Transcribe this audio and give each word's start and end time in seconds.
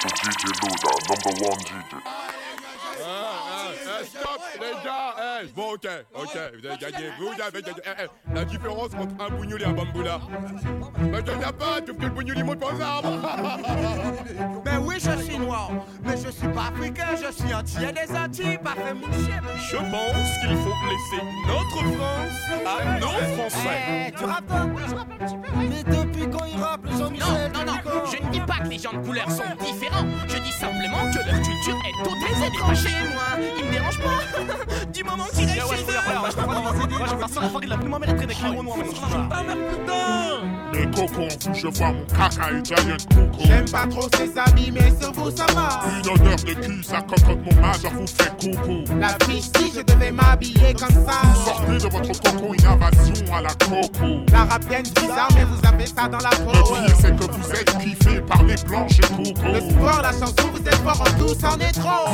to 0.00 0.08
DJ 0.08 0.44
Luda, 0.60 0.92
number 1.08 1.48
one 1.48 1.58
DJ. 1.60 2.02
Ah, 3.08 3.72
ah, 3.88 4.02
stop, 4.04 4.40
les 4.60 4.84
gars, 4.84 5.14
eh, 5.42 5.46
bon, 5.54 5.74
ok, 5.74 5.88
ok, 6.14 6.38
vous 6.58 6.66
avez 6.66 6.78
gagné, 6.78 7.06
vous 7.18 7.42
avez 7.42 7.62
gagné. 7.62 7.80
Eh, 7.84 8.04
eh, 8.04 8.34
la 8.34 8.44
différence 8.44 8.90
entre 8.94 9.24
un 9.24 9.30
bougnoul 9.30 9.62
et 9.62 9.64
un 9.64 9.72
bamboula. 9.72 10.20
Mais 10.98 11.22
tu 11.22 11.36
n'as 11.36 11.52
pas, 11.52 11.80
tu 11.80 11.92
fais 11.94 12.04
le 12.04 12.10
bougnoul, 12.10 12.34
il 12.36 12.44
monte 12.44 12.58
pas 12.58 12.66
aux 12.74 12.80
arbres. 12.80 13.20
Ben 14.64 14.78
oui, 14.84 14.96
je 14.98 15.22
suis 15.22 15.38
noir, 15.38 15.70
mais 16.04 16.16
je 16.16 16.30
suis 16.30 16.48
pas 16.48 16.72
africain, 16.74 17.14
je 17.14 17.32
suis 17.32 17.54
entier 17.54 17.92
des 17.92 18.16
Antilles, 18.16 18.58
pas 18.58 18.74
fait 18.74 18.94
mon 18.94 19.12
chien. 19.12 19.40
Je 19.70 19.76
pense 19.76 20.38
qu'il 20.40 20.56
faut 20.56 20.74
laisser 20.90 21.22
notre 21.46 21.84
France 21.96 22.40
à 22.66 22.98
nos 22.98 23.34
Français. 23.36 24.08
Eh, 24.08 24.12
tu 24.12 24.24
rappes 24.24 24.46
toi 24.46 24.66
Mais 25.58 25.82
depuis 26.16 26.30
quand 26.30 26.44
il 26.44 26.62
rappe, 26.62 26.80
les 26.84 26.98
Jean-Michel 26.98 27.52
Non, 27.52 27.60
non, 27.60 27.72
non, 27.72 28.02
je 28.10 28.26
ne 28.26 28.32
dis 28.32 28.40
pas 28.40 28.58
que 28.58 28.68
les 28.68 28.78
gens 28.78 28.92
de 28.92 28.98
couleur 28.98 29.30
sont 29.30 29.64
différents. 29.64 30.06
Je 30.28 30.38
dis 30.38 30.52
simplement 30.52 31.10
que 31.10 31.18
leur 31.18 31.42
culture 31.42 31.78
est 31.86 32.04
tout 32.04 32.16
très 32.20 32.46
étrangère. 32.46 33.04
moi, 33.12 33.46
il 33.58 33.64
me 33.64 33.72
dérange 33.72 33.98
pas. 33.98 34.86
du 34.92 35.04
moment 35.04 35.24
qu'il 35.34 35.44
est 35.44 35.54
chez 35.54 35.86
Les 40.72 40.90
cocons, 40.90 41.28
je 41.54 41.68
vois 41.68 41.92
mon 41.92 42.04
caca 42.06 42.50
et 42.52 42.64
giant 42.64 42.76
coco. 43.14 43.44
J'aime 43.46 43.70
pas 43.70 43.86
trop 43.86 44.08
ses 44.16 44.38
amis, 44.38 44.70
mais 44.72 44.92
sur 45.00 45.12
vous 45.12 45.30
ça 45.30 45.46
va. 45.54 45.80
Une 45.90 46.10
odeur 46.10 46.36
de 46.36 46.54
cul, 46.54 46.82
ça 46.82 47.00
cocotte 47.02 47.38
mon 47.44 47.60
majeur 47.60 47.92
vous 47.92 48.06
fait 48.06 48.30
coucou. 48.38 48.84
La 48.98 49.16
fiche, 49.24 49.44
si 49.56 49.72
je 49.74 49.82
devais 49.82 50.10
m'habiller 50.10 50.74
comme 50.74 51.06
ça. 51.06 51.22
Sortez 51.44 51.78
de 51.78 51.88
votre 51.88 52.20
coco, 52.20 52.54
une 52.54 52.66
invasion 52.66 53.34
à 53.34 53.42
la 53.42 53.54
coco. 53.54 54.24
La 54.32 54.44
rap 54.44 54.64
bien 54.66 54.82
bizarre, 54.82 55.28
mais 55.34 55.44
vous 55.44 55.66
avez 55.66 55.86
ça 55.86 56.05
dans 56.08 56.18
la 56.18 56.30
Le 56.30 56.44
peau. 56.44 56.74
pire, 56.74 56.96
c'est 57.00 57.16
que 57.16 57.30
vous 57.30 57.50
êtes 57.52 57.78
kiffés 57.78 58.20
par 58.20 58.42
les 58.44 58.56
blanches 58.66 58.98
et 58.98 59.02
coco. 59.02 59.46
Le 59.52 59.60
sport, 59.60 60.02
la 60.02 60.12
chanson, 60.12 60.50
vous 60.52 60.66
êtes 60.66 60.74
fort 60.76 61.00
en 61.00 61.18
tout, 61.18 61.34
c'en 61.40 61.58
est 61.58 61.72
trop. 61.72 62.10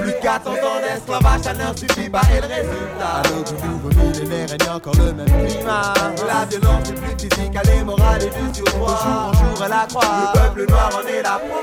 Plus 0.00 0.12
400 0.20 0.50
ans 0.50 0.54
d'esclavage, 0.82 1.40
ça 1.42 1.54
ne 1.54 1.76
suffit 1.76 2.10
pas 2.10 2.22
et 2.32 2.40
le 2.40 2.46
résultat. 2.46 3.22
L'aube 3.30 3.44
du 3.44 3.68
nouveau 3.68 3.88
millénaire, 3.88 4.48
a 4.68 4.76
encore 4.76 4.94
le 4.96 5.12
même 5.12 5.26
climat. 5.26 5.94
La 6.26 6.44
violence 6.46 6.88
est 6.88 6.94
plus 6.94 7.28
physique, 7.28 7.52
elle 7.62 7.70
est 7.70 7.84
morale 7.84 8.22
et 8.22 8.26
du 8.26 8.54
surpoids. 8.54 8.72
De 8.72 8.96
jour 8.96 9.28
en 9.28 9.32
jour, 9.32 9.64
elle 9.64 9.72
accroît. 9.72 10.32
Le 10.34 10.40
peuple 10.40 10.70
noir 10.70 10.90
en 10.96 11.06
est 11.06 11.22
la 11.22 11.38
proie. 11.38 11.62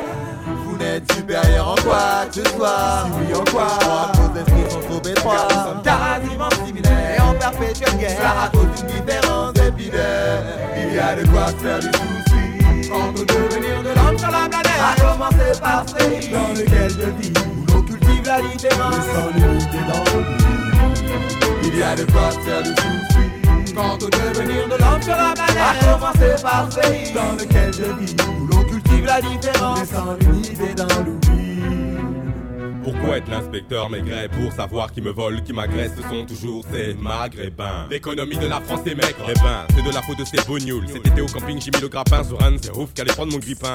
Vous 0.82 0.88
n'êtes 0.88 1.12
supérieur 1.14 1.68
en 1.70 1.76
quoi 1.76 2.26
que 2.28 2.34
ce 2.34 2.44
soit 2.56 3.06
Si 3.06 3.12
oui, 3.20 3.36
en 3.36 3.44
quoi 3.52 3.68
Vos 4.16 4.40
esprits 4.40 4.72
sont 4.72 4.80
trop 4.80 5.10
étroits. 5.10 5.48
Nous 5.50 5.56
sommes 5.56 5.84
quasiment 5.84 6.50
similaires 6.66 7.18
et 7.18 7.22
en 7.22 7.34
perpétuelle 7.36 7.98
guerre. 8.00 8.18
Cela 8.18 8.32
raconte 8.32 8.82
une 8.82 8.88
différence 8.88 9.56
épiderme. 9.58 10.46
Il 10.76 10.96
y 10.96 11.00
a 11.00 11.16
de 11.16 11.28
quoi 11.28 11.48
faire 11.62 11.80
du 11.80 11.86
souci. 11.86 12.92
Au 12.92 13.12
devenir 13.14 13.84
de 13.84 13.90
l'homme 13.90 14.18
sur 14.18 14.32
la 14.32 14.50
planète, 14.50 14.82
à 14.82 15.00
commencer 15.00 15.60
par 15.62 15.86
ce 15.88 15.94
pays 15.94 16.30
dans 16.30 16.50
lequel 16.50 16.90
je 16.90 17.10
vis, 17.22 17.34
où 17.38 17.74
l'on 17.74 17.82
cultive 17.84 18.26
la 18.26 18.42
différence. 18.42 18.96
Sans 18.96 19.30
l'unité 19.36 19.78
dans 19.88 20.04
le 20.18 20.24
vie. 20.24 20.42
Il 21.64 21.78
y 21.78 21.84
a 21.84 21.96
de 21.96 22.06
quoi 22.12 22.32
faire 22.44 22.64
du 22.64 22.70
souci. 22.70 23.74
Quant 23.76 23.96
au 23.96 24.10
devenir 24.10 24.68
de 24.68 24.78
l'homme 24.82 25.02
sur 25.02 25.16
la 25.16 25.34
planète, 25.34 25.58
à 25.62 25.86
commencer 25.86 26.42
par 26.42 26.68
ce 26.72 26.80
pays 26.80 27.14
dans 27.14 27.34
lequel 27.34 27.72
je 27.72 27.84
vis, 28.04 28.16
où 28.28 28.48
l'on 28.48 28.64
cultive 29.02 29.06
la 29.06 29.22
différence. 29.22 29.90
Sans 29.90 30.14
l'unité 30.16 30.74
dans 30.76 30.88
l'oubli. 30.88 31.21
Pourquoi 32.84 33.18
être 33.18 33.30
l'inspecteur 33.30 33.90
maigret 33.90 34.30
pour 34.30 34.52
savoir 34.52 34.92
qui 34.92 35.02
me 35.02 35.12
vole, 35.12 35.42
qui 35.44 35.54
m'agresse 35.54 35.92
Ce 35.96 36.02
sont 36.04 36.26
toujours 36.26 36.64
ces 36.72 36.94
maghrébins. 36.94 37.88
L'économie 37.90 38.38
de 38.38 38.48
la 38.48 38.62
France 38.62 38.82
est 38.86 38.96
maigre. 38.96 39.26
Eh 39.30 39.34
ben, 39.34 39.66
c'est 39.76 39.84
de 39.84 39.94
la 39.94 40.02
faute 40.02 40.20
de 40.20 40.26
ces 40.26 40.38
bognoules. 40.48 40.88
Cet 40.88 41.08
été 41.08 41.22
au 41.22 41.28
camping, 41.28 41.62
j'ai 41.62 41.72
mis 41.72 41.82
le 41.82 41.88
grappin 41.88 42.24
sur 42.24 42.42
un 42.44 42.52
de 42.52 42.58
ces 42.62 42.72
ouf 42.72 42.94
qu'allait 42.94 43.14
prendre 43.14 43.32
mon 43.32 43.40
grippin. 43.40 43.74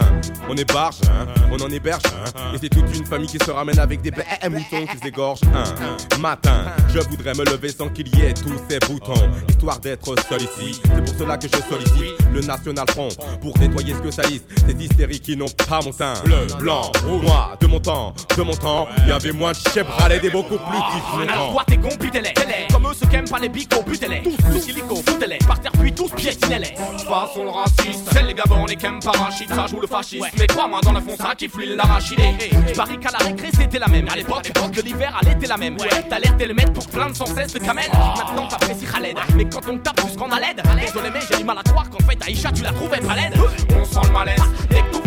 On 0.48 0.56
est 0.56 0.70
barge, 0.72 0.96
hein, 1.04 1.26
on 1.50 1.60
en 1.60 1.70
héberge, 1.70 2.02
hein. 2.06 2.52
Et 2.54 2.58
c'est 2.60 2.68
toute 2.68 2.94
une 2.96 3.06
famille 3.06 3.28
qui 3.28 3.38
se 3.38 3.50
ramène 3.50 3.78
avec 3.78 4.00
des 4.02 4.10
bêtes 4.10 4.26
moutons 4.50 4.86
qui 4.86 4.98
s'égorgent 4.98 5.40
un 5.54 6.18
matin. 6.18 6.64
Je 6.88 7.00
voudrais 7.00 7.34
me 7.34 7.44
lever 7.44 7.68
sans 7.70 7.88
qu'il 7.88 8.08
y 8.16 8.22
ait 8.22 8.34
tous 8.34 8.54
ces 8.68 8.78
boutons, 8.80 9.14
histoire 9.48 9.78
d'être 9.80 10.14
seul 10.28 10.42
ici. 10.42 10.80
C'est 10.82 11.04
pour 11.04 11.14
cela 11.18 11.36
que 11.36 11.48
je 11.48 11.56
sollicite 11.68 12.14
le 12.32 12.40
National 12.40 12.86
Front 12.90 13.08
pour 13.40 13.58
nettoyer 13.58 13.94
ce 13.94 14.00
que 14.00 14.10
salissent 14.10 14.44
ces 14.66 14.74
hystériques 14.74 15.22
qui 15.22 15.36
n'ont 15.36 15.46
pas 15.68 15.80
mon 15.84 15.92
teint. 15.92 16.14
Bleu, 16.24 16.46
blanc. 16.58 16.92
Moi, 17.06 17.56
de 17.60 17.66
mon 17.66 17.80
temps, 17.80 18.14
de 18.36 18.42
mon 18.42 18.54
temps, 18.54 18.85
il 19.02 19.08
y 19.08 19.12
avait 19.12 19.32
moins 19.32 19.52
de 19.52 19.56
chebralais 19.72 20.20
et 20.22 20.30
beaucoup 20.30 20.58
plus 20.58 20.76
Alors 20.76 20.92
différents. 20.94 21.52
toi 21.52 21.64
t'es 21.66 21.76
con, 21.76 21.88
butez-les 21.98 22.34
Comme 22.72 22.86
eux 22.86 22.94
ceux 22.94 23.06
qui 23.06 23.16
aiment 23.16 23.28
pas 23.28 23.38
les 23.38 23.48
bicots, 23.48 23.82
butez-les 23.86 24.22
Tous, 24.22 24.36
tous 24.36 24.68
illico, 24.68 24.96
foutez-les 24.96 25.38
Par 25.46 25.60
terre 25.60 25.72
puis 25.72 25.92
tous 25.92 26.08
piétinez-les 26.10 26.74
Façon 27.06 27.44
le 27.44 27.50
raciste. 27.50 28.08
C'est 28.12 28.22
les 28.22 28.34
gabons, 28.34 28.66
les 28.66 28.76
qui 28.76 28.86
aiment 28.86 29.00
pas 29.00 29.12
rachid 29.12 29.48
Ça 29.54 29.66
joue 29.66 29.80
le 29.80 29.86
fascisme 29.86 30.26
Mais 30.38 30.46
crois-moi 30.46 30.80
dans 30.82 30.92
le 30.92 31.00
fond 31.00 31.16
ça 31.16 31.34
qui 31.36 31.48
fouille 31.48 31.76
l'arachidé. 31.76 32.34
Je 32.68 32.74
parie 32.74 32.98
qu'à 32.98 33.10
la 33.10 33.18
récré 33.24 33.48
c'était 33.58 33.78
la 33.78 33.88
même. 33.88 34.08
À 34.08 34.16
l'époque, 34.16 34.50
de 34.72 34.82
l'hiver 34.82 35.16
à 35.20 35.24
l'été 35.24 35.46
la 35.46 35.56
même. 35.56 35.76
T'as 35.76 36.18
l'air 36.18 36.36
de 36.36 36.44
le 36.44 36.54
mettre 36.54 36.72
pour 36.72 36.86
plaindre 36.88 37.16
sans 37.16 37.26
cesse 37.26 37.52
de 37.52 37.58
camel 37.58 37.86
Maintenant 37.92 38.48
t'apprécies 38.48 38.86
Khaled. 38.86 39.16
Mais 39.36 39.44
quand 39.44 39.62
on 39.68 39.78
tape 39.78 40.00
jusqu'en 40.06 40.30
a 40.30 40.40
l'aide 40.40 40.62
Désolé 40.80 41.10
mais 41.12 41.20
j'ai 41.30 41.38
du 41.38 41.44
mal 41.44 41.58
à 41.58 41.62
croire 41.62 41.88
qu'en 41.90 42.04
fait 42.04 42.18
Aïcha 42.26 42.50
tu 42.52 42.62
la 42.62 42.72
trouvais 42.72 42.98
pas 42.98 43.14
laide. 43.14 43.34
On 43.80 43.84
sent 43.84 44.00
le 44.06 44.12
malaise 44.12 44.42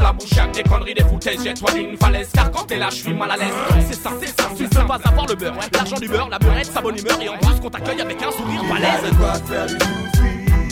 La 0.02 0.14
bouche 0.14 0.30
que 0.30 0.56
des 0.56 0.64
conneries, 0.64 0.94
des 0.94 1.04
foutaises. 1.04 1.44
Jette-toi 1.44 1.72
d'une 1.74 1.98
falaise 1.98 2.30
Car 2.34 2.50
quand 2.52 2.66
t'es 2.66 2.78
là 2.78 2.90
je 2.90 2.96
suis 2.96 3.14
mal 3.14 3.32
à 3.32 3.38
l'aise. 3.38 3.54
C'est 3.90 4.02
ça, 4.02 4.12
c'est 4.20 4.28
ça, 4.28 4.50
tu 4.56 4.64
ne 4.64 4.68
peux 4.68 4.86
pas 4.86 5.00
avoir 5.04 5.28
le 5.28 5.36
beurre 5.36 5.56
L'argent 5.74 5.98
du 5.98 6.08
beurre, 6.08 6.30
la 6.30 6.40
beurrette, 6.40 6.72
sa 6.72 6.82
bonne 6.82 6.98
humeur. 6.98 7.22
Et 7.22 7.30
en 7.30 7.38
plus 7.38 7.60
qu'on 7.60 7.70
t'accueille 7.70 8.02
avec 8.02 8.22
un 8.22 8.32
sourire 8.32 8.62
Il 8.64 8.68
y 8.68 8.72
a 8.72 8.74
balèze 8.74 9.78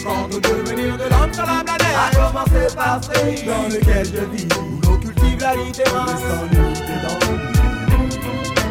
Quant 0.04 0.26
au 0.26 0.40
devenir 0.40 0.98
de 0.98 1.04
l'homme 1.04 1.34
sur 1.34 1.46
la 1.46 1.64
planète. 1.64 1.88
À 1.98 2.16
commencer 2.16 2.76
par 2.76 3.04
ce 3.04 3.10
pays 3.10 3.44
dans 3.44 3.68
lequel 3.68 4.06
je 4.06 4.24
vis 4.32 4.48
Où 4.58 4.80
l'on 4.90 4.98
cultive 4.98 5.40
la 5.42 5.56
Mais 5.56 5.74
sans 5.74 6.44
l'unité 6.52 6.96
dans 7.04 7.20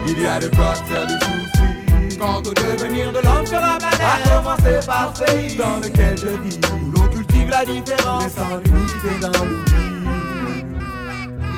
Il 0.08 0.22
y 0.22 0.26
a 0.26 0.38
de 0.38 0.48
quoi 0.48 0.74
faire 0.74 1.06
du 1.06 1.12
souci 1.12 2.18
Quant 2.18 2.38
au 2.38 2.54
devenir 2.54 3.12
de 3.12 3.18
l'homme 3.18 3.44
sur 3.44 3.60
la 3.60 3.76
planète. 3.78 4.00
À 4.00 4.28
commencer 4.28 4.86
par 4.86 5.12
ce 5.14 5.24
pays 5.24 5.56
dans 5.56 5.76
lequel 5.76 6.16
je 6.16 6.28
vis 6.48 6.58
Où 6.72 6.90
l'on 6.92 7.06
cultive 7.08 7.50
la 7.50 7.64
différence 7.66 8.24
Mais 8.24 8.30
sans 8.30 8.56
l'unité 8.56 9.20
dans 9.20 9.44
l'oubli 9.44 9.75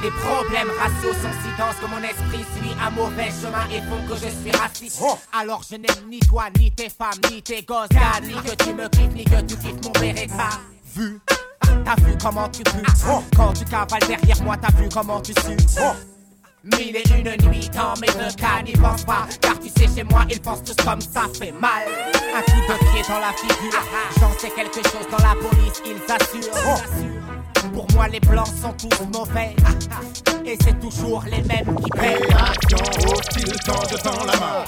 Les 0.03 0.10
problèmes 0.10 0.70
raciaux 0.78 1.12
sont 1.12 1.34
si 1.42 1.50
denses 1.59 1.76
que 1.81 1.86
mon 1.86 2.03
esprit 2.03 2.44
suit 2.54 2.76
un 2.81 2.91
mauvais 2.91 3.31
chemin 3.31 3.66
et 3.72 3.81
font 3.81 4.00
que 4.09 4.14
je 4.14 4.31
suis 4.31 4.56
raciste. 4.56 5.03
Alors 5.32 5.62
je 5.69 5.76
n'aime 5.76 6.09
ni 6.09 6.20
toi, 6.20 6.44
ni 6.59 6.70
tes 6.70 6.88
femmes, 6.88 7.20
ni 7.31 7.42
tes 7.42 7.62
gosses, 7.62 7.88
gars, 7.88 8.20
ni 8.22 8.34
que 8.34 8.54
tu 8.62 8.75
me 8.75 8.88
kiffes, 8.88 9.14
ni 9.14 9.25
que 9.25 9.41
tu 9.42 9.56
kiffes 9.56 9.84
mon 9.84 9.91
Beretta. 9.91 10.50
Vu 10.94 11.20
T'as 11.84 11.97
vu 11.97 12.16
comment 12.22 12.48
tu 12.48 12.62
pues. 12.62 13.22
Quand 13.37 13.53
tu 13.53 13.64
cavales 13.64 14.06
derrière 14.06 14.42
moi, 14.42 14.56
t'as 14.56 14.70
vu 14.81 14.88
comment 14.88 15.20
tu 15.20 15.32
sues. 15.32 15.56
Mille 16.64 16.97
et 16.97 17.04
une 17.16 17.48
nuits 17.48 17.70
dans 17.70 17.94
mes 18.00 18.06
deux 18.08 18.34
cas 18.37 18.62
n'y 18.64 18.72
pense 18.72 19.04
pas. 19.04 19.26
Car 19.41 19.58
tu 19.58 19.69
sais 19.69 19.88
chez 19.94 20.04
moi 20.04 20.25
ils 20.31 20.41
pensent 20.41 20.62
tous 20.62 20.76
comme 20.84 21.00
ça 21.00 21.22
fait 21.38 21.53
mal. 21.53 21.88
Un 22.37 22.42
coup 22.42 22.60
de 22.60 22.78
pied 22.91 23.03
dans 23.08 23.19
la 23.19 23.32
figure. 23.32 23.81
J'en 24.20 24.32
sais 24.38 24.50
quelque 24.50 24.82
chose 24.88 25.08
dans 25.10 25.25
la 25.25 25.34
police 25.34 25.82
ils 25.84 26.12
assurent 26.12 27.17
Pour 27.78 27.86
moi 27.94 28.08
les 28.08 28.18
blancs 28.18 28.48
sont 28.60 28.72
tous 28.72 29.04
mauvais 29.16 29.54
Et 30.44 30.58
c'est 30.64 30.80
toujours 30.80 31.22
les 31.30 31.42
mêmes 31.42 31.76
qui 31.76 31.90
paient 31.90 32.16
Réaction 32.16 32.78
hostile 33.08 33.54
quand 33.64 33.88
je 33.88 33.96
tends 33.98 34.24
la 34.24 34.36
main. 34.36 34.64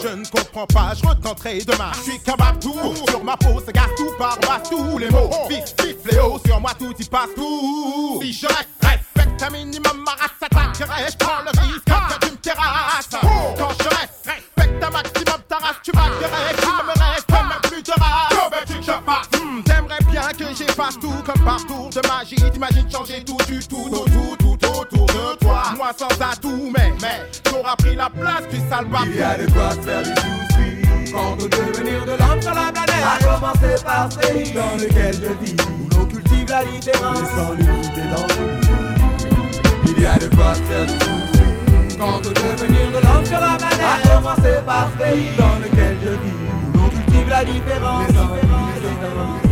Je 0.00 0.08
ne 0.14 0.24
comprends 0.26 0.66
pas, 0.66 0.92
je 0.94 1.04
retenterai 1.04 1.58
demain. 1.64 1.90
Je 1.96 2.02
suis 2.02 2.20
qu'un 2.20 2.36
babtou, 2.36 2.94
sur 3.08 3.24
ma 3.24 3.36
peau 3.36 3.60
se 3.66 3.72
gasse 3.72 3.90
tout 3.96 4.12
par 4.16 4.38
bas 4.38 4.62
tous 4.70 4.96
les 4.96 5.10
mots. 5.10 5.28
Vif, 5.48 5.64
vif, 5.82 5.96
fléau, 6.04 6.40
sur 6.46 6.60
moi 6.60 6.70
tout 6.78 6.94
y 6.96 7.04
passe 7.06 7.30
tout. 7.34 8.20
Si 8.22 8.32
je 8.32 8.46
respecte 8.46 9.42
un 9.42 9.50
minimum 9.50 10.04
ma 10.04 10.12
race, 10.12 10.30
s'attaquerait, 10.40 11.10
je 11.10 11.16
prends 11.16 11.42
le 11.42 11.50
risque 11.60 11.84
que 11.84 12.26
tu 12.26 12.30
me 12.30 12.36
terrasses. 12.36 13.08
Quand 13.58 13.74
je 13.82 13.88
respecte 13.88 14.84
un 14.84 14.90
maximum 14.90 15.40
ta 15.48 15.56
race, 15.56 15.80
tu 15.82 15.90
m'accueillerais, 15.90 16.54
tu 16.60 16.66
me 16.68 17.05
j'efface 20.76 20.98
tout 20.98 21.22
comme 21.24 21.44
partout 21.44 21.88
de 21.90 22.08
magie. 22.08 22.50
T'imagines 22.52 22.90
changer 22.90 23.24
tout 23.24 23.36
du 23.48 23.58
tout, 23.66 23.88
tout, 23.88 24.04
tout, 24.04 24.36
tout 24.38 24.68
autour 24.68 25.06
de 25.06 25.38
toi. 25.38 25.62
Moi 25.76 25.90
sans 25.96 26.06
atout, 26.06 26.72
mais, 26.76 26.92
mais, 27.00 27.26
t'auras 27.42 27.76
pris 27.76 27.96
la 27.96 28.10
place 28.10 28.48
du 28.50 28.58
sale. 28.68 28.86
Il 29.06 29.16
y 29.16 29.22
a 29.22 29.36
de 29.38 29.50
quoi 29.50 29.70
faire 29.70 30.02
du 30.02 30.10
souci 30.10 31.14
au 31.14 31.48
devenir 31.48 32.04
de 32.04 32.10
l'homme 32.10 32.42
sur 32.42 32.54
la 32.54 32.72
planète. 32.72 32.94
À 33.04 33.18
commencer 33.24 33.84
par 33.84 34.12
ce 34.12 34.18
pays 34.18 34.52
dans 34.52 34.76
lequel 34.76 35.14
je 35.14 35.44
vis. 35.44 35.56
Où 35.62 35.98
l'on 35.98 36.06
cultive 36.06 36.48
la 36.48 36.64
différence 36.64 37.18
Mais 37.20 37.42
sans 37.42 37.52
l'unité 37.52 38.02
dans 38.14 38.26
le 38.26 39.96
Il 39.96 40.02
y 40.02 40.06
a 40.06 40.18
de 40.18 40.34
quoi 40.34 40.54
faire 40.54 40.86
du 40.86 40.92
souci 40.92 41.96
Quant 41.98 42.18
au 42.18 42.20
devenir 42.20 42.88
de 42.88 43.06
l'homme 43.06 43.24
sur 43.24 43.40
la 43.40 43.56
planète. 43.56 43.80
À 43.80 44.08
commencer 44.08 44.60
par 44.66 44.88
ce 44.92 45.02
pays 45.02 45.30
dans 45.38 45.58
lequel 45.58 45.96
je 46.04 46.10
vis. 46.10 46.74
Où 46.74 46.78
l'on 46.78 46.88
cultive 46.88 47.28
la 47.28 47.44
différence 47.44 48.08
Mais 48.08 48.14
sans 48.14 48.34
l'unité 48.34 49.06
dans 49.14 49.45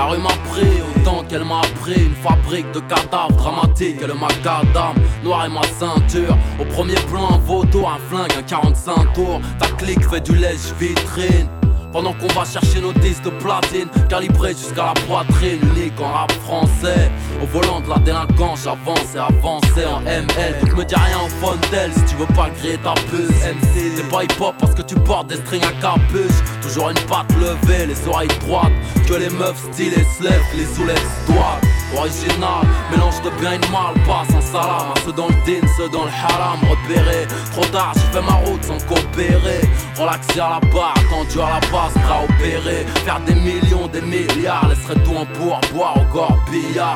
La 0.00 0.06
rue 0.06 0.16
m'a 0.16 0.30
pris 0.50 0.80
autant 0.96 1.22
qu'elle 1.24 1.44
m'a 1.44 1.60
pris 1.82 2.06
une 2.06 2.14
fabrique 2.14 2.72
de 2.72 2.80
cadavres 2.80 3.36
dramatiques 3.36 4.00
et 4.00 4.06
le 4.06 4.14
macadam. 4.14 4.94
Noir 5.22 5.44
et 5.44 5.50
ma 5.50 5.62
ceinture, 5.62 6.38
au 6.58 6.64
premier 6.64 6.94
plan 7.10 7.34
un 7.34 7.36
vautour, 7.36 7.92
un 7.92 7.98
flingue, 8.08 8.32
un 8.38 8.42
45 8.42 9.12
tours. 9.12 9.42
Ta 9.58 9.66
clique 9.76 10.08
fait 10.08 10.22
du 10.22 10.34
lèche 10.36 10.72
vitrine. 10.78 11.50
Pendant 11.92 12.12
qu'on 12.14 12.28
va 12.28 12.44
chercher 12.44 12.80
nos 12.80 12.92
disques 12.92 13.24
de 13.24 13.30
platine 13.30 13.88
Calibrés 14.08 14.52
jusqu'à 14.52 14.86
la 14.86 14.94
poitrine 15.06 15.58
Unique 15.74 16.00
en 16.00 16.12
rap 16.12 16.32
français. 16.44 17.10
Au 17.42 17.46
volant 17.46 17.80
de 17.80 17.88
la 17.88 17.98
délinquance 17.98 18.64
J'avance 18.64 19.14
et 19.14 19.18
avance 19.18 19.64
en 19.76 20.00
ML 20.02 20.60
Donc 20.60 20.76
me 20.76 20.84
dis 20.84 20.94
rien 20.94 21.18
au 21.24 21.28
fontel 21.44 21.90
Si 21.94 22.04
tu 22.04 22.16
veux 22.16 22.34
pas 22.34 22.48
griller 22.50 22.78
ta 22.78 22.94
puce. 22.94 23.28
MC 23.28 23.96
T'es 23.96 24.02
pas 24.10 24.24
hip 24.24 24.40
hop 24.40 24.54
parce 24.58 24.74
que 24.74 24.82
tu 24.82 24.94
portes 24.94 25.28
des 25.28 25.36
strings 25.36 25.64
à 25.64 25.72
capuche. 25.80 26.60
Toujours 26.62 26.90
une 26.90 27.00
patte 27.08 27.32
levée 27.38 27.86
Les 27.86 28.08
oreilles 28.08 28.28
droites. 28.40 28.72
Que 29.06 29.14
les 29.14 29.30
meufs 29.30 29.60
stylées 29.72 30.06
se 30.18 30.22
lèvent 30.22 30.42
Les 30.56 30.66
soulèvent 30.66 30.98
doigts 31.26 31.60
Original, 31.96 32.62
mélange 32.90 33.20
de 33.22 33.30
bien 33.40 33.52
et 33.54 33.58
de 33.58 33.66
mal, 33.66 33.94
passe 34.06 34.32
en 34.34 34.40
salam. 34.40 34.94
Ceux 35.04 35.12
dans 35.12 35.26
le 35.26 35.34
din, 35.44 35.66
ceux 35.76 35.88
dans 35.88 36.04
le 36.04 36.10
haram 36.10 36.58
Repéré, 36.70 37.26
trop 37.52 37.64
tard, 37.66 37.92
j'ai 37.94 38.18
fait 38.18 38.24
ma 38.24 38.34
route 38.34 38.62
sans 38.62 38.78
coopérer. 38.86 39.60
Relaxé 39.98 40.38
à 40.38 40.50
la 40.50 40.60
barre, 40.72 40.94
attendu 40.96 41.40
à 41.40 41.58
la 41.58 41.60
base, 41.72 41.94
bras 41.94 42.22
opéré 42.24 42.86
Faire 43.04 43.20
des 43.26 43.34
millions, 43.34 43.88
des 43.88 44.02
milliards, 44.02 44.68
laisserait 44.68 45.02
tout 45.02 45.16
en 45.16 45.26
boire 45.74 45.96
au 45.96 46.50
billard. 46.50 46.94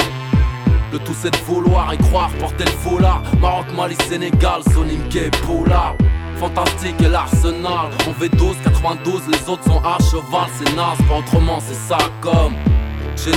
Le 0.93 0.99
tout 1.01 1.15
c'est 1.21 1.31
de 1.31 1.45
vouloir 1.45 1.93
y 1.93 1.99
croire, 1.99 2.31
porter 2.39 2.65
le 2.65 2.71
foulard. 2.71 3.23
Maroc, 3.41 3.67
Mali, 3.77 3.97
Sénégal, 4.09 4.63
Sonimke, 4.73 5.31
Poulard. 5.45 5.97
Fantastique 6.37 7.01
et 7.01 7.09
l'arsenal. 7.09 7.91
On 8.07 8.13
V12, 8.13 8.63
92, 8.63 9.23
les 9.33 9.49
autres 9.49 9.65
sont 9.65 9.83
à 9.85 9.99
cheval 10.05 10.49
C'est 10.57 10.77
naze, 10.77 10.99
pas 11.09 11.19
autrement, 11.19 11.59
c'est 11.61 11.75
ça 11.75 11.99
comme 12.21 12.55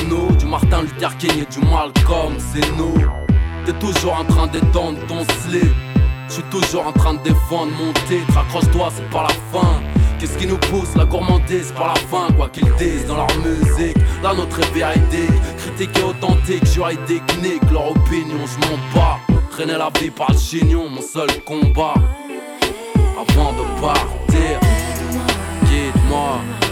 nous, 0.10 0.36
du 0.36 0.46
Martin 0.46 0.82
Luther 0.82 1.18
King 1.18 1.32
et 1.42 1.46
du 1.46 1.60
Malcolm, 1.60 2.38
c'est 2.38 2.78
nous. 2.78 2.94
T'es 3.66 3.74
toujours 3.74 4.18
en 4.20 4.26
train 4.26 4.48
d'étendre 4.48 5.00
ton 5.08 5.24
slip. 5.42 5.74
J'suis 6.30 6.44
toujours 6.50 6.88
en 6.88 6.92
train 6.92 7.14
de 7.14 7.24
défendre 7.24 7.72
mon 7.78 7.94
titre. 8.08 8.38
Accroche-toi, 8.38 8.90
c'est 8.96 9.10
pas 9.10 9.24
la 9.24 9.60
fin. 9.60 9.82
Qu'est-ce 10.20 10.38
qui 10.38 10.48
nous 10.48 10.58
pousse? 10.58 10.96
La 10.96 11.06
gourmandise 11.06 11.72
par 11.74 11.90
la 11.90 11.96
fin, 11.96 12.34
quoi 12.36 12.50
qu'ils 12.50 12.72
disent 12.76 13.06
dans 13.06 13.16
leur 13.18 13.28
musique. 13.38 13.98
La 14.24 14.34
nôtre 14.34 14.60
est 14.60 14.74
véridique, 14.74 15.58
critique 15.58 15.98
et 16.00 16.04
authentique, 16.04 16.66
juridique, 16.66 17.24
nique 17.42 17.72
leur 17.72 17.92
opinion, 17.92 18.40
je 18.46 18.68
m'en 18.68 18.78
bats. 18.96 19.20
Traîner 19.52 19.78
la 19.78 19.90
vie 20.00 20.10
par 20.10 20.32
le 20.32 20.38
chignon, 20.38 20.90
mon 20.90 21.02
seul 21.02 21.30
combat. 21.46 21.94
Avant 23.16 23.54
de 23.54 23.82
partir, 23.82 24.60
guide-moi. 25.66 26.67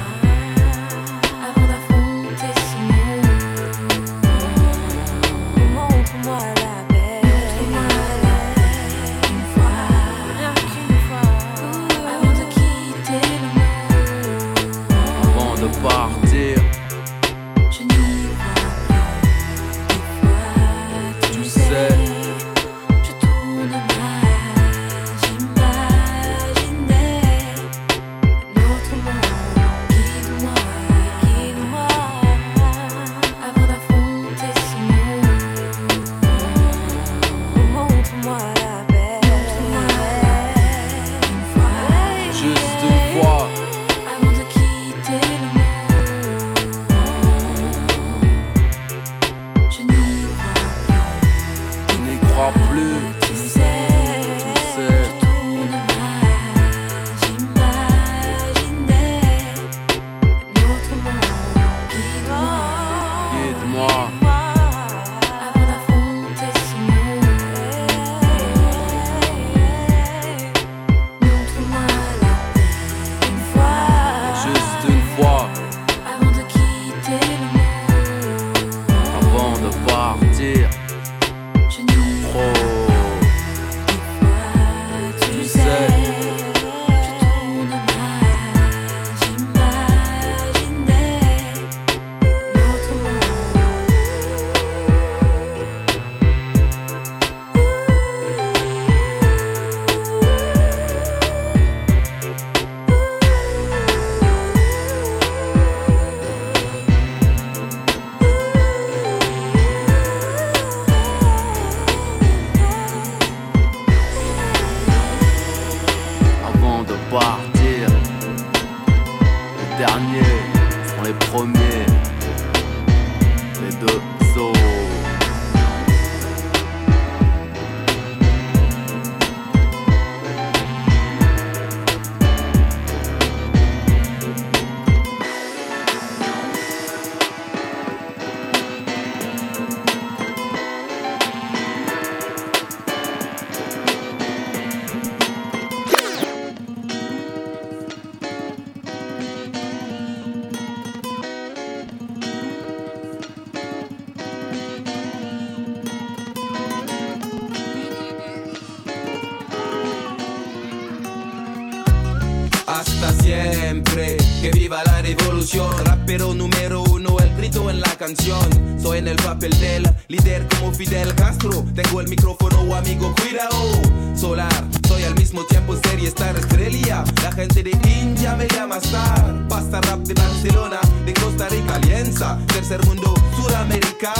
Soy 168.80 169.00
en 169.00 169.08
el 169.08 169.16
papel 169.16 169.50
del 169.60 169.90
líder 170.10 170.48
como 170.50 170.72
Fidel 170.72 171.16
Castro. 171.16 171.66
Tengo 171.74 172.02
el 172.02 172.08
micrófono, 172.08 172.76
amigo, 172.76 173.12
cuidado. 173.20 173.82
Solar, 174.16 174.64
soy 174.88 175.02
al 175.06 175.16
mismo 175.16 175.44
tiempo 175.46 175.76
serie 175.76 176.10
Star 176.10 176.36
Estrella. 176.38 177.04
La 177.24 177.32
gente 177.32 177.64
de 177.64 177.72
India 177.72 178.36
me 178.36 178.48
llama 178.48 178.78
Star. 178.78 179.48
Pasta 179.50 179.82
rap 179.82 180.02
de 180.02 180.14
Barcelona, 180.14 180.80
de 181.04 181.14
Costa 181.16 181.50
Rica, 181.50 181.78
Alianza. 181.78 182.38
Tercer 182.46 182.86
mundo, 182.86 183.12
Suramérica. 183.36 184.14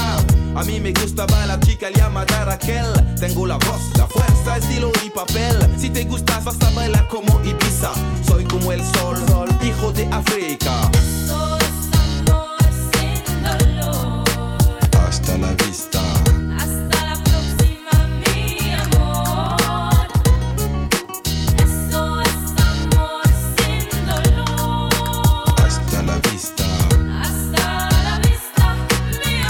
A 0.56 0.64
mí 0.64 0.80
me 0.80 0.92
gustaba 0.92 1.46
la 1.46 1.60
chica 1.60 1.92
llamada 1.92 2.44
Raquel. 2.44 2.88
Tengo 3.20 3.46
la 3.46 3.58
voz, 3.58 3.82
la 4.00 4.08
fuerza, 4.08 4.58
estilo 4.58 4.92
y 5.06 5.12
papel. 5.12 5.60
Si 5.78 5.92
te 5.92 6.06
gustas, 6.06 6.44
vas 6.44 6.60
a 6.60 6.72
bailar 6.72 7.08
como 7.08 7.40
Ibiza. 7.44 7.92
Soy 8.28 8.46
como 8.46 8.72
el 8.72 8.84
sol, 8.96 9.18
hijo 9.64 9.92
de 9.92 10.08
África. 10.12 10.90
hasta 15.26 15.38
la 15.40 15.54
vista. 15.54 16.02
Hasta 16.60 17.06
la 26.04 26.20
vista. 26.20 26.64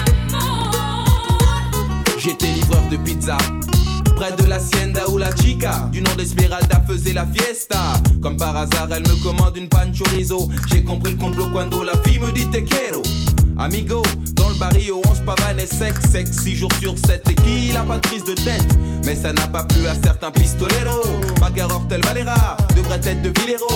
Amor. 0.07 0.71
J'étais 2.17 2.53
livreur 2.53 2.87
de 2.89 2.95
pizza 2.97 3.37
près 4.15 4.31
de 4.31 4.45
la 4.45 4.59
sienda 4.59 5.09
où 5.09 5.17
la 5.17 5.35
chica 5.35 5.89
du 5.91 6.01
nom 6.01 6.15
d'Esmeralda 6.15 6.81
faisait 6.87 7.13
la 7.13 7.25
fiesta. 7.25 7.93
Comme 8.21 8.37
par 8.37 8.55
hasard, 8.55 8.87
elle 8.91 9.03
me 9.03 9.15
commande 9.21 9.57
une 9.57 9.67
pancho 9.67 10.05
riso. 10.15 10.47
J'ai 10.71 10.83
compris 10.83 11.11
le 11.11 11.17
complot 11.17 11.49
quand 11.51 11.83
la 11.83 11.97
fille 12.03 12.19
me 12.19 12.31
dit 12.31 12.49
te 12.49 12.59
quiero. 12.59 13.01
Amigo, 13.57 14.03
dans 14.35 14.49
le 14.49 14.55
barrio, 14.55 15.01
est 15.65 15.73
sec, 15.73 15.93
sec, 16.11 16.27
6 16.27 16.55
jours 16.55 16.71
sur 16.79 16.95
7 16.97 17.23
et 17.29 17.35
qu'il 17.35 17.75
a 17.75 17.81
pas 17.81 17.95
de 17.95 18.07
prise 18.07 18.23
de 18.23 18.33
tête? 18.33 18.67
Mais 19.05 19.15
ça 19.15 19.33
n'a 19.33 19.47
pas 19.47 19.63
plu 19.63 19.87
à 19.87 19.95
certains 19.95 20.31
pistoleros. 20.31 21.19
Bagarre 21.39 21.81
tel 21.89 22.01
Valera, 22.03 22.57
devrait 22.75 23.01
être 23.03 23.21
de 23.21 23.31
Villero. 23.39 23.67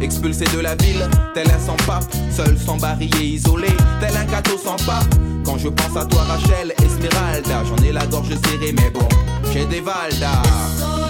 Expulsé 0.00 0.44
de 0.54 0.60
la 0.60 0.74
ville, 0.76 1.08
tel 1.34 1.48
un 1.50 1.58
sans 1.58 1.76
pape, 1.86 2.04
seul 2.34 2.56
sans 2.58 2.76
baril 2.76 3.10
et 3.20 3.24
isolé, 3.24 3.68
tel 4.00 4.16
un 4.16 4.24
cateau 4.24 4.58
sans 4.58 4.76
pape. 4.84 5.14
Quand 5.44 5.58
je 5.58 5.68
pense 5.68 5.96
à 5.96 6.04
toi, 6.06 6.22
Rachel, 6.22 6.74
Esmeralda, 6.84 7.62
j'en 7.64 7.84
ai 7.84 7.92
la 7.92 8.06
gorge 8.06 8.28
serrée, 8.28 8.74
mais 8.76 8.90
bon, 8.90 9.08
j'ai 9.52 9.66
des 9.66 9.80
valdas. 9.80 11.01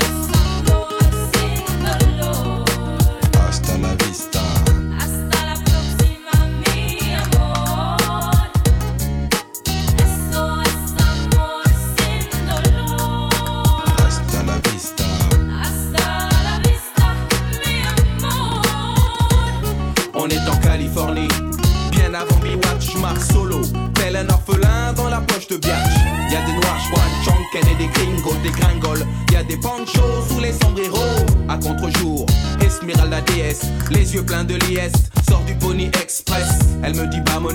les 33.92 34.14
yeux 34.14 34.24
pleins 34.24 34.44
de 34.44 34.54
liesse. 34.54 34.92
Sors 35.28 35.42
du 35.44 35.54
Pony 35.54 35.86
Express, 36.02 36.58
elle 36.82 36.94
me 36.94 37.06
dit 37.06 37.20
bah 37.20 37.38
mon 37.40 37.50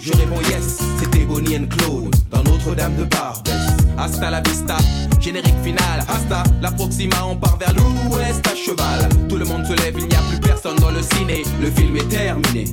je 0.00 0.12
réponds 0.12 0.40
yes. 0.50 0.78
C'était 1.00 1.24
Bonnie 1.24 1.56
and 1.56 1.66
Claude 1.76 2.14
dans 2.30 2.42
Notre-Dame 2.42 2.96
de 2.96 3.04
Barbès. 3.04 3.54
Hasta 3.96 4.30
la 4.30 4.40
vista, 4.40 4.76
générique 5.20 5.60
final, 5.64 6.00
hasta 6.08 6.42
la 6.62 6.70
proxima, 6.70 7.16
on 7.24 7.36
part 7.36 7.56
vers 7.58 7.74
l'ouest 7.74 8.46
à 8.46 8.54
cheval. 8.54 9.08
Tout 9.28 9.36
le 9.36 9.44
monde 9.44 9.66
se 9.66 9.72
lève, 9.72 9.94
il 9.98 10.06
n'y 10.06 10.14
a 10.14 10.20
plus 10.28 10.38
personne 10.40 10.76
dans 10.76 10.90
le 10.90 11.02
ciné, 11.02 11.42
le 11.60 11.70
film 11.70 11.96
est 11.96 12.08
terminé. 12.08 12.64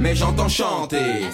Mais 0.00 0.14
j'entends 0.14 0.48
chanter. 0.48 1.24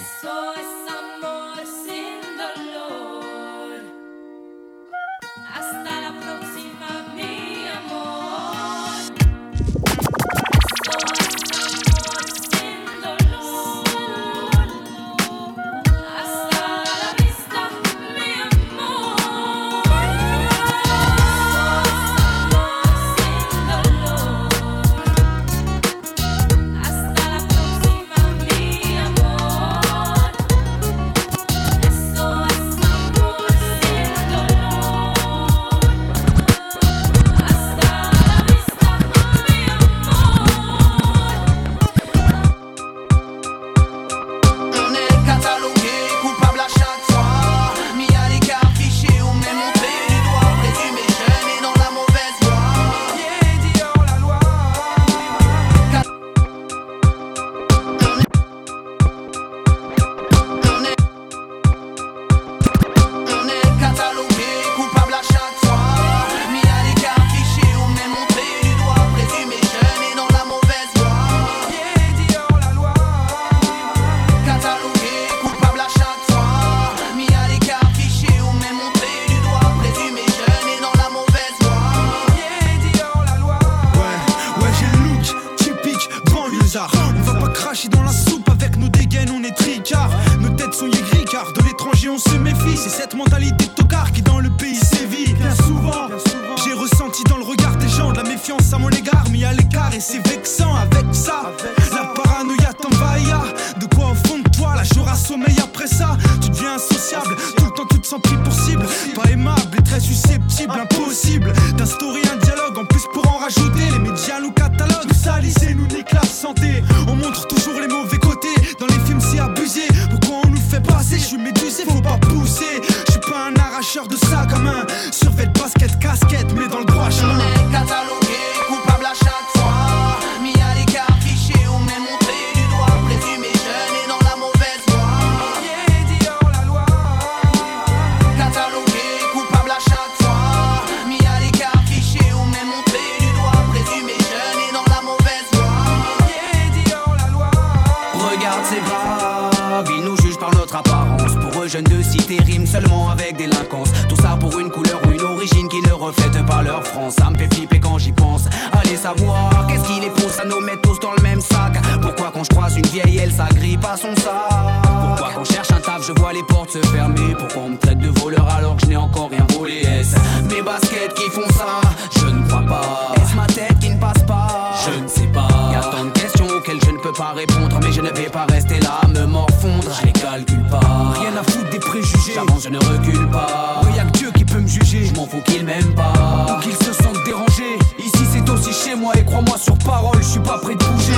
vais 178.15 178.29
pas 178.29 178.45
rester 178.49 178.79
là, 178.79 179.01
me 179.09 179.25
morfondre. 179.25 179.91
Je 179.99 180.05
les 180.05 180.11
calcule 180.11 180.63
pas. 180.69 180.79
Rien 181.19 181.35
à 181.37 181.43
foutre 181.43 181.69
des 181.69 181.79
préjugés. 181.79 182.33
J'avance, 182.35 182.63
je 182.63 182.69
ne 182.69 182.77
recule 182.77 183.29
pas. 183.29 183.81
Ouais, 183.83 183.97
y'a 183.97 184.05
que 184.05 184.17
Dieu 184.17 184.31
qui 184.35 184.45
peut 184.45 184.59
me 184.59 184.67
juger. 184.67 185.05
Je 185.05 185.13
m'en 185.15 185.27
fous 185.27 185.41
qu'il 185.45 185.65
m'aime 185.65 185.93
pas. 185.95 186.13
Ou 186.49 186.61
qu'il 186.61 186.73
se 186.73 186.93
sente 186.93 187.17
dérangé. 187.25 187.77
Ici 187.99 188.23
c'est 188.31 188.49
aussi 188.49 188.73
chez 188.73 188.95
moi 188.95 189.13
et 189.15 189.23
crois-moi 189.23 189.57
sur 189.57 189.77
parole, 189.79 190.17
je 190.21 190.27
suis 190.27 190.39
pas 190.39 190.57
prêt 190.57 190.75
de 190.75 190.83
bouger. 190.83 191.13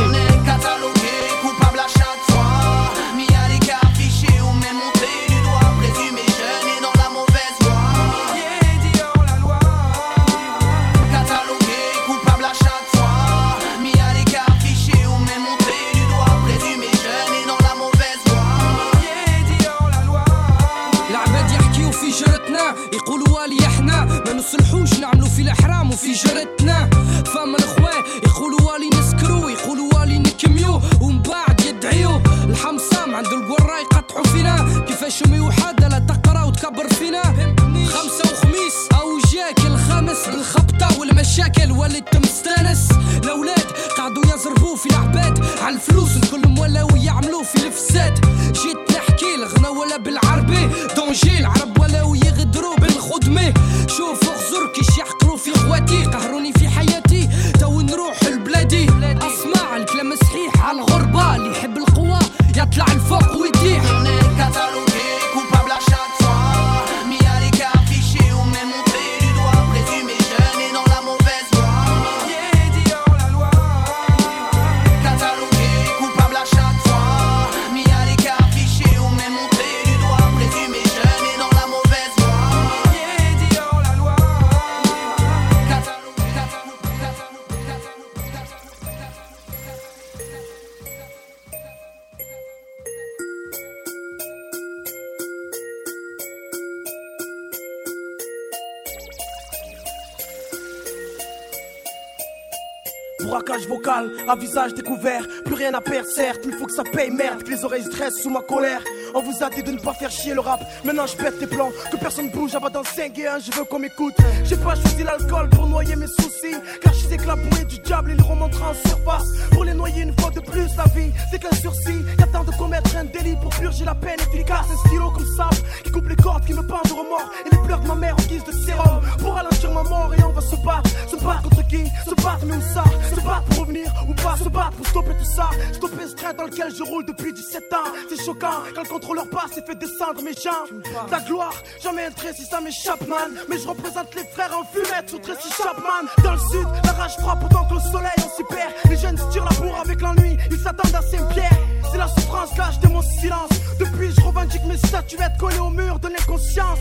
Découvert, 104.73 105.27
plus 105.43 105.55
rien 105.55 105.73
à 105.73 105.81
perdre, 105.81 106.07
certes, 106.09 106.41
il 106.45 106.53
faut 106.53 106.65
que 106.65 106.73
ça 106.73 106.83
paye 106.83 107.11
merde, 107.11 107.43
que 107.43 107.51
les 107.51 107.65
oreilles 107.65 107.83
stressent 107.83 108.21
sous 108.21 108.29
ma 108.29 108.41
colère. 108.41 108.83
On 109.17 109.21
vous 109.21 109.41
a 109.41 109.49
dit 109.49 109.63
de 109.63 109.71
ne 109.71 109.79
pas 109.79 109.93
faire 109.93 110.11
chier 110.11 110.33
le 110.33 110.41
rap, 110.41 110.59
maintenant 110.83 111.07
je 111.07 111.15
pète 111.15 111.39
les 111.39 111.47
plans, 111.47 111.69
que 111.89 111.95
personne 111.95 112.29
bouge, 112.31 112.53
avant 112.53 112.69
dans 112.69 112.83
5 112.83 113.17
et 113.17 113.27
1, 113.27 113.39
je 113.39 113.51
veux 113.57 113.63
qu'on 113.63 113.79
m'écoute. 113.79 114.13
J'ai 114.43 114.57
pas 114.57 114.75
choisi 114.75 115.03
l'alcool 115.03 115.47
pour 115.51 115.67
noyer 115.67 115.95
mes 115.95 116.07
soucis, 116.07 116.57
car 116.81 116.93
je 116.93 117.07
sais 117.07 117.15
que 117.15 117.25
la 117.25 117.37
bouée 117.37 117.63
du 117.63 117.79
diable, 117.79 118.13
il 118.13 118.21
remontera 118.21 118.71
en 118.71 118.73
surface. 118.73 119.27
Pour 119.53 119.63
les 119.63 119.73
noyer 119.73 120.01
une 120.01 120.13
fois 120.19 120.31
de 120.31 120.41
plus, 120.41 120.67
la 120.75 120.83
vie, 120.93 121.13
c'est 121.31 121.39
qu'un 121.39 121.55
sursis, 121.55 122.03
qu'attend 122.17 122.43
de 122.43 122.51
commettre 122.57 122.93
un 122.97 123.05
délit 123.05 123.37
pour 123.41 123.51
purger 123.51 123.85
la 123.85 123.95
peine 123.95 124.19
efficace. 124.19 124.65
Un 124.69 124.87
stylo 124.89 125.09
comme 125.11 125.25
sable, 125.37 125.65
qui 125.85 125.91
coupe 125.91 126.09
les 126.09 126.17
cordes, 126.17 126.45
qui 126.45 126.53
me 126.53 126.67
pendent 126.67 126.83
de 126.83 126.91
remords, 126.91 127.31
et 127.45 127.55
les 127.55 127.61
pleurs 127.65 127.79
de 127.79 127.87
ma 127.87 127.95
mère 127.95 128.15
en 128.19 128.23
guise 128.23 128.43
de 128.43 128.51
sérum. 128.51 128.99
Pour 129.19 129.33
ralentir 129.35 129.71
ma 129.71 129.83
mort, 129.83 130.13
et 130.13 130.23
on 130.25 130.33
va 130.33 130.41
se 130.41 130.57
battre, 130.57 130.89
se 131.09 131.15
battre 131.15 131.43
contre 131.43 131.65
qui? 131.69 131.85
Se 132.05 132.15
battre, 132.15 132.45
mais 132.45 132.57
où 132.57 132.61
ça? 132.73 132.83
Se 133.15 133.21
battre 133.21 133.45
pour 133.45 133.59
revenir 133.59 133.93
ou 134.09 134.13
pas? 134.13 134.35
Se 134.35 134.49
battre 134.49 134.71
pour 134.71 134.87
stopper 134.87 135.13
tout 135.17 135.31
ça. 135.37 135.49
Stopper 135.71 136.05
ce 136.05 136.15
train 136.15 136.33
dans 136.33 136.43
lequel 136.43 136.75
je 136.75 136.83
roule 136.83 137.05
depuis 137.05 137.31
17 137.31 137.63
ans. 137.71 137.91
C'est 138.09 138.21
choquant 138.21 138.59
quand 138.75 138.81
le 138.81 138.89
contrôleur 139.05 139.29
passe 139.29 139.57
et 139.57 139.61
fait 139.61 139.75
descendre 139.75 140.21
mes 140.23 140.33
jambes 140.33 140.81
Ta 141.09 141.19
gloire, 141.19 141.53
jamais 141.81 142.05
un 142.05 142.11
trait 142.11 142.33
si 142.33 142.43
ça 142.43 142.59
m'échappe 142.59 143.07
man 143.07 143.31
Mais 143.47 143.57
je 143.59 143.67
représente 143.67 144.15
les 144.15 144.23
frères 144.23 144.51
en 144.57 144.63
fumette 144.65 145.09
sur 145.09 145.21
Tracy 145.21 145.49
Chapman. 145.55 146.09
Dans 146.23 146.33
le 146.33 146.39
sud, 146.39 146.67
la 146.83 146.91
rage 146.91 147.15
frappe 147.17 147.43
autant 147.43 147.65
que 147.67 147.75
le 147.75 147.91
soleil 147.91 148.11
on 148.17 148.35
s'y 148.35 148.43
perd 148.43 148.73
Les 148.89 148.97
jeunes 148.97 149.17
se 149.17 149.31
tirent 149.31 149.45
la 149.45 149.55
bourre 149.57 149.79
avec 149.79 150.01
l'ennui 150.01 150.37
Ils 150.49 150.57
s'attendent 150.57 150.95
à 150.95 151.01
Saint-Pierre 151.01 151.59
C'est 151.91 151.97
la 151.97 152.07
souffrance 152.07 152.49
cache 152.55 152.79
de 152.79 152.87
mon 152.87 153.01
silence. 153.01 153.49
Depuis 153.79 154.11
je 154.11 154.21
revendique 154.21 154.65
mes 154.65 154.77
statuettes 154.77 155.37
collées 155.39 155.59
au 155.59 155.69
mur 155.69 155.99
de 155.99 156.07
l'inconscience. 156.07 156.79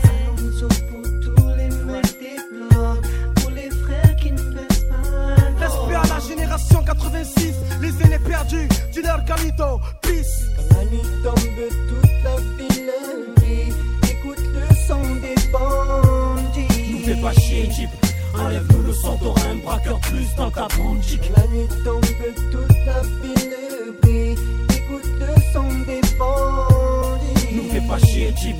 Pour 3.35 3.51
les 3.51 3.69
frères 3.69 4.15
qui 4.15 4.31
ne 4.31 4.41
baissent 4.41 4.85
pas. 4.89 5.63
Respect 5.63 5.95
à 5.95 6.15
la 6.15 6.19
génération 6.27 6.83
86, 6.83 7.53
les 7.81 8.03
aînés 8.03 8.19
perdus, 8.19 8.67
dealer 8.91 9.23
Galito, 9.25 9.79
peace. 10.01 10.54
La 10.71 10.85
nuit 10.85 11.01
tombe, 11.23 11.61
toute 11.89 12.23
la 12.23 12.35
ville 12.57 12.91
brille. 13.35 13.73
Écoute 14.09 14.45
le 14.53 14.75
son 14.87 15.01
des 15.15 15.35
bandits. 15.51 16.91
Nous 16.91 16.99
fais 16.99 17.21
pas 17.21 17.33
chier, 17.33 17.71
Jeep. 17.71 17.89
Enlève-nous 18.37 18.83
le 18.83 18.93
son, 18.93 19.17
t'auras 19.17 19.47
un 19.49 19.55
braqueur 19.55 19.99
plus 19.99 20.35
dans 20.35 20.51
ta 20.51 20.67
boutique. 20.75 21.31
La 21.35 21.47
nuit 21.47 21.67
tombe, 21.83 22.05
toute 22.51 22.85
la 22.85 23.01
ville 23.21 23.55
brille. 24.01 24.37
Écoute 24.69 25.09
le 25.19 25.41
son 25.53 25.69
des 25.85 26.01
bandits. 26.17 27.55
Nous 27.55 27.69
fais 27.71 27.87
pas 27.87 27.99
chier, 27.99 28.33
Jeep. 28.41 28.55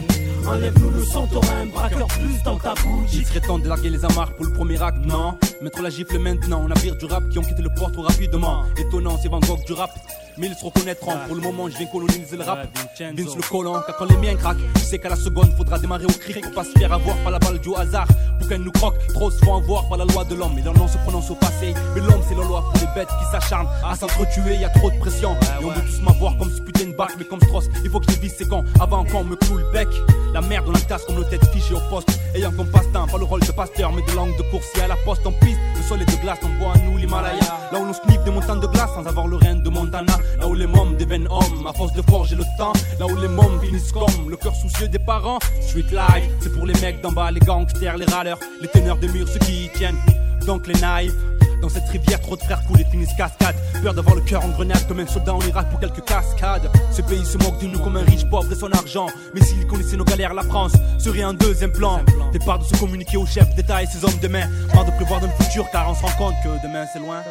Enlève-nous 0.47 0.91
le 0.91 1.03
son, 1.03 1.27
t'auras 1.27 1.55
un 1.61 1.65
braqueur 1.65 2.07
plus 2.07 2.43
dans 2.43 2.57
ta 2.57 2.73
boutique. 2.75 3.19
Il 3.21 3.25
serait 3.25 3.41
temps 3.41 3.59
de 3.59 3.67
larguer 3.67 3.89
les 3.89 4.05
amarres 4.05 4.33
pour 4.35 4.45
le 4.45 4.53
premier 4.53 4.81
acte, 4.81 5.03
non? 5.05 5.37
Mettre 5.61 5.81
la 5.81 5.89
gifle 5.89 6.19
maintenant, 6.19 6.67
navire 6.67 6.95
du 6.95 7.05
rap 7.05 7.27
qui 7.29 7.39
ont 7.39 7.41
quitté 7.41 7.63
le 7.63 7.69
port 7.75 7.91
trop 7.91 8.03
rapidement. 8.03 8.63
Étonnant, 8.77 9.17
c'est 9.21 9.29
Van 9.29 9.39
Gogh 9.39 9.65
du 9.65 9.73
rap. 9.73 9.89
Mais 10.37 10.47
ils 10.47 10.55
se 10.55 10.65
reconnaîtront, 10.65 11.13
pour 11.27 11.35
le 11.35 11.41
moment 11.41 11.69
je 11.69 11.77
viens 11.77 11.87
coloniser 11.87 12.35
le 12.35 12.43
rap. 12.43 12.67
Vince 12.99 13.35
le 13.35 13.49
collant, 13.49 13.81
car 13.85 13.95
quand 13.97 14.05
les 14.05 14.17
miens 14.17 14.35
craquent, 14.35 14.57
tu 14.75 14.81
sais 14.81 14.99
qu'à 14.99 15.09
la 15.09 15.15
seconde 15.15 15.55
faudra 15.55 15.79
démarrer 15.79 16.05
au 16.05 16.09
cric 16.09 16.41
pour 16.41 16.53
pas 16.53 16.63
se 16.63 16.77
faire 16.77 16.91
avoir 16.91 17.15
par 17.17 17.31
la 17.31 17.39
balle 17.39 17.59
du 17.59 17.73
hasard. 17.75 18.07
Pour 18.37 18.49
qu'elle 18.49 18.61
nous 18.61 18.71
croque, 18.71 18.95
trop 19.13 19.31
se 19.31 19.37
font 19.43 19.55
avoir 19.55 19.87
par 19.87 19.97
la 19.97 20.05
loi 20.05 20.25
de 20.25 20.35
l'homme. 20.35 20.57
Et 20.59 20.61
leur 20.61 20.73
nom 20.77 20.87
se 20.87 20.97
prononce 20.97 21.29
au 21.31 21.35
passé. 21.35 21.73
Mais 21.95 22.01
l'homme 22.01 22.21
c'est 22.27 22.35
la 22.35 22.43
loi 22.43 22.61
pour 22.61 22.73
les 22.81 22.87
bêtes 22.93 23.07
qui 23.07 23.31
s'acharnent 23.31 23.69
à 23.83 23.95
s'entretuer, 23.95 24.55
y 24.57 24.65
a 24.65 24.69
trop 24.69 24.91
de 24.91 24.97
pression. 24.97 25.35
Et 25.61 25.65
on 25.65 25.69
veut 25.69 25.81
tous 25.81 26.01
m'avoir 26.01 26.37
comme 26.37 26.51
ce 26.51 26.61
putain 26.61 26.87
de 26.87 26.95
bac, 26.95 27.11
mais 27.17 27.25
comme 27.25 27.39
Strauss, 27.41 27.65
il 27.83 27.89
faut 27.89 27.99
que 27.99 28.11
je 28.11 28.19
vise 28.19 28.35
ces 28.35 28.45
cons 28.47 28.65
avant 28.79 29.05
qu'on 29.05 29.23
me 29.23 29.35
cloue 29.37 29.57
le 29.57 29.71
bec. 29.71 29.87
La 30.33 30.41
merde, 30.41 30.65
on 30.67 30.71
la 30.71 30.81
casse 30.81 31.05
comme 31.05 31.15
nos 31.15 31.23
têtes 31.23 31.45
fichées 31.53 31.75
au 31.75 31.89
poste. 31.89 32.09
Ayant 32.35 32.51
comme 32.51 32.67
passe-temps, 32.67 33.07
pas 33.07 33.17
le 33.17 33.23
rôle 33.23 33.39
de 33.39 33.51
pasteur, 33.53 33.93
mais 33.93 34.01
de 34.01 34.11
langue 34.11 34.35
de 34.37 34.43
coursier 34.51 34.81
à 34.81 34.87
la 34.87 34.97
poste 34.97 35.25
en 35.25 35.31
piste. 35.31 35.59
Le 35.77 35.83
sol 35.83 36.01
est 36.01 36.05
de 36.05 36.21
glace, 36.21 36.39
on 36.43 36.61
voit 36.61 36.73
à 36.73 36.77
nous 36.79 36.97
l'Himalaya. 36.97 37.39
Là 37.71 37.79
où 37.79 37.85
l'on 37.85 37.93
sniffe 37.93 38.23
des 38.25 38.31
montagnes 38.31 38.59
de 38.59 38.67
glace 38.67 38.89
sans 38.93 39.05
avoir 39.05 39.27
le 39.27 39.37
rein 39.37 39.55
de 39.55 39.69
Montana. 39.69 40.17
Là 40.39 40.47
où 40.47 40.53
les 40.53 40.67
mômes 40.67 40.97
deviennent 40.97 41.27
hommes, 41.29 41.67
à 41.67 41.73
force 41.73 41.93
de 41.93 42.01
forger 42.01 42.35
le 42.35 42.43
temps. 42.57 42.73
Là 42.99 43.05
où 43.07 43.15
les 43.15 43.27
mômes 43.27 43.59
finissent 43.61 43.91
comme 43.91 44.29
le 44.29 44.37
cœur 44.37 44.55
soucieux 44.55 44.87
des 44.87 44.99
parents. 44.99 45.39
Street 45.61 45.85
life, 45.91 46.29
c'est 46.41 46.53
pour 46.53 46.65
les 46.65 46.79
mecs 46.81 47.01
d'en 47.01 47.11
bas, 47.11 47.31
les 47.31 47.39
gangsters, 47.39 47.97
les 47.97 48.05
râleurs, 48.05 48.39
les 48.61 48.67
teneurs 48.67 48.97
de 48.97 49.07
murs, 49.07 49.27
ceux 49.27 49.39
qui 49.39 49.65
y 49.65 49.69
tiennent. 49.69 49.97
Donc 50.45 50.67
les 50.67 50.79
naïfs. 50.79 51.13
Dans 51.61 51.69
cette 51.69 51.87
rivière, 51.89 52.21
trop 52.21 52.35
de 52.35 52.43
frères 52.43 52.63
coulent 52.67 52.81
et 52.81 52.85
finissent 52.85 53.15
cascade. 53.17 53.55
Peur 53.81 53.93
d'avoir 53.93 54.15
le 54.15 54.21
cœur 54.21 54.45
en 54.45 54.49
grenade 54.49 54.87
comme 54.87 54.99
un 54.99 55.07
soldat 55.07 55.33
en 55.33 55.41
Irak 55.41 55.67
pour 55.71 55.79
quelques 55.79 56.03
cascades. 56.05 56.69
Ce 56.91 57.01
pays 57.01 57.25
se 57.25 57.37
moque 57.39 57.59
de 57.59 57.65
nous 57.65 57.79
comme 57.79 57.97
un 57.97 58.03
riche 58.03 58.25
pauvre 58.29 58.51
et 58.51 58.55
son 58.55 58.71
argent. 58.71 59.07
Mais 59.33 59.41
s'il 59.41 59.65
connaissait 59.65 59.97
nos 59.97 60.03
galères, 60.03 60.33
la 60.33 60.43
France 60.43 60.73
serait 60.99 61.23
un 61.23 61.33
deuxième 61.33 61.71
plan. 61.71 62.01
Départ 62.31 62.59
de 62.59 62.65
se 62.65 62.75
communiquer 62.77 63.17
aux 63.17 63.25
chefs 63.25 63.55
d'État 63.55 63.81
et 63.81 63.87
ses 63.87 64.05
hommes 64.05 64.19
de 64.21 64.27
main. 64.27 64.47
Marre 64.75 64.85
de 64.85 64.91
prévoir 64.91 65.21
dans 65.21 65.29
futur 65.43 65.65
car 65.71 65.89
on 65.89 65.95
se 65.95 66.01
rend 66.01 66.17
compte 66.17 66.35
que 66.43 66.67
demain 66.67 66.85
c'est 66.93 66.99
loin. 66.99 67.23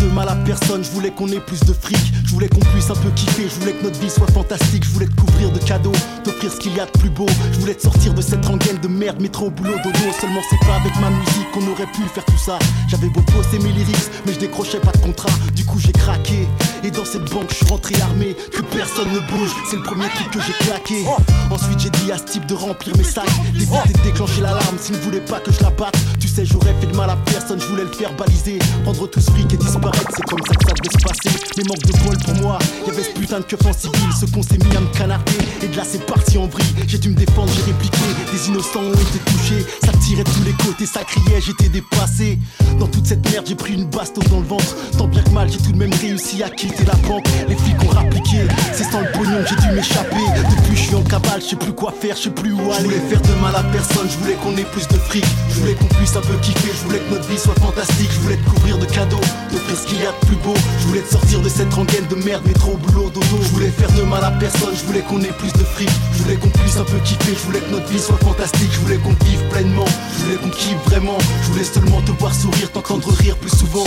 De 0.00 0.06
mal 0.08 0.28
à 0.28 0.36
personne, 0.36 0.84
je 0.84 0.90
voulais 0.90 1.10
qu'on 1.10 1.28
ait 1.28 1.40
plus 1.40 1.60
de 1.60 1.72
fric, 1.72 1.98
je 2.24 2.32
voulais 2.32 2.48
qu'on 2.48 2.60
puisse 2.60 2.90
un 2.90 2.94
peu 2.94 3.10
kiffer, 3.10 3.48
je 3.48 3.60
voulais 3.60 3.72
que 3.72 3.84
notre 3.84 3.98
vie 4.00 4.10
soit 4.10 4.30
fantastique, 4.32 4.84
je 4.84 4.90
voulais 4.90 5.06
te 5.06 5.20
couvrir 5.20 5.50
de 5.50 5.58
cadeaux, 5.58 5.92
t'offrir 6.24 6.52
ce 6.52 6.56
qu'il 6.58 6.74
y 6.74 6.80
a 6.80 6.86
de 6.86 6.90
plus 6.92 7.10
beau, 7.10 7.26
je 7.52 7.58
voulais 7.58 7.74
te 7.74 7.82
sortir 7.82 8.14
de 8.14 8.20
cette 8.22 8.44
rengaine 8.44 8.78
de 8.78 8.88
merde, 8.88 9.20
métro 9.20 9.46
au 9.46 9.50
boulot 9.50 9.76
dodo, 9.84 9.98
seulement 10.20 10.40
c'est 10.50 10.66
pas 10.66 10.76
avec 10.76 10.94
ma 11.00 11.10
musique 11.10 11.50
qu'on 11.52 11.66
aurait 11.70 11.86
pu 11.86 12.02
faire 12.14 12.24
tout 12.24 12.38
ça. 12.38 12.58
J'avais 12.88 13.08
beau 13.08 13.20
bosser 13.32 13.58
mes 13.58 13.72
lyrics, 13.72 14.10
mais 14.26 14.32
je 14.34 14.38
décrochais 14.38 14.80
pas 14.80 14.92
de 14.92 14.98
contrat, 14.98 15.32
du 15.54 15.64
coup 15.64 15.78
j'ai 15.78 15.92
craqué, 15.92 16.48
et 16.82 16.90
dans 16.90 17.04
cette 17.04 17.30
banque 17.30 17.50
je 17.50 17.56
suis 17.56 17.66
rentré 17.66 17.94
armé, 18.02 18.36
que 18.52 18.62
personne 18.62 19.08
ne 19.12 19.20
bouge, 19.20 19.50
c'est 19.70 19.76
le 19.76 19.82
premier 19.82 20.08
truc 20.08 20.30
que 20.30 20.40
j'ai 20.40 20.64
claqué. 20.64 21.04
Ensuite 21.50 21.80
j'ai 21.80 21.90
dit 21.90 22.12
à 22.12 22.18
ce 22.18 22.24
type 22.24 22.46
de 22.46 22.54
remplir 22.54 22.96
mes 22.96 23.04
sacs, 23.04 23.24
d'éviter 23.52 23.92
de 23.94 24.02
déclencher 24.02 24.40
l'alarme 24.40 24.76
s'il 24.80 24.96
ne 24.96 25.00
voulait 25.00 25.20
pas 25.20 25.40
que 25.40 25.52
je 25.52 25.60
la 25.62 25.70
batte. 25.70 25.96
Tu 26.18 26.28
sais 26.28 26.44
j'aurais 26.44 26.74
fait 26.80 26.86
de 26.86 26.96
mal 26.96 27.10
à 27.10 27.16
personne, 27.26 27.60
je 27.60 27.66
voulais 27.66 27.84
le 27.84 27.92
faire 27.92 28.12
baliser, 28.14 28.58
prendre 28.84 29.06
tout 29.08 29.20
ce 29.20 29.30
fric 29.30 29.52
et 29.52 29.56
disparaître, 29.56 29.85
c'est 29.94 30.24
comme 30.24 30.40
ça 30.46 30.54
que 30.54 30.64
ça 30.66 30.74
devait 30.74 30.90
se 30.90 31.04
passer. 31.04 31.38
Mais 31.56 31.64
manque 31.64 31.82
de 31.82 31.92
bol 32.04 32.16
pour 32.24 32.34
moi, 32.42 32.58
y'avait 32.86 33.02
ce 33.02 33.10
putain 33.10 33.40
de 33.40 33.44
keuf 33.44 33.64
en 33.66 33.72
civil, 33.72 34.10
ce 34.18 34.26
qu'on 34.26 34.42
s'est 34.42 34.58
mis 34.58 34.76
à 34.76 34.80
me 34.80 34.92
canarder, 34.96 35.38
et 35.62 35.68
de 35.68 35.76
là 35.76 35.82
c'est 35.84 36.04
parti 36.06 36.38
en 36.38 36.46
vrille. 36.46 36.74
J'ai 36.86 36.98
dû 36.98 37.10
me 37.10 37.14
défendre, 37.14 37.50
j'ai 37.54 37.72
répliqué, 37.72 37.98
des 38.32 38.48
innocents 38.48 38.80
ont 38.80 38.92
été 38.92 39.18
touchés, 39.24 39.66
ça 39.84 39.92
tirait 40.04 40.24
de 40.24 40.30
tous 40.30 40.44
les 40.44 40.52
côtés, 40.52 40.86
ça 40.86 41.00
criait, 41.04 41.40
j'étais 41.40 41.68
dépassé. 41.68 42.38
Dans 42.78 42.86
toute 42.86 43.06
cette 43.06 43.28
merde, 43.30 43.46
j'ai 43.46 43.54
pris 43.54 43.74
une 43.74 43.86
bastos 43.86 44.24
dans 44.28 44.40
le 44.40 44.46
ventre, 44.46 44.76
tant 44.96 45.06
bien 45.06 45.22
que 45.22 45.30
mal, 45.30 45.50
j'ai 45.50 45.58
tout 45.58 45.72
de 45.72 45.78
même 45.78 45.92
réussi 46.00 46.42
à 46.42 46.48
quitter 46.48 46.84
la 46.84 46.94
banque. 47.08 47.26
Les 47.48 47.56
flics 47.56 47.82
ont 47.82 47.94
rappliqué, 47.94 48.46
c'est 48.72 48.84
sans 48.84 49.00
le 49.00 49.12
pognon 49.12 49.44
j'ai 49.48 49.56
dû 49.56 49.74
m'échapper. 49.74 50.16
Depuis 50.56 50.76
je 50.76 50.82
suis 50.82 50.94
en 50.94 51.02
cavale, 51.02 51.40
je 51.40 51.48
sais 51.48 51.56
plus 51.56 51.72
quoi 51.72 51.92
faire, 51.92 52.16
je 52.16 52.22
sais 52.22 52.30
plus 52.30 52.52
où 52.52 52.60
aller. 52.72 52.78
Je 52.78 52.84
voulais 52.84 53.08
faire 53.08 53.22
de 53.22 53.40
mal 53.40 53.54
à 53.54 53.62
personne, 53.64 54.08
je 54.10 54.18
voulais 54.18 54.36
qu'on 54.42 54.56
ait 54.56 54.64
plus 54.64 54.86
de 54.88 54.98
fric, 54.98 55.24
je 55.50 55.60
voulais 55.60 55.74
qu'on 55.74 55.86
puisse 55.86 56.16
un 56.16 56.20
peu 56.20 56.34
kiffer, 56.42 56.72
je 56.72 56.86
voulais 56.86 56.98
que 56.98 57.14
notre 57.14 57.28
vie 57.28 57.38
soit 57.38 57.58
fantastique, 57.60 58.10
je 58.12 58.20
voulais 58.20 58.36
te 58.36 58.50
couvrir 58.50 58.78
de 58.78 58.86
de 58.86 58.92
cadeaux, 58.92 59.20
d'offrir 59.50 59.75
ce 59.76 59.86
qu'il 59.86 60.00
y 60.00 60.06
a 60.06 60.12
de 60.12 60.26
plus 60.26 60.36
beau. 60.36 60.54
Je 60.80 60.86
voulais 60.86 61.02
te 61.02 61.12
sortir 61.12 61.40
de 61.40 61.48
cette 61.48 61.72
rengaine 61.72 62.06
de 62.08 62.16
merde, 62.16 62.44
métro, 62.46 62.76
boulot, 62.76 63.10
dodo. 63.10 63.38
Je 63.42 63.48
voulais 63.48 63.70
faire 63.70 63.92
de 63.92 64.02
mal 64.02 64.24
à 64.24 64.30
personne, 64.30 64.74
je 64.74 64.84
voulais 64.86 65.02
qu'on 65.02 65.20
ait 65.20 65.36
plus 65.38 65.52
de 65.52 65.64
fric. 65.64 65.90
Je 66.14 66.22
voulais 66.22 66.36
qu'on 66.36 66.48
puisse 66.48 66.76
un 66.76 66.84
peu 66.84 66.98
kiffer, 67.04 67.34
je 67.34 67.46
voulais 67.46 67.60
que 67.60 67.70
notre 67.70 67.86
vie 67.86 68.00
soit 68.00 68.18
fantastique. 68.18 68.70
Je 68.72 68.80
voulais 68.80 68.98
qu'on 68.98 69.14
vive 69.24 69.42
pleinement, 69.50 69.84
je 70.18 70.24
voulais 70.24 70.36
qu'on 70.36 70.50
kiffe 70.50 70.82
vraiment. 70.86 71.18
Je 71.42 71.52
voulais 71.52 71.64
seulement 71.64 72.00
te 72.02 72.12
voir 72.12 72.34
sourire, 72.34 72.70
t'entendre 72.72 73.10
rire 73.12 73.36
plus 73.36 73.56
souvent. 73.56 73.84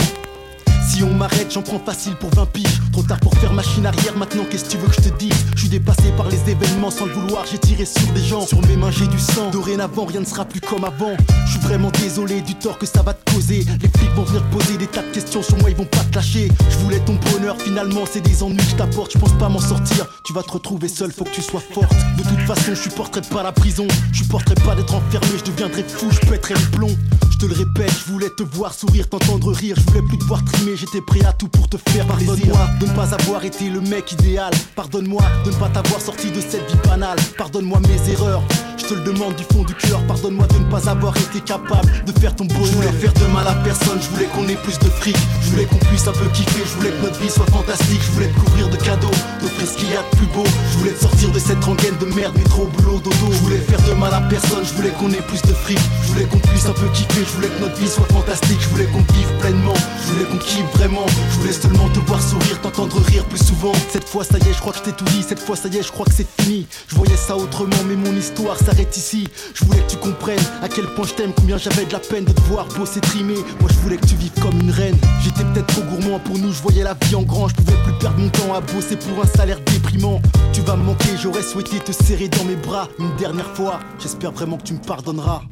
Si 0.90 1.04
on 1.04 1.14
m'arrête, 1.14 1.52
j'en 1.52 1.62
prends 1.62 1.78
facile 1.78 2.16
pour 2.16 2.30
20 2.30 2.46
piges. 2.46 2.80
Trop 2.92 3.04
tard 3.04 3.20
pour 3.20 3.32
faire 3.34 3.52
machine 3.52 3.86
arrière, 3.86 4.16
maintenant 4.16 4.42
qu'est-ce 4.50 4.64
que 4.64 4.70
tu 4.70 4.76
veux 4.78 4.88
que 4.88 4.96
je 4.96 5.08
te 5.08 5.18
dise? 5.18 5.32
Je 5.54 5.60
suis 5.60 5.68
dépassé 5.68 6.10
par 6.16 6.28
les 6.28 6.50
événements 6.50 6.90
sans 6.90 7.06
le 7.06 7.12
vouloir, 7.12 7.46
j'ai 7.46 7.58
tiré 7.58 7.84
sur 7.84 8.06
des 8.12 8.24
gens. 8.24 8.44
Sur 8.44 8.60
mes 8.66 8.76
mains, 8.76 8.90
j'ai 8.90 9.06
du 9.06 9.18
sang. 9.18 9.50
Dorénavant, 9.52 10.04
rien 10.04 10.18
ne 10.20 10.24
sera 10.24 10.44
plus 10.44 10.60
comme 10.60 10.84
avant. 10.84 11.16
Je 11.46 11.52
suis 11.52 11.60
vraiment 11.60 11.92
désolé 11.92 12.40
du 12.42 12.56
tort 12.56 12.76
que 12.76 12.86
ça 12.86 13.02
va 13.02 13.14
te 13.14 13.32
causer. 13.32 13.64
Les 13.80 13.88
flics 13.88 14.12
vont 14.16 14.24
venir 14.24 14.42
poser 14.50 14.76
des 14.78 14.88
tas 14.88 15.02
de 15.02 15.12
questions 15.12 15.44
sur 15.44 15.56
moi, 15.58 15.70
ils 15.70 15.76
vont 15.76 15.84
pas 15.84 16.02
te 16.10 16.16
lâcher. 16.16 16.50
Je 16.68 16.78
voulais 16.78 16.98
ton 17.00 17.16
bonheur, 17.32 17.56
finalement, 17.60 18.02
c'est 18.10 18.20
des 18.20 18.42
ennuis 18.42 18.56
que 18.56 18.70
je 18.70 18.76
t'apporte. 18.76 19.12
Je 19.12 19.18
pense 19.18 19.32
pas 19.38 19.48
m'en 19.48 19.60
sortir, 19.60 20.06
tu 20.24 20.32
vas 20.32 20.42
te 20.42 20.50
retrouver 20.50 20.88
seul, 20.88 21.12
faut 21.12 21.24
que 21.24 21.30
tu 21.30 21.42
sois 21.42 21.62
forte. 21.72 21.94
De 22.18 22.24
toute 22.24 22.40
façon, 22.48 22.74
je 22.74 22.82
supporterai 22.82 23.22
pas 23.30 23.44
la 23.44 23.52
prison. 23.52 23.86
Je 24.12 24.24
supporterai 24.24 24.56
pas 24.56 24.74
d'être 24.74 24.94
enfermé, 24.94 25.28
je 25.38 25.44
deviendrai 25.44 25.84
fou, 25.84 26.08
je 26.10 26.18
pèterai 26.28 26.54
le 26.54 26.70
plomb. 26.76 26.96
Je 27.30 27.36
te 27.38 27.46
le 27.46 27.54
répète, 27.54 27.92
je 28.06 28.12
voulais 28.12 28.28
te 28.30 28.42
voir 28.42 28.74
sourire, 28.74 29.08
t'entendre 29.08 29.52
rire. 29.52 29.76
Je 29.78 29.82
voulais 29.92 30.02
plus 30.02 30.18
te 30.18 30.24
voir 30.24 30.44
trimer, 30.44 30.76
j'étais 30.80 31.02
prêt 31.02 31.24
à 31.26 31.32
tout 31.32 31.48
pour 31.48 31.68
te 31.68 31.76
faire 31.90 32.06
Pardonne-moi 32.06 32.68
de 32.80 32.86
ne 32.86 32.92
pas 32.92 33.14
avoir 33.14 33.44
été 33.44 33.68
le 33.68 33.80
mec 33.80 34.12
idéal. 34.12 34.50
Pardonne-moi 34.74 35.22
de 35.44 35.50
ne 35.50 35.56
pas 35.56 35.68
t'avoir 35.68 36.00
sorti 36.00 36.30
de 36.30 36.40
cette 36.40 36.70
vie 36.70 36.78
banale. 36.88 37.18
Pardonne-moi 37.36 37.80
mes 37.80 38.12
erreurs. 38.12 38.42
Je 38.80 38.86
te 38.86 38.94
le 38.94 39.02
demande 39.02 39.36
du 39.36 39.44
fond 39.44 39.62
du 39.62 39.74
cœur. 39.74 40.00
Pardonne-moi 40.06 40.46
de 40.46 40.58
ne 40.58 40.70
pas 40.70 40.88
avoir 40.88 41.14
été 41.16 41.40
capable 41.40 41.90
de 42.06 42.12
faire 42.18 42.34
ton 42.34 42.46
bonheur. 42.46 42.64
Je 42.64 42.72
voulais 42.72 42.92
faire 42.92 43.12
de 43.12 43.26
mal 43.26 43.46
à 43.46 43.52
personne. 43.62 43.98
Je 44.00 44.08
voulais 44.08 44.26
qu'on 44.34 44.48
ait 44.48 44.56
plus 44.56 44.78
de 44.78 44.88
fric. 44.88 45.16
Je 45.42 45.50
voulais 45.50 45.66
qu'on 45.66 45.76
puisse 45.76 46.08
un 46.08 46.12
peu 46.12 46.24
kiffer. 46.32 46.64
Je 46.64 46.74
voulais 46.78 46.90
que 46.90 47.02
notre 47.04 47.20
vie 47.20 47.30
soit 47.30 47.46
fantastique. 47.46 48.00
Je 48.02 48.10
voulais 48.12 48.28
te 48.28 48.40
couvrir 48.40 48.68
de 48.70 48.76
cadeaux, 48.76 49.10
d'offrir 49.42 49.68
ce 49.68 49.76
qu'il 49.76 49.90
y 49.90 49.96
a 49.96 50.02
de 50.02 50.16
plus 50.16 50.26
beau. 50.28 50.44
Je 50.72 50.78
voulais 50.78 50.92
te 50.92 51.02
sortir 51.02 51.30
de 51.30 51.38
cette 51.38 51.62
rengaine 51.62 51.96
de 52.00 52.06
merde, 52.06 52.34
métro, 52.38 52.66
boulot, 52.78 53.00
dodo. 53.00 53.28
Je 53.30 53.38
voulais 53.44 53.58
faire 53.58 53.82
de 53.82 53.92
mal 53.92 54.14
à 54.14 54.22
personne. 54.22 54.64
Je 54.64 54.72
voulais 54.72 54.92
qu'on 54.98 55.10
ait 55.10 55.26
plus 55.28 55.42
de 55.42 55.52
fric. 55.52 55.78
Je 56.02 56.12
voulais 56.12 56.24
qu'on 56.24 56.38
puisse 56.38 56.64
un 56.66 56.72
peu 56.72 56.88
kiffer. 56.94 57.24
Je 57.26 57.32
voulais 57.36 57.48
que 57.48 57.60
notre 57.60 57.76
vie 57.76 57.88
soit 57.88 58.08
fantastique. 58.08 58.60
Je 58.60 58.68
voulais 58.70 58.86
qu'on 58.86 59.04
vive 59.12 59.30
pleinement. 59.40 59.74
Je 59.76 60.12
voulais 60.12 60.24
qu'on 60.24 60.38
kiffe 60.38 60.70
vraiment. 60.74 61.04
Je 61.32 61.38
voulais 61.40 61.52
seulement 61.52 61.88
te 61.90 62.00
voir 62.00 62.22
sourire, 62.22 62.58
t'entendre 62.62 62.96
rire 63.06 63.24
plus 63.26 63.44
souvent. 63.44 63.72
Cette 63.92 64.08
fois, 64.08 64.24
ça 64.24 64.38
y 64.38 64.48
est, 64.48 64.54
je 64.54 64.60
crois 64.60 64.72
que 64.72 64.78
je 64.78 64.84
t'ai 64.84 64.92
tout 64.92 65.04
dit. 65.04 65.22
Cette 65.28 65.40
fois, 65.40 65.54
ça 65.54 65.68
y 65.68 65.76
est, 65.76 65.82
je 65.82 65.92
crois 65.92 66.06
que 66.06 66.14
c'est 66.14 66.26
fini. 66.40 66.66
Je 66.88 66.96
voyais 66.96 67.16
ça 67.16 67.36
autrement, 67.36 67.76
mais 67.86 67.96
mon 67.96 68.16
histoire 68.16 68.56
ici. 68.78 69.28
Je 69.54 69.64
voulais 69.64 69.80
que 69.80 69.90
tu 69.90 69.96
comprennes 69.96 70.42
à 70.62 70.68
quel 70.68 70.86
point 70.94 71.06
je 71.06 71.14
t'aime, 71.14 71.32
combien 71.34 71.58
j'avais 71.58 71.84
de 71.84 71.92
la 71.92 71.98
peine 71.98 72.24
de 72.24 72.32
te 72.32 72.40
voir 72.42 72.66
bosser 72.76 73.00
trimer. 73.00 73.38
Moi, 73.60 73.68
je 73.68 73.78
voulais 73.80 73.96
que 73.96 74.06
tu 74.06 74.14
vives 74.14 74.32
comme 74.40 74.58
une 74.60 74.70
reine. 74.70 74.96
J'étais 75.22 75.44
peut-être 75.44 75.66
trop 75.66 75.82
gourmand 75.82 76.18
pour 76.20 76.38
nous, 76.38 76.52
je 76.52 76.62
voyais 76.62 76.82
la 76.82 76.94
vie 76.94 77.14
en 77.14 77.22
grand. 77.22 77.48
Je 77.48 77.54
pouvais 77.54 77.76
plus 77.84 77.92
perdre 77.98 78.18
mon 78.18 78.28
temps 78.28 78.54
à 78.54 78.60
bosser 78.60 78.96
pour 78.96 79.22
un 79.22 79.26
salaire 79.26 79.60
déprimant. 79.60 80.20
Tu 80.52 80.60
vas 80.62 80.76
me 80.76 80.84
manquer, 80.84 81.10
j'aurais 81.20 81.42
souhaité 81.42 81.78
te 81.78 81.92
serrer 81.92 82.28
dans 82.28 82.44
mes 82.44 82.56
bras 82.56 82.88
une 82.98 83.14
dernière 83.16 83.50
fois. 83.54 83.80
J'espère 83.98 84.32
vraiment 84.32 84.56
que 84.56 84.64
tu 84.64 84.74
me 84.74 84.80
pardonneras. 84.80 85.42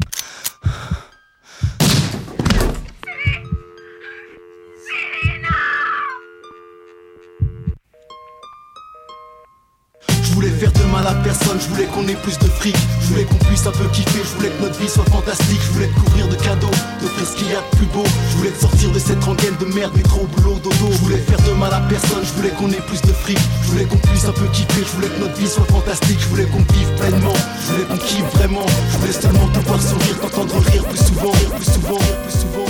Faire 10.58 10.72
de 10.72 10.82
mal 10.90 11.06
à 11.06 11.14
personne, 11.22 11.58
je 11.60 11.68
voulais 11.68 11.86
qu'on 11.86 12.06
ait 12.08 12.18
plus 12.18 12.36
de 12.38 12.48
fric 12.58 12.74
Je 13.00 13.06
voulais 13.06 13.24
qu'on 13.24 13.38
puisse 13.46 13.64
un 13.66 13.70
peu 13.70 13.86
kiffer, 13.92 14.22
je 14.24 14.36
voulais 14.36 14.50
que 14.50 14.62
notre 14.62 14.78
vie 14.80 14.88
soit 14.88 15.04
fantastique 15.04 15.60
Je 15.62 15.72
voulais 15.72 15.86
te 15.86 16.00
couvrir 16.00 16.28
de 16.28 16.34
cadeaux, 16.34 16.74
d'offrir 17.00 17.26
ce 17.26 17.36
qu'il 17.36 17.48
y 17.48 17.54
a 17.54 17.62
de 17.62 17.76
plus 17.76 17.86
beau 17.86 18.02
Je 18.30 18.36
voulais 18.38 18.50
te 18.50 18.60
sortir 18.60 18.90
de 18.90 18.98
cette 18.98 19.22
rengaine 19.22 19.54
de 19.60 19.66
merde, 19.66 19.94
métro, 19.94 20.26
boulot, 20.34 20.58
dodo 20.58 20.90
Je 20.90 20.98
voulais 20.98 21.22
faire 21.22 21.40
de 21.46 21.52
mal 21.52 21.72
à 21.72 21.80
personne, 21.88 22.24
je 22.24 22.32
voulais 22.34 22.50
qu'on 22.50 22.70
ait 22.70 22.84
plus 22.90 23.00
de 23.02 23.12
fric 23.12 23.38
Je 23.62 23.68
voulais 23.70 23.84
qu'on 23.84 23.98
puisse 23.98 24.24
un 24.24 24.32
peu 24.32 24.46
kiffer, 24.52 24.82
je 24.82 24.92
voulais 24.96 25.08
que 25.08 25.20
notre 25.20 25.36
vie 25.38 25.48
soit 25.48 25.66
fantastique 25.70 26.18
Je 26.20 26.26
voulais 26.26 26.46
qu'on 26.46 26.64
vive 26.74 26.90
pleinement, 26.98 27.38
je 27.62 27.72
voulais 27.72 27.86
qu'on 27.86 27.98
kiffe 27.98 28.30
vraiment 28.34 28.66
Je 28.90 28.98
voulais 28.98 29.12
seulement 29.12 29.48
te 29.54 29.60
voir 29.60 29.80
sourire, 29.80 30.18
t'entendre 30.20 30.58
rire 30.58 30.84
plus 30.84 30.98
souvent, 30.98 31.30
rire 31.30 31.54
plus 31.54 31.70
souvent, 31.70 31.98
rire 32.02 32.18
plus 32.26 32.34
souvent, 32.34 32.66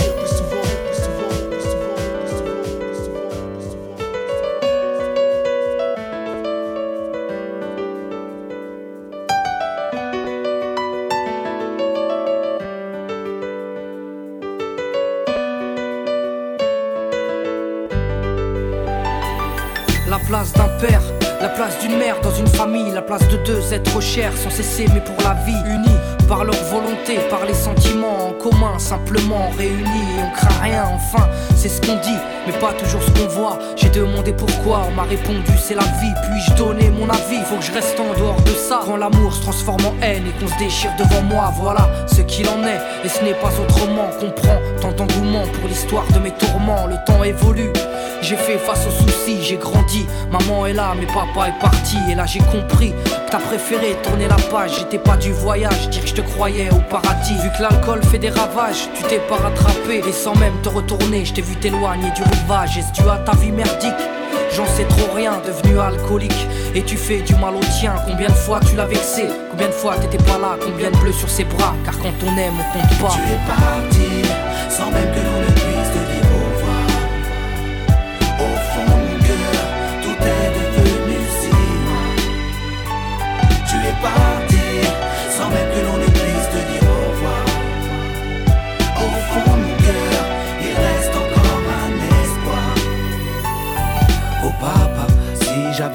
place 20.48 20.52
d'un 20.52 20.86
père, 20.86 21.02
la 21.40 21.48
place 21.48 21.78
d'une 21.80 21.96
mère 21.96 22.20
dans 22.20 22.34
une 22.34 22.46
famille, 22.46 22.90
la 22.92 23.02
place 23.02 23.26
de 23.28 23.36
deux 23.38 23.72
êtres 23.72 24.00
chers 24.00 24.36
sans 24.36 24.50
cesser 24.50 24.86
mais 24.92 25.00
pour 25.00 25.16
la 25.22 25.34
vie, 25.44 25.56
unis 25.66 25.97
par 26.28 26.44
leur 26.44 26.62
volonté, 26.64 27.18
par 27.30 27.46
les 27.46 27.54
sentiments 27.54 28.28
en 28.28 28.32
commun, 28.32 28.78
simplement 28.78 29.50
réunis 29.56 29.88
on 30.22 30.30
craint 30.36 30.62
rien, 30.62 30.84
enfin, 30.94 31.26
c'est 31.56 31.70
ce 31.70 31.80
qu'on 31.80 31.96
dit, 31.96 32.18
mais 32.46 32.52
pas 32.52 32.72
toujours 32.74 33.02
ce 33.02 33.10
qu'on 33.10 33.28
voit. 33.28 33.58
J'ai 33.76 33.88
demandé 33.88 34.32
pourquoi, 34.32 34.82
on 34.88 34.94
m'a 34.94 35.04
répondu 35.04 35.52
c'est 35.58 35.74
la 35.74 35.82
vie, 35.82 36.14
puis-je 36.22 36.54
donner 36.54 36.90
mon 36.90 37.08
avis, 37.08 37.42
faut 37.46 37.56
que 37.56 37.64
je 37.64 37.72
reste 37.72 37.98
en 37.98 38.18
dehors 38.18 38.40
de 38.42 38.50
ça. 38.50 38.80
Quand 38.84 38.96
l'amour 38.96 39.34
se 39.34 39.42
transforme 39.42 39.86
en 39.86 39.94
haine 40.02 40.24
et 40.26 40.40
qu'on 40.40 40.48
se 40.48 40.58
déchire 40.58 40.90
devant 40.98 41.22
moi, 41.22 41.52
voilà 41.56 41.88
ce 42.06 42.20
qu'il 42.22 42.46
en 42.48 42.62
est, 42.64 42.80
et 43.04 43.08
ce 43.08 43.24
n'est 43.24 43.34
pas 43.34 43.50
autrement. 43.60 44.08
Comprends 44.20 44.58
tant 44.80 44.92
d'engouement 44.92 45.46
pour 45.54 45.68
l'histoire 45.68 46.06
de 46.12 46.18
mes 46.18 46.32
tourments, 46.32 46.86
le 46.86 46.96
temps 47.06 47.24
évolue. 47.24 47.72
J'ai 48.20 48.36
fait 48.36 48.58
face 48.58 48.84
aux 48.86 48.90
soucis, 48.90 49.42
j'ai 49.42 49.56
grandi. 49.56 50.06
Maman 50.30 50.66
est 50.66 50.72
là, 50.72 50.92
mais 50.98 51.06
papa 51.06 51.48
est 51.48 51.60
parti. 51.60 51.96
Et 52.10 52.14
là 52.14 52.26
j'ai 52.26 52.40
compris 52.40 52.90
que 52.90 53.30
t'as 53.30 53.38
préféré 53.38 53.96
tourner 54.02 54.26
la 54.28 54.36
page. 54.50 54.72
J'étais 54.78 54.98
pas 54.98 55.16
du 55.16 55.32
voyage, 55.32 55.88
dire 55.88 56.04
que 56.04 56.17
te 56.18 56.30
croyais 56.32 56.68
au 56.70 56.80
paradis. 56.90 57.34
Vu 57.42 57.48
que 57.56 57.62
l'alcool 57.62 58.02
fait 58.02 58.18
des 58.18 58.30
ravages, 58.30 58.88
tu 58.94 59.02
t'es 59.04 59.20
pas 59.28 59.36
rattrapé. 59.36 60.02
Et 60.08 60.12
sans 60.12 60.34
même 60.36 60.54
te 60.62 60.68
retourner, 60.68 61.24
je 61.24 61.34
t'ai 61.34 61.42
vu 61.42 61.54
t'éloigner 61.56 62.10
du 62.10 62.22
rivage. 62.22 62.76
Est-ce 62.76 62.92
dû 63.00 63.08
à 63.08 63.18
ta 63.18 63.32
vie 63.36 63.52
merdique? 63.52 64.02
J'en 64.54 64.66
sais 64.66 64.84
trop 64.84 65.14
rien, 65.14 65.40
devenu 65.46 65.78
alcoolique. 65.78 66.46
Et 66.74 66.82
tu 66.82 66.96
fais 66.96 67.20
du 67.20 67.34
mal 67.36 67.54
au 67.54 67.64
tien. 67.78 67.94
Combien 68.06 68.28
de 68.28 68.34
fois 68.34 68.58
tu 68.68 68.74
l'as 68.74 68.86
vexé? 68.86 69.26
Combien 69.50 69.68
de 69.68 69.72
fois 69.72 69.94
t'étais 69.96 70.22
pas 70.24 70.38
là? 70.38 70.56
Combien 70.60 70.90
de 70.90 70.96
bleus 70.96 71.12
sur 71.12 71.30
ses 71.30 71.44
bras? 71.44 71.74
Car 71.84 71.96
quand 71.98 72.14
on 72.26 72.36
aime, 72.36 72.54
on 72.58 72.78
compte 72.78 72.98
pas. 72.98 73.14
Tu 73.14 73.32
es 73.32 73.40
parti 73.46 74.28
sans 74.68 74.90
même 74.90 75.10
que 75.14 75.20
l'on 75.20 75.37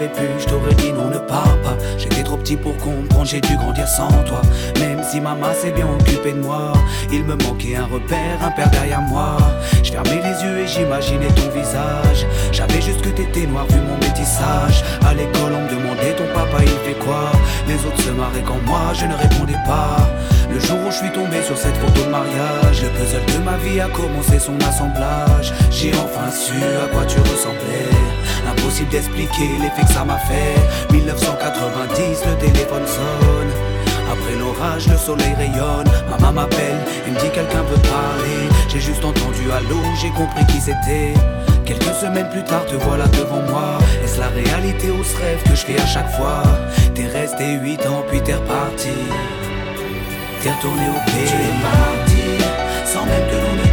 j'avais 0.08 0.40
je 0.40 0.46
t'aurais 0.46 0.74
dit 0.76 0.92
non, 0.92 1.10
ne 1.10 1.18
pars 1.18 1.58
pas. 1.62 1.78
Trop 2.24 2.38
petit 2.38 2.56
pour 2.56 2.76
comprendre, 2.78 3.26
j'ai 3.26 3.42
dû 3.42 3.56
grandir 3.58 3.88
sans 3.88 4.08
toi. 4.24 4.42
Même 4.80 5.04
si 5.04 5.20
maman 5.20 5.54
s'est 5.54 5.72
bien 5.72 5.88
occupée 5.88 6.32
de 6.32 6.40
moi, 6.40 6.74
il 7.12 7.24
me 7.24 7.36
manquait 7.36 7.76
un 7.76 7.86
repère, 7.86 8.38
un 8.42 8.52
père 8.52 8.72
derrière 8.72 9.02
moi. 9.02 9.38
Je 9.84 9.92
fermais 9.92 10.22
les 10.24 10.44
yeux 10.44 10.60
et 10.60 10.68
j'imaginais 10.68 11.28
ton 11.28 11.50
visage. 11.50 12.26
J'avais 12.52 12.82
juste 12.82 13.02
que 13.02 13.10
t'étais 13.10 13.46
noir 13.46 13.66
vu 13.68 13.80
mon 13.82 13.98
métissage. 13.98 14.84
À 15.06 15.14
l'école, 15.14 15.54
on 15.54 15.62
me 15.62 15.70
demandait 15.70 16.16
ton 16.16 16.26
papa, 16.34 16.64
il 16.64 16.70
fait 16.70 16.98
quoi? 17.06 17.32
Les 17.68 17.76
autres 17.86 18.02
se 18.02 18.10
marraient 18.12 18.44
quand 18.46 18.62
moi, 18.66 18.94
je 18.94 19.06
ne 19.06 19.16
répondais 19.16 19.62
pas. 19.66 20.10
Le 20.52 20.60
jour 20.60 20.78
où 20.88 20.92
je 20.92 20.98
suis 20.98 21.12
tombé 21.12 21.42
sur 21.42 21.58
cette 21.58 21.76
photo 21.78 22.04
de 22.04 22.10
mariage, 22.10 22.84
le 22.84 22.90
puzzle 22.90 23.26
de 23.26 23.44
ma 23.44 23.58
vie 23.58 23.82
a 23.82 23.88
commencé 23.90 24.40
son 24.40 24.56
assemblage. 24.62 25.52
J'ai 25.72 25.92
enfin 25.96 26.30
su 26.32 26.54
à 26.54 26.88
quoi 26.94 27.06
tu 27.06 27.20
ressemblais. 27.20 27.90
Impossible 28.48 28.90
d'expliquer 28.90 29.50
l'effet 29.62 29.82
que 29.82 29.94
ça 29.94 30.06
m'a 30.06 30.20
fait. 30.20 30.94
1990, 30.94 32.13
le 32.26 32.36
téléphone 32.38 32.86
sonne. 32.86 33.52
Après 34.12 34.36
l'orage, 34.38 34.88
le 34.88 34.98
soleil 34.98 35.34
rayonne. 35.36 35.90
Maman 36.10 36.32
m'appelle 36.34 36.78
et 37.08 37.12
me 37.12 37.20
dit 37.20 37.30
quelqu'un 37.34 37.64
veut 37.64 37.82
parler. 37.82 38.50
J'ai 38.70 38.80
juste 38.80 39.04
entendu 39.04 39.52
allô, 39.52 39.82
j'ai 40.00 40.10
compris 40.10 40.46
qui 40.48 40.60
c'était. 40.62 41.14
Quelques 41.66 41.96
semaines 41.96 42.30
plus 42.30 42.44
tard, 42.44 42.66
te 42.66 42.76
voilà 42.76 43.08
devant 43.08 43.42
moi. 43.50 43.80
Est-ce 44.04 44.20
la 44.20 44.28
réalité 44.28 44.92
ou 44.92 45.04
ce 45.04 45.18
rêve 45.18 45.42
que 45.44 45.56
je 45.56 45.66
fais 45.66 45.80
à 45.80 45.86
chaque 45.86 46.12
fois? 46.12 46.44
T'es 46.94 47.08
resté 47.08 47.54
8 47.54 47.86
ans, 47.88 48.04
puis 48.10 48.22
t'es 48.22 48.36
reparti. 48.36 48.90
T'es 50.42 50.52
retourné 50.52 50.90
au 50.90 51.00
pays. 51.10 51.26
Tu 51.26 51.38
parti 51.64 52.24
sans 52.86 53.06
même 53.06 53.26
que 53.30 53.36
l'on 53.36 53.73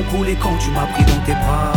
ont 0.00 0.16
coulé 0.16 0.36
quand 0.40 0.56
tu 0.58 0.70
m'as 0.70 0.86
pris 0.86 1.04
dans 1.04 1.20
tes 1.24 1.32
bras. 1.32 1.72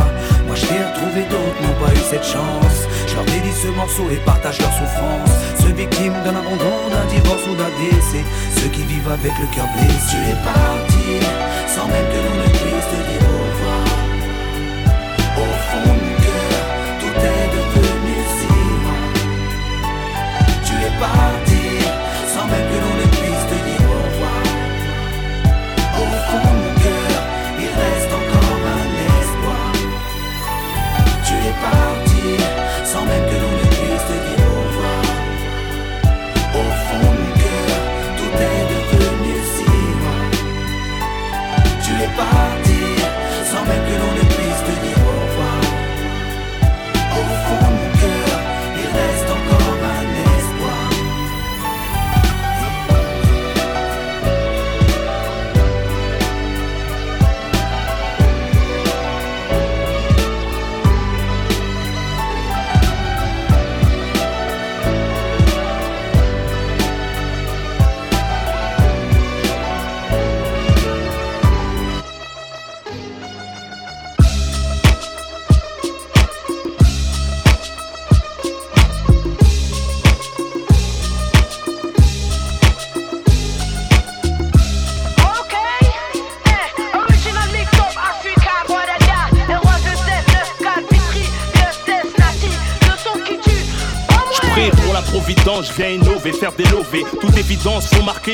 Moi 0.47 0.55
je 0.55 0.65
t'ai 0.65 0.79
retrouvé, 0.79 1.21
d'autres 1.29 1.61
n'ont 1.61 1.79
pas 1.85 1.91
eu 1.93 2.03
cette 2.09 2.23
chance. 2.23 2.87
Je 3.07 3.15
leur 3.15 3.25
dédie 3.25 3.51
ce 3.51 3.67
morceau 3.67 4.09
et 4.11 4.17
partage 4.17 4.59
leur 4.59 4.71
souffrance. 4.71 5.33
Ceux 5.59 5.73
victimes 5.73 6.13
d'un 6.23 6.35
abandon, 6.35 6.75
d'un 6.91 7.05
divorce 7.07 7.43
ou 7.47 7.55
d'un 7.55 7.71
décès. 7.79 8.23
Ceux 8.57 8.69
qui 8.69 8.83
vivent 8.83 9.11
avec 9.11 9.33
le 9.39 9.47
cœur 9.53 9.67
blessé. 9.75 9.93
Tu 10.11 10.17
es 10.31 10.37
parti, 10.43 11.25
sans 11.67 11.87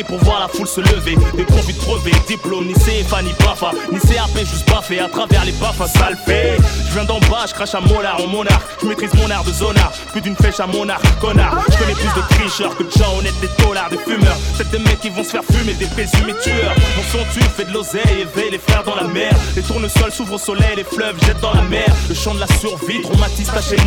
pour 0.04 0.18
voir 0.20 0.40
la 0.40 0.48
foule 0.48 0.68
se 0.68 0.82
lever. 0.82 1.16
Des 1.36 1.44
profits 1.44 1.76
crevés, 1.76 2.12
diplôme, 2.28 2.66
ni 2.68 2.74
CFA, 2.74 3.22
ni 3.22 3.34
BAFA, 3.40 3.72
ni 3.92 4.00
CAP, 4.00 4.38
juste 4.40 4.70
baffé 4.70 5.00
à 5.00 5.08
travers 5.08 5.46
les 5.46 5.52
baffes, 5.54 5.82
ça 5.92 6.10
le 6.10 6.18
fait. 6.18 6.58
Je 6.88 6.94
viens 6.94 7.06
d'en 7.06 7.20
bas, 7.20 7.46
je 7.48 7.54
crache 7.54 7.76
à 7.76 7.82
molar 7.82 8.22
en 8.22 8.28
monarque. 8.28 8.64
Je 8.82 8.88
maîtrise 8.88 9.14
mon 9.16 9.30
art 9.30 9.44
de 9.44 9.52
zonard, 9.52 9.92
plus 10.12 10.22
d'une 10.22 10.36
flèche 10.36 10.60
à 10.60 10.68
monarque, 10.68 11.04
connard. 11.20 11.64
Je 11.72 11.78
connais 11.78 11.96
plus 11.96 12.22
de 12.22 12.28
tricheurs 12.30 12.76
que 12.78 12.84
de 12.84 12.92
gens 12.92 13.18
honnêtes, 13.18 13.40
des 13.42 13.64
dollars, 13.64 13.90
des 13.90 13.98
fumeurs. 13.98 14.38
Peut-être 14.58 14.72
des 14.72 14.80
mecs 14.80 15.00
qui 15.00 15.10
vont 15.10 15.24
se 15.24 15.30
faire 15.30 15.44
fumer, 15.44 15.74
des 15.74 15.88
présumés 15.88 16.36
tueurs. 16.42 16.76
Mon 16.96 17.04
son 17.12 17.26
tue, 17.34 17.44
fait 17.58 17.66
de 17.66 17.74
l'oseille, 17.74 18.22
éveille 18.22 18.52
les 18.52 18.60
frères 18.60 18.84
dans 18.84 18.96
la 18.96 19.06
mer. 19.06 19.34
Les 19.56 19.62
tournesols 19.62 20.12
s'ouvrent 20.12 20.36
au 20.36 20.38
soleil, 20.38 20.76
les 20.78 20.84
fleuves 20.84 21.18
jettent 21.26 21.42
dans 21.42 21.54
la 21.54 21.64
mer. 21.64 21.88
Le 22.08 22.16
chant 22.16 22.34
de 22.34 22.40
la 22.40 22.48
survie, 22.48 23.02
traumatise 23.02 23.48
ta 23.48 23.62
chaîne. 23.62 23.80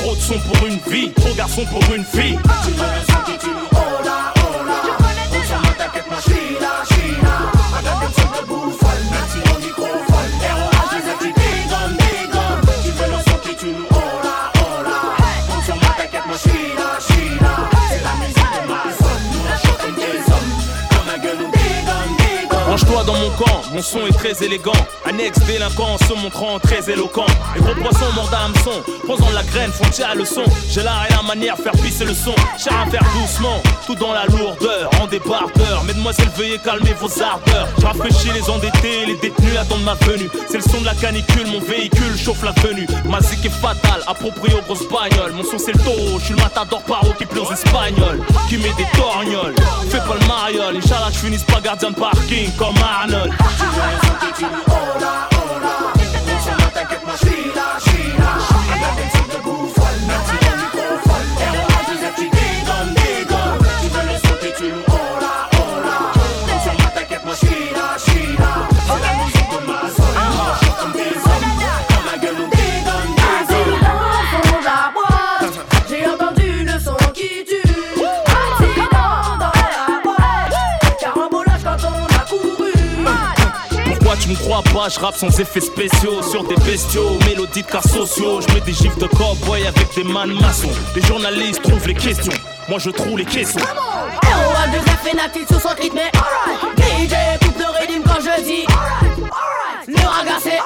Trop 0.00 0.14
de 0.14 0.20
son 0.20 0.38
pour 0.38 0.66
une 0.66 0.78
vie, 0.90 1.12
trop 1.12 1.34
garçon 1.34 1.64
pour 1.66 1.82
une 1.94 2.04
fille. 2.04 2.38
Mon 23.78 23.82
son 23.84 24.06
est 24.08 24.12
très 24.12 24.44
élégant. 24.44 24.72
Annexe 25.04 25.38
délinquant 25.46 25.96
se 25.98 26.12
montrant 26.12 26.58
très 26.58 26.90
éloquent. 26.90 27.26
Les 27.54 27.60
gros 27.60 27.74
poissons 27.76 28.12
mordent 28.12 28.34
à 28.34 28.46
hameçon, 28.46 28.72
posant 29.06 29.30
la 29.30 29.44
graine, 29.44 29.70
font 29.70 29.88
tirer 29.90 30.16
le 30.16 30.24
son. 30.24 30.42
J'ai 30.68 30.82
l'art 30.82 31.06
et 31.08 31.12
la 31.14 31.22
manière, 31.22 31.56
faire 31.56 31.72
pisser 31.72 32.04
le 32.04 32.14
son. 32.14 32.34
Cher 32.58 32.74
à 32.76 32.90
faire 32.90 33.04
doucement, 33.14 33.62
tout 33.86 33.94
dans 33.94 34.12
la 34.12 34.26
lourdeur, 34.26 34.90
en 35.00 35.06
débardeur. 35.06 35.84
Mesdemoiselles, 35.84 36.30
veuillez 36.36 36.58
calmer 36.58 36.92
vos 37.00 37.22
ardeurs. 37.22 37.68
Rafraîchis 37.80 38.32
les 38.34 38.50
endettés, 38.50 39.06
les 39.06 39.14
détenus 39.14 39.56
attendent 39.56 39.84
ma 39.84 39.94
venue. 39.94 40.28
C'est 40.48 40.56
le 40.58 40.64
son 40.64 40.80
de 40.80 40.86
la 40.86 40.94
canicule, 40.94 41.46
mon 41.46 41.60
véhicule 41.60 42.18
chauffe 42.18 42.42
la 42.42 42.52
venue. 42.62 42.88
Ma 43.04 43.20
zik 43.20 43.44
est 43.44 43.60
fatale, 43.60 44.02
approprié 44.08 44.56
aux 44.56 44.62
grosses 44.62 44.88
bagnoles. 44.88 45.32
Mon 45.34 45.44
son 45.44 45.58
c'est 45.58 45.72
le 45.72 45.78
taureau, 45.78 46.18
je 46.18 46.24
suis 46.24 46.34
le 46.34 46.42
matador 46.42 46.82
paro 46.82 47.12
qui 47.16 47.26
pleure 47.26 47.48
aux 47.48 47.52
espagnols. 47.52 48.20
Qui 48.48 48.56
met 48.56 48.74
des 48.76 48.86
torgnoles, 48.98 49.54
fais 49.88 49.98
pas 49.98 50.16
le 50.20 50.26
mariole. 50.26 50.76
Inch'Allah, 50.78 51.10
je 51.12 51.18
finisse 51.18 51.44
pas 51.44 51.60
gardien 51.60 51.90
de 51.90 51.94
parking 51.94 52.50
comme 52.56 52.74
Arnold. 52.82 53.32
Gira, 53.70 53.88
gira, 54.00 54.32
gira, 54.38 54.60
ora, 54.66 55.28
ora 55.36 55.92
Non 56.26 56.40
so 56.40 56.52
ma 56.58 56.68
te 56.72 58.47
je 84.88 85.00
rappe 85.00 85.16
sans 85.16 85.28
effets 85.40 85.60
spéciaux 85.60 86.22
Sur 86.22 86.44
des 86.44 86.56
bestiaux, 86.56 87.18
mélodies 87.26 87.62
de 87.62 87.66
cas 87.68 87.82
sociaux 87.82 88.40
Je 88.40 88.54
mets 88.54 88.60
des 88.60 88.72
gifs 88.72 88.98
de 88.98 89.06
cowboy 89.06 89.66
avec 89.66 89.94
des 89.94 90.04
man 90.04 90.32
maçons 90.40 90.70
Les 90.94 91.02
journalistes 91.02 91.62
trouvent 91.62 91.86
les 91.86 91.94
questions 91.94 92.32
Moi 92.68 92.78
je 92.78 92.90
trouve 92.90 93.18
les 93.18 93.24
caissons 93.24 93.60
F 93.60 95.06
et 95.12 95.16
Nati 95.16 95.40
sous 95.50 95.60
son 95.60 95.68
rythme. 95.80 95.98
DJ 96.76 97.14
coupe 97.40 97.58
le 97.58 97.78
rythme 97.78 98.02
quand 98.04 98.20
je 98.20 98.42
dis. 98.42 98.66
Le 99.86 100.06
raga 100.06 100.38
c'est. 100.42 100.58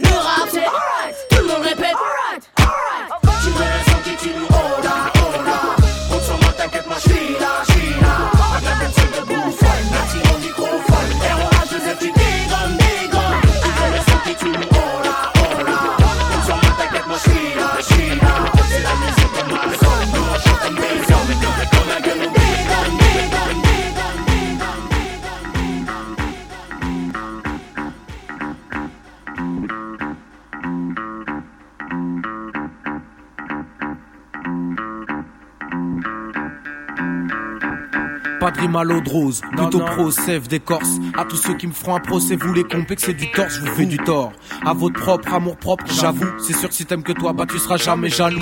Le 0.00 0.14
rap 0.14 0.48
c'est. 0.50 1.36
Tout 1.36 1.42
le 1.42 1.48
monde 1.48 1.62
répète. 1.62 1.96
L'eau 38.84 39.00
de 39.00 39.08
rose, 39.08 39.40
plutôt 39.56 39.80
pro, 39.80 40.10
sève 40.10 40.48
d'écorce. 40.48 40.90
À 41.16 41.24
tous 41.24 41.36
ceux 41.36 41.54
qui 41.54 41.66
me 41.66 41.72
feront 41.72 41.96
un 41.96 42.00
procès, 42.00 42.36
vous 42.36 42.52
les 42.52 42.64
complexez 42.64 43.14
du 43.14 43.30
torse, 43.30 43.54
je 43.54 43.60
vous 43.60 43.74
fais 43.74 43.86
du 43.86 43.98
tort. 43.98 44.32
À 44.64 44.72
votre 44.72 45.00
propre 45.00 45.32
amour 45.34 45.56
propre, 45.56 45.84
j'avoue, 45.88 46.28
c'est 46.38 46.54
sûr 46.54 46.68
que 46.68 46.74
si 46.74 46.84
t'aimes 46.84 47.02
que 47.02 47.12
toi, 47.12 47.32
bah 47.32 47.46
tu 47.48 47.58
seras 47.58 47.76
jamais 47.76 48.08
jaloux. 48.08 48.38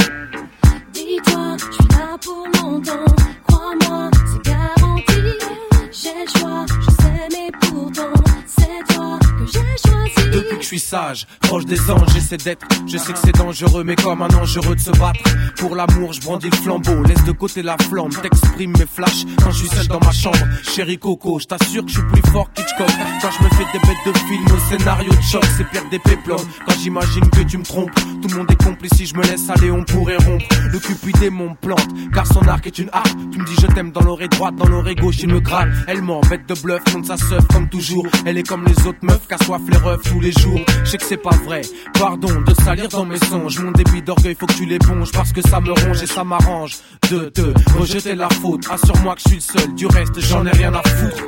Suis 10.79 10.89
sage, 10.89 11.27
proche 11.41 11.65
des 11.65 11.91
anges, 11.91 12.09
j'essaie 12.13 12.37
d'être. 12.37 12.67
Je 12.87 12.99
sais 12.99 13.13
que 13.13 13.19
c'est 13.19 13.35
dangereux, 13.35 13.83
mais 13.85 13.97
comme 13.97 14.21
un 14.23 14.29
dangereux 14.29 14.75
de 14.75 14.81
se 14.81 14.91
battre. 14.91 15.23
Pour 15.57 15.75
l'amour, 15.75 16.13
je 16.13 16.21
brandis 16.21 16.51
le 16.51 16.57
flambeau, 16.57 17.03
laisse 17.05 17.25
de 17.25 17.33
côté 17.33 17.63
la 17.63 17.77
flamme, 17.89 18.11
t'exprimes 18.11 18.73
mes 18.79 18.87
flashs 18.87 19.25
quand 19.43 19.51
je 19.51 19.59
suis 19.65 19.69
seul 19.69 19.87
dans 19.87 20.01
ma 20.01 20.13
chambre. 20.13 20.39
Chérie 20.63 20.99
Coco, 20.99 21.39
je 21.39 21.47
t'assure 21.47 21.83
que 21.85 21.89
je 21.89 21.95
suis 21.95 22.09
plus 22.09 22.31
fort 22.31 22.51
qu'Hitchcock. 22.53 22.91
Quand 23.23 23.31
je 23.31 23.45
me 23.45 23.49
fais 23.51 23.65
des 23.73 23.79
bêtes 23.79 24.05
de 24.07 24.19
film 24.19 24.45
au 24.47 24.71
scénario 24.71 25.11
de 25.11 25.23
choc, 25.23 25.45
c'est 25.57 25.69
pire 25.71 25.89
des 25.91 25.99
péplums. 25.99 26.47
Quand 26.67 26.75
j'imagine 26.83 27.31
que 27.31 27.41
tu 27.41 27.59
me 27.59 27.65
trompes, 27.65 27.95
tout 27.95 28.29
le 28.29 28.37
monde 28.37 28.51
est 28.51 28.63
complice. 28.63 28.93
Si 28.95 29.07
je 29.07 29.15
me 29.15 29.23
laisse 29.23 29.49
aller, 29.49 29.71
on 29.71 29.85
pourrait 29.85 30.19
rompre. 30.19 30.47
Le 30.71 30.79
cupidé 30.79 31.31
mon 31.31 31.55
plante, 31.55 31.89
car 32.13 32.27
son 32.27 32.47
arc 32.49 32.67
est 32.67 32.79
une 32.79 32.91
harpe. 32.93 33.17
Tu 33.33 33.39
me 33.39 33.45
dis 33.45 33.55
je 33.61 33.67
t'aime 33.67 33.93
dans 33.93 34.03
l'oreille 34.03 34.29
droite, 34.29 34.57
dans 34.57 34.69
l'oreille 34.69 34.97
gauche, 34.97 35.17
il 35.23 35.29
me 35.29 35.41
gratte. 35.41 35.69
Elle 35.87 36.03
ment, 36.03 36.21
bête 36.29 36.47
de 36.47 36.55
bluff, 36.61 36.83
monte 36.93 37.07
sa 37.07 37.17
seuf 37.17 37.47
comme 37.49 37.69
toujours. 37.69 38.07
Elle 38.27 38.37
est 38.37 38.47
comme 38.47 38.65
les 38.65 38.87
autres 38.87 38.99
meufs, 39.03 39.27
qu'assoif 39.27 39.63
les 39.71 39.79
refs 39.79 40.03
tous 40.03 40.21
les 40.21 40.33
jours. 40.33 40.66
Je 40.85 40.91
sais 40.91 40.99
que 40.99 41.05
c'est 41.05 41.17
pas 41.17 41.37
vrai, 41.45 41.63
pardon 41.99 42.41
de 42.41 42.55
salir 42.63 42.89
dans 42.89 43.05
mes 43.05 43.19
songes. 43.19 43.59
Mon 43.59 43.73
débit 43.73 44.03
d'orgueil, 44.03 44.37
faut 44.39 44.47
que 44.47 44.55
tu 44.55 44.67
l'éponges 44.67 45.11
parce 45.13 45.33
que 45.33 45.43
ça 45.43 45.61
me 45.61 45.73
ronge 45.73 46.03
et 46.03 46.07
ça 46.07 46.23
m'arrange. 46.25 46.77
De 47.11 47.29
te 47.29 47.43
rejeter 47.79 48.15
la 48.15 48.29
faute, 48.29 48.65
assure-moi 48.71 49.15
que 49.17 49.21
je 49.25 49.29
suis 49.29 49.37
le 49.37 49.61
seul. 49.61 49.75
Du 49.75 49.87
reste, 49.87 50.21
j'en 50.21 50.47
ai 50.47 50.51
rien 50.51 50.73
à 50.75 50.83
foutre. 50.83 51.25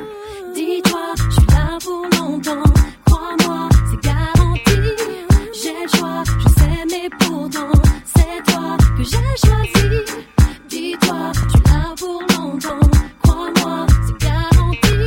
Dis-toi, 0.53 0.99
je 1.15 1.31
suis 1.35 1.47
là 1.47 1.77
pour 1.83 2.07
longtemps. 2.19 2.63
Crois-moi, 3.05 3.69
c'est 3.89 4.01
garanti. 4.01 4.79
J'ai 5.61 5.73
le 5.83 5.97
choix, 5.97 6.23
je 6.39 6.49
sais, 6.59 6.85
mais 6.89 7.09
pourtant, 7.19 7.71
c'est 8.05 8.51
toi 8.51 8.77
que 8.97 9.03
j'ai 9.03 9.47
choisi. 9.47 10.05
Dis-toi, 10.69 11.31
je 11.33 11.49
suis 11.49 11.63
là 11.65 11.93
pour 11.97 12.21
longtemps. 12.37 12.89
Crois-moi, 13.23 13.85
c'est 14.05 14.25
garanti. 14.25 14.99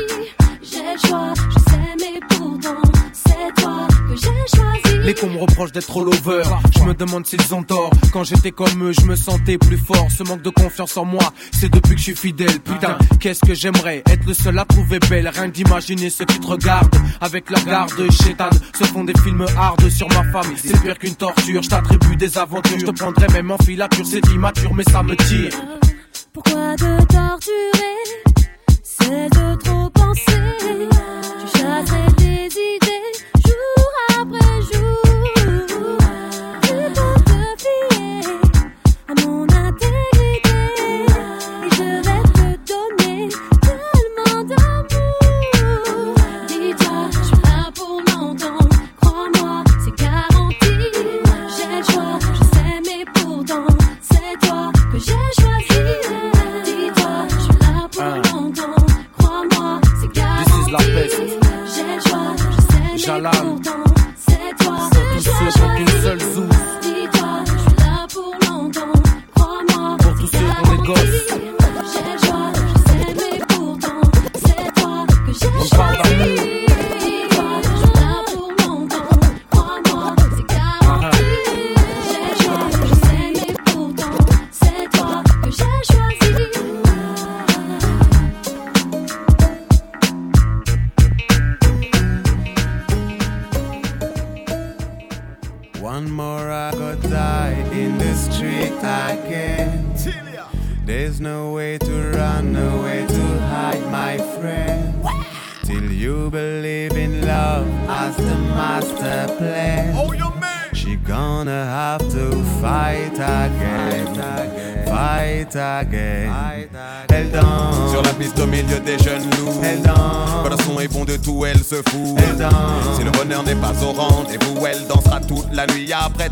J'ai 0.62 0.92
le 0.92 1.08
choix, 1.08 1.32
je 1.50 1.58
sais, 1.70 1.94
mais 1.98 2.20
pourtant, 2.28 2.82
c'est 3.12 3.62
toi 3.62 3.88
que 4.14 4.20
j'ai 4.20 4.56
choisi. 4.56 4.98
Les 5.04 5.14
cons 5.14 5.30
me 5.30 5.38
reprochent 5.38 5.72
d'être 5.72 5.86
trop 5.86 6.04
lover. 6.04 6.42
Je 6.76 6.82
me 6.82 6.94
demande 6.94 7.26
s'ils 7.26 7.54
ont 7.54 7.62
tort. 7.62 7.90
Quand 8.12 8.24
j'étais 8.24 8.52
comme 8.52 8.84
eux, 8.84 8.92
je 8.92 9.04
me 9.06 9.16
sentais 9.16 9.58
plus 9.58 9.76
fort. 9.76 10.06
Ce 10.16 10.22
manque 10.22 10.42
de 10.42 10.50
confiance 10.50 10.96
en 10.96 11.04
moi, 11.04 11.32
c'est 11.52 11.70
depuis 11.70 11.94
que 11.94 11.98
je 11.98 12.04
suis 12.04 12.16
fidèle. 12.16 12.60
Putain, 12.60 12.96
qu'est-ce 13.20 13.40
que 13.40 13.54
j'aimerais 13.54 14.02
être 14.06 14.24
le 14.26 14.34
seul 14.34 14.58
à 14.58 14.64
trouver 14.64 14.98
belle? 15.10 15.28
Rien 15.28 15.48
que 15.48 15.54
d'imaginer 15.54 16.10
ceux 16.10 16.24
qui 16.24 16.38
te 16.38 16.46
regardent 16.46 16.94
avec 17.20 17.50
leur 17.50 17.64
garde 17.64 17.92
chétan. 18.10 18.50
Se 18.78 18.84
font 18.84 19.04
des 19.04 19.18
films 19.22 19.46
hard 19.56 19.88
sur 19.88 20.08
ma 20.08 20.24
femme. 20.30 20.52
C'est 20.56 20.80
pire 20.80 20.98
qu'une 20.98 21.14
torture. 21.16 21.62
Je 21.62 21.68
t'attribue 21.68 22.16
des 22.16 22.38
aventures. 22.38 22.78
Je 22.78 22.86
te 22.86 22.90
prendrais 22.92 23.28
même 23.28 23.50
en 23.50 23.58
filature. 23.58 24.06
C'est 24.06 24.26
immature, 24.32 24.72
mais 24.74 24.84
ça 24.84 25.02
me 25.02 25.16
tire. 25.16 25.52
Pourquoi 26.32 26.74
te 26.76 27.04
torturer? 27.04 27.98
C'est 28.82 29.28
de 29.30 29.56
trop 29.56 29.90
penser. 29.90 30.22
Tu 31.40 31.58
chasserais 31.58 32.12
tes 32.16 32.46
idées 32.46 32.81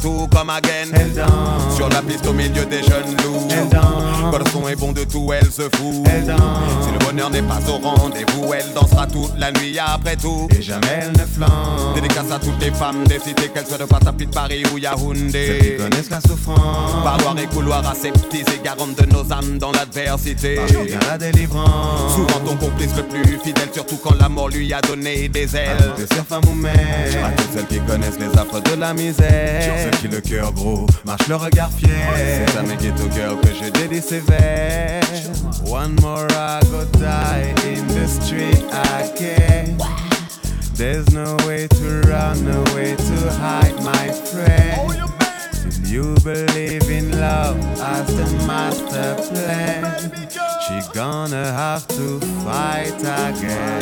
tout 0.01 0.29
comme 0.35 0.51
again 0.51 0.89
Elle 0.93 1.13
danse. 1.13 1.77
Sur 1.77 1.89
la 1.89 2.03
piste 2.03 2.27
au 2.27 2.33
milieu 2.33 2.65
des 2.65 2.83
jeunes 2.83 3.17
loups. 3.23 3.49
Elle 3.51 3.69
danse. 3.69 4.33
Quand 4.33 4.39
le 4.39 4.45
son 4.51 4.69
est 4.69 4.77
bon 4.77 4.93
de 4.93 5.05
tout, 5.05 5.33
elle 5.33 5.51
se 5.51 5.63
fout. 5.63 6.07
Elle 6.07 6.27
danse. 6.27 6.39
Si 6.83 6.93
le 6.93 6.99
bonheur 6.99 7.31
n'est 7.31 7.43
pas 7.43 7.61
au 7.69 7.79
rendez-vous 7.79 8.53
Elle 8.55 8.73
dansera 8.75 9.07
toute 9.07 9.39
la 9.39 9.53
nuit 9.53 9.79
après 9.79 10.17
tout. 10.17 10.49
Et 10.57 10.63
jamais 10.63 10.87
elle 11.03 11.13
ne 11.13 11.27
flanque 11.27 11.95
Dédicace 11.95 12.31
à 12.33 12.39
toutes 12.39 12.61
les 12.61 12.71
femmes 12.71 13.05
des 13.07 13.19
cités 13.19 13.49
Qu'elles 13.49 13.67
soient 13.67 13.79
de 13.79 13.85
Patapit, 13.85 14.27
Paris 14.27 14.63
ou 14.73 14.79
Yaoundé. 14.79 15.31
Celles 15.33 15.59
qui 15.59 15.77
connaissent 15.77 16.11
la 16.11 16.21
souffrance. 16.21 17.05
Parloir 17.05 17.39
et 17.39 17.47
couloir 17.47 17.87
aseptisés 17.89 18.61
Garantes 18.65 19.01
de 19.01 19.07
nos 19.07 19.33
âmes 19.33 19.59
dans 19.59 19.73
l'adversité. 19.73 20.59
La 21.09 21.19
délivrance. 21.19 22.15
Souvent 22.15 22.41
ton 22.45 22.57
complice 22.57 22.95
le 22.97 23.03
plus 23.05 23.39
fidèle 23.43 23.69
Surtout 23.73 23.99
quand 24.03 24.15
la 24.19 24.29
mort 24.29 24.49
lui 24.49 24.73
a 24.73 24.81
donné 24.81 25.29
des 25.29 25.57
ailes. 25.57 25.95
Femme 26.29 26.43
ou 26.45 26.67
À 26.67 27.31
toutes 27.31 27.53
celles 27.55 27.67
qui 27.67 27.81
connaissent 27.81 28.19
les 28.21 28.39
affres 28.39 28.63
de 28.63 28.79
la 28.79 28.95
misère 28.95 29.90
Ceux 29.91 29.99
qui 29.99 30.09
le 30.09 30.21
cœur 30.21 30.53
gros 30.53 30.87
marche 31.05 31.27
le 31.29 31.37
regard 31.37 31.71
fier. 31.71 31.91
C'est 32.17 32.59
à 32.59 32.63
mes 32.63 32.77
ghetto 32.77 33.11
girls 33.15 33.41
que 33.41 33.49
je 33.49 33.71
dédie 33.71 34.01
ces 34.01 34.21
vers. 34.21 35.03
One 35.67 35.97
more 36.01 36.27
I 36.33 36.61
go 36.71 36.85
die 36.99 37.55
in 37.65 37.87
the 37.87 38.07
street 38.07 38.65
again 38.73 39.79
There's 40.75 41.09
no 41.11 41.37
way 41.47 41.69
to 41.69 42.01
run, 42.09 42.45
no 42.45 42.63
way 42.75 42.97
to 42.97 43.31
hide 43.39 43.77
my 43.85 44.11
friend. 44.11 45.01
Till 45.53 45.87
you 45.87 46.15
believe 46.25 46.91
in 46.91 47.21
love 47.21 47.59
as 47.81 48.07
the 48.07 48.47
master 48.47 49.15
plan 49.33 49.85
She 50.67 50.81
gonna 50.93 51.53
have 51.53 51.87
to 51.89 52.21
fight 52.45 52.99
again, 52.99 53.81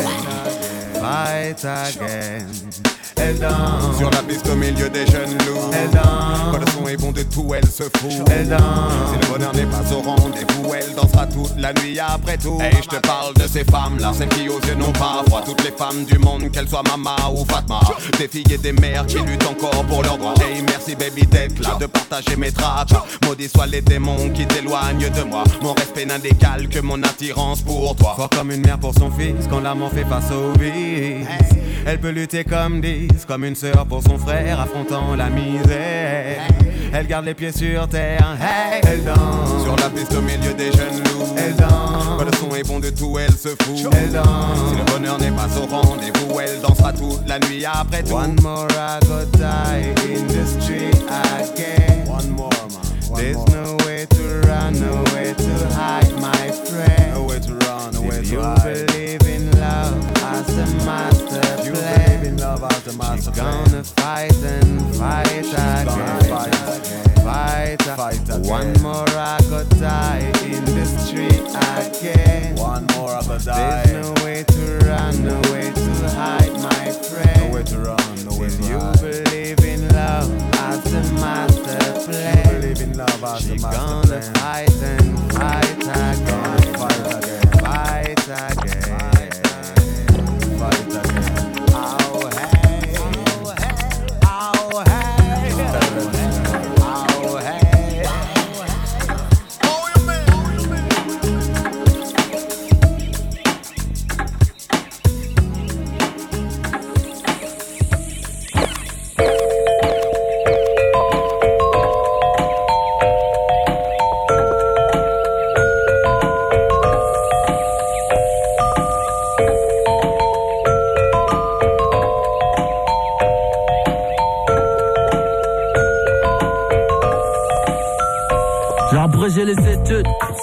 fight 1.00 1.64
again. 1.64 2.87
Elle 3.20 3.38
danse 3.38 3.96
Sur 3.96 4.10
la 4.10 4.22
piste 4.22 4.48
au 4.48 4.54
milieu 4.54 4.88
des 4.88 5.06
jeunes 5.06 5.32
loups. 5.46 5.70
Elle 5.72 5.90
danse 5.90 6.52
Quand 6.52 6.58
le 6.58 6.66
son 6.66 6.88
est 6.88 6.96
bon 6.96 7.12
de 7.12 7.22
tout, 7.22 7.52
elle 7.54 7.66
se 7.66 7.84
fout. 7.84 8.28
Elle 8.30 8.48
danse 8.48 8.60
Si 9.12 9.20
le 9.20 9.32
bonheur 9.32 9.54
n'est 9.54 9.66
pas 9.66 9.82
au 9.92 10.00
rendez-vous 10.00 10.74
Elle 10.74 10.94
dansera 10.94 11.26
toute 11.26 11.56
la 11.56 11.72
nuit 11.74 11.98
après 11.98 12.36
tout. 12.36 12.58
Et 12.60 12.76
je 12.82 12.88
te 12.88 12.96
parle 13.06 13.34
de 13.34 13.46
ces 13.46 13.64
femmes-là 13.64 14.12
Celles 14.16 14.28
qui 14.28 14.48
aux 14.48 14.60
yeux 14.60 14.74
n'ont 14.74 14.92
pas 14.92 15.22
froid. 15.26 15.42
Toutes 15.44 15.64
les 15.64 15.72
femmes 15.72 16.04
du 16.04 16.18
monde, 16.18 16.50
qu'elles 16.50 16.68
soient 16.68 16.82
Mama 16.82 17.16
ou 17.34 17.44
Fatma. 17.44 17.80
Des 18.18 18.28
filles 18.28 18.52
et 18.52 18.58
des 18.58 18.72
mères 18.72 19.06
qui 19.06 19.18
luttent 19.18 19.46
encore 19.46 19.84
pour 19.84 20.02
leurs 20.02 20.18
droits 20.18 20.34
Hey 20.40 20.62
merci 20.62 20.94
baby 20.94 21.26
d'être 21.26 21.60
là 21.60 21.76
De 21.80 21.86
partager 21.86 22.36
mes 22.36 22.52
tracks 22.52 22.90
Maudits 23.26 23.48
soient 23.48 23.66
les 23.66 23.80
démons 23.80 24.30
qui 24.30 24.46
t'éloignent 24.46 25.10
de 25.10 25.22
moi. 25.22 25.44
Mon 25.62 25.72
respect 25.74 26.06
n'a 26.06 26.18
d'égal 26.18 26.68
que 26.68 26.80
mon 26.80 27.02
attirance 27.02 27.62
pour 27.62 27.94
toi. 27.96 28.14
Fort 28.16 28.30
comme 28.30 28.50
une 28.50 28.62
mère 28.62 28.78
pour 28.78 28.94
son 28.94 29.10
fils 29.10 29.46
quand 29.48 29.60
l'amant 29.60 29.90
fait 29.90 30.04
face 30.04 30.30
au 30.30 30.58
vice. 30.58 31.26
Elle 31.86 32.00
peut 32.00 32.10
lutter 32.10 32.44
comme 32.44 32.80
comme 33.26 33.44
une 33.44 33.54
sœur 33.54 33.86
pour 33.86 34.02
son 34.02 34.18
frère 34.18 34.60
affrontant 34.60 35.14
la 35.14 35.28
misère 35.28 36.40
Elle 36.92 37.06
garde 37.06 37.26
les 37.26 37.34
pieds 37.34 37.52
sur 37.52 37.86
terre, 37.88 38.36
hey, 38.40 38.80
elle 38.86 39.04
danse. 39.04 39.62
Sur 39.62 39.76
la 39.76 39.90
piste 39.90 40.14
au 40.14 40.22
milieu 40.22 40.54
des 40.54 40.72
jeunes 40.72 41.02
loups. 41.04 41.34
Elle 41.36 41.54
danse. 41.54 42.04
Quand 42.18 42.24
le 42.24 42.32
son 42.32 42.56
est 42.56 42.66
bon 42.66 42.80
de 42.80 42.90
tout, 42.90 43.18
elle 43.18 43.32
se 43.32 43.48
fout. 43.48 43.92
Elle 43.92 44.12
danse. 44.12 44.70
Si 44.70 44.76
le 44.76 44.84
bonheur 44.92 45.18
n'est 45.18 45.30
pas 45.30 45.48
au 45.58 45.66
rendez-vous, 45.66 46.40
elle 46.40 46.60
dansera 46.60 46.92
toute 46.92 47.28
la 47.28 47.38
nuit 47.40 47.64
après 47.64 48.02
tout. 48.02 48.14
One 48.14 48.36
more 48.42 48.66
I 48.70 48.98
go 49.06 49.24
die 49.36 49.92
in 50.08 50.26
the 50.26 50.46
street 50.46 50.96
again. 51.08 52.06
One 52.08 52.30
more, 52.30 52.50
There's 53.16 53.46
no 53.48 53.76
way 53.86 54.06
to 54.06 54.40
run, 54.46 54.78
no 54.80 55.02
way 55.14 55.34
to 55.34 55.68
hide, 55.74 56.12
my 56.20 56.50
friend. 56.50 57.14
No 57.14 57.24
way 57.24 57.38
to 57.40 57.54
run, 57.54 57.94
no 57.94 58.02
way 58.02 58.08
If 58.18 58.28
to 58.28 58.34
you 58.34 58.40
believe 58.86 59.22
in 59.22 59.50
love 59.58 60.16
as 60.22 60.48
a 60.58 60.66
master 60.84 61.26
plan, 61.40 61.64
You 61.66 61.72
believe 61.72 62.22
in 62.24 62.36
love 62.36 62.62
as 62.64 62.86
a 62.86 62.96
master 62.96 63.16
she's 63.32 63.38
plan. 63.40 63.64
gonna 63.64 63.84
fight 63.84 64.34
and 64.42 64.94
fight 64.96 65.30
again. 65.30 65.86
fight 66.28 66.54
Fight, 67.28 67.82
Fight 67.82 68.30
uh, 68.30 68.34
again. 68.36 68.48
One 68.48 68.72
more 68.82 69.08
I 69.08 69.38
go 69.50 69.62
die 69.78 70.32
in 70.44 70.64
the 70.64 70.84
street 70.86 71.44
again. 72.00 72.56
One 72.56 72.86
more 72.96 73.10
I 73.10 73.22
There's 73.22 73.44
die. 73.44 73.84
There's 73.86 74.06
no 74.18 74.24
way 74.24 74.44
to 74.44 74.78
run, 74.86 75.24
no 75.24 75.40
way 75.52 75.70
to 75.70 76.08
hide, 76.10 76.52
my 76.54 76.90
friend. 76.92 77.40
No 77.50 77.54
way 77.54 77.62
to 77.64 77.78
run, 77.80 78.24
no 78.24 78.38
way 78.38 78.46
If 78.46 78.56
to 78.60 78.66
you 78.66 78.78
believe 79.02 79.60
in 79.60 79.77
love 80.08 80.30
as 80.54 80.92
a 80.94 81.02
master 81.14 81.78
plan, 82.04 82.60
believe 82.60 82.80
in 82.80 82.96
love 82.96 83.22
as 83.24 83.44
a 83.44 83.52
she's 83.52 83.62
master 83.62 83.78
gonna 83.78 84.20
plan. 84.20 84.34
fight 84.34 84.82
and 84.82 85.32
fight 85.32 85.78
again. 85.82 86.74
Fight 86.80 87.00
again. 87.16 87.44
Fight 87.64 88.28
again. 88.28 89.32
Fight 90.58 90.86
again. 90.86 91.24
Oh 91.24 91.27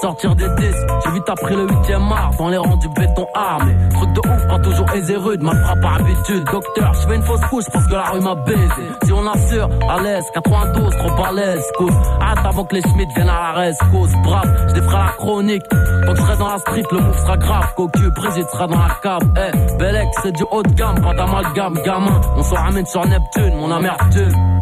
sortir 0.06 0.36
des 0.36 0.47
disques. 0.49 0.88
J'ai 1.03 1.12
vite 1.14 1.30
appris 1.30 1.56
le 1.56 1.66
8ème 1.66 2.12
art 2.12 2.32
dans 2.38 2.49
les 2.49 2.58
rangs 2.58 2.78
du 2.78 2.88
béton 2.89 3.26
armé. 3.34 3.76
Truc 3.89 4.14
de 4.14 4.20
ouf, 4.20 4.47
pas 4.47 4.60
toujours 4.60 4.91
aisé 4.91 5.16
rude, 5.16 5.41
mal 5.41 5.58
frappe 5.64 5.82
par 5.82 5.95
habitude. 5.95 6.43
Docteur, 6.51 6.93
je 6.93 7.08
fais 7.08 7.16
une 7.16 7.24
fausse 7.24 7.45
couche 7.49 7.66
parce 7.74 7.88
que 7.88 7.93
la 7.93 8.03
rue 8.12 8.20
m'a 8.20 8.36
baisé. 8.36 8.86
Si 9.03 9.12
on 9.12 9.26
assure, 9.26 9.68
à 9.89 10.03
l'aise, 10.03 10.24
92, 10.36 10.95
trop 10.95 11.24
à 11.24 11.32
l'aise, 11.32 11.64
cause. 11.80 11.93
Hâte 12.22 12.45
avant 12.45 12.66
que 12.66 12.76
les 12.76 12.82
Schmitt 12.82 13.10
viennent 13.16 13.30
à 13.30 13.53
la 13.56 13.72
cause. 13.91 14.12
Brave, 14.24 14.66
je 14.68 14.74
défrais 14.76 14.97
la 14.97 15.12
chronique. 15.18 15.68
Que 15.70 16.16
je 16.16 16.38
dans 16.38 16.49
la 16.49 16.58
street, 16.60 16.84
le 16.91 16.99
move 16.99 17.18
sera 17.18 17.38
grave. 17.38 17.74
Cocu, 17.76 18.12
Brigitte 18.12 18.49
sera 18.51 18.68
dans 18.68 18.78
la 18.78 18.97
cave. 19.01 19.22
Eh, 19.38 19.78
Belek, 19.80 20.08
c'est 20.22 20.32
du 20.34 20.43
haut 20.51 20.62
de 20.62 20.74
gamme, 20.74 21.01
pas 21.01 21.16
d'amalgame, 21.16 21.80
gamin. 21.84 22.22
On 22.38 22.43
se 22.43 22.53
ramène 22.53 22.86
sur 22.86 23.03
Neptune, 23.08 23.56
mon 23.56 23.72
amertume. 23.72 24.60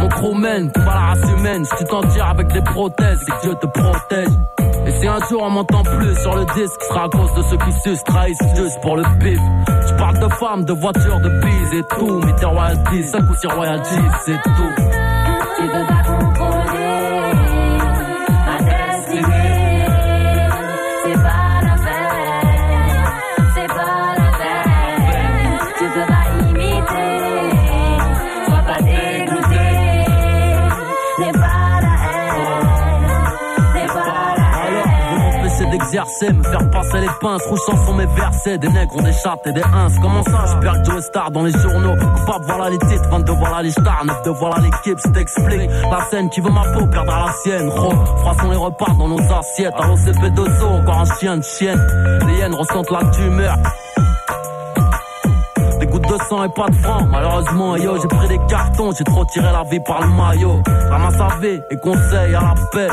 Mon 0.00 0.08
crew 0.08 0.34
mène, 0.34 0.72
va 0.74 0.94
la 0.94 1.00
race 1.00 1.30
humaine. 1.30 1.64
Si 1.64 1.76
tu 1.76 1.84
t'en 1.84 2.00
tires 2.00 2.26
avec 2.26 2.48
des 2.48 2.62
prothèses, 2.62 3.18
c'est 3.24 3.32
que 3.32 3.40
Dieu 3.42 3.54
te 3.54 3.66
protège. 3.66 4.28
Et 4.86 4.92
si 4.92 5.06
un 5.06 5.18
jour 5.28 5.42
on 5.42 5.50
m'entend 5.50 5.82
plus 5.82 6.14
sur 6.20 6.34
le 6.34 6.44
disque, 6.54 6.80
ce 6.80 6.88
sera 6.88 7.04
à 7.04 7.08
cause 7.08 7.32
de 7.34 7.42
ceux 7.42 7.56
qui 7.58 7.72
sucent, 7.80 8.04
trahissent 8.04 8.38
juste 8.56 8.80
pour 8.80 8.96
le 8.96 9.02
bif. 9.18 9.38
Je 9.88 9.94
parle 9.94 10.18
de 10.18 10.28
femmes, 10.34 10.64
de 10.64 10.72
voitures, 10.72 11.20
de 11.20 11.28
bise 11.40 11.74
et 11.74 11.82
tout. 11.96 12.20
Mais 12.24 12.34
tes 12.36 12.46
royalties, 12.46 13.04
5 13.04 13.22
ou 13.30 13.34
6 13.34 13.46
royalties, 13.48 13.94
c'est 14.24 14.42
tout. 14.42 15.99
Me 36.04 36.42
faire 36.42 36.70
passer 36.70 37.00
les 37.00 37.08
pinces, 37.20 37.42
rouchant 37.46 37.84
sur 37.84 37.94
mes 37.94 38.06
versets. 38.06 38.58
Des 38.58 38.68
nègres 38.68 38.96
ont 38.96 39.02
des 39.02 39.12
chattes 39.12 39.46
et 39.46 39.52
des 39.52 39.62
ins. 39.62 39.88
Comment 40.00 40.22
ça, 40.24 40.44
je 40.46 40.56
perds 40.60 40.84
Joe 40.84 41.02
Star 41.02 41.30
dans 41.30 41.44
les 41.44 41.52
journaux? 41.52 41.94
Coupable, 41.96 42.44
voilà 42.46 42.70
les 42.70 42.78
titres, 42.78 43.08
22, 43.10 43.32
voilà 43.32 43.62
les 43.62 43.70
stars, 43.70 44.04
9 44.04 44.22
de 44.24 44.30
voilà 44.30 44.56
l'équipe, 44.58 44.98
je 45.04 45.10
t'explique. 45.10 45.70
La 45.90 46.04
scène 46.10 46.30
qui 46.30 46.40
veut 46.40 46.50
ma 46.50 46.62
peau 46.72 46.86
perdra 46.86 47.26
la 47.26 47.32
sienne. 47.42 47.68
Ro, 47.68 47.90
froissons 48.18 48.50
les 48.50 48.56
repas 48.56 48.92
dans 48.98 49.08
nos 49.08 49.32
assiettes. 49.32 49.74
Allô, 49.78 49.96
CP 49.96 50.30
de 50.30 50.44
zoo, 50.58 50.66
encore 50.66 51.00
un 51.00 51.18
chien 51.18 51.36
de 51.36 51.42
chienne. 51.42 51.80
Les 52.26 52.38
hyènes 52.38 52.54
ressentent 52.54 52.90
la 52.90 53.04
tumeur. 53.10 53.56
Des 55.80 55.86
gouttes 55.86 56.08
de 56.08 56.18
sang 56.28 56.44
et 56.44 56.48
pas 56.54 56.68
de 56.68 56.74
francs. 56.76 57.08
Malheureusement, 57.10 57.76
yo, 57.76 57.98
j'ai 58.00 58.08
pris 58.08 58.28
des 58.28 58.40
cartons, 58.48 58.92
j'ai 58.96 59.04
trop 59.04 59.24
tiré 59.26 59.50
la 59.52 59.62
vie 59.64 59.80
par 59.80 60.02
le 60.02 60.08
maillot. 60.08 60.62
Ramasse 60.90 61.20
à 61.20 61.36
vie 61.40 61.60
et 61.70 61.76
conseil 61.76 62.34
à 62.34 62.40
la 62.40 62.54
paix. 62.72 62.88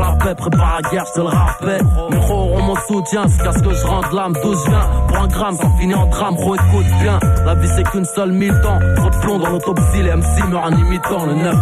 La 0.00 0.12
paix, 0.12 0.34
prépare 0.34 0.80
la 0.82 0.90
guerre, 0.90 1.04
je 1.06 1.12
te 1.12 1.20
le 1.20 1.26
rappelle. 1.26 1.82
Gros 2.10 2.34
auront 2.34 2.62
mon 2.62 2.76
soutien, 2.86 3.26
c'est 3.28 3.42
qu'à 3.42 3.52
ce 3.52 3.58
que 3.58 3.74
je 3.74 3.86
rende 3.86 4.12
l'âme, 4.12 4.34
d'où 4.42 4.54
je 4.54 4.70
viens. 4.70 4.86
Pour 5.08 5.16
un 5.18 5.26
gramme, 5.26 5.56
ça 5.56 5.68
finit 5.78 5.94
en 5.94 6.06
drame, 6.06 6.34
gros, 6.34 6.54
écoute 6.54 6.86
bien. 7.00 7.18
La 7.44 7.54
vie 7.54 7.68
c'est 7.74 7.84
qu'une 7.84 8.04
seule 8.04 8.32
mi-temps. 8.32 8.78
Trop 8.96 9.10
de 9.10 9.16
plomb 9.20 9.38
dans 9.38 9.50
l'autopsie, 9.50 10.02
les 10.02 10.14
MC 10.14 10.48
meurent 10.48 10.64
en 10.64 10.76
imitant 10.76 11.26
le 11.26 11.34
9-2 11.34 11.54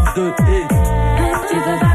et. 0.48 1.93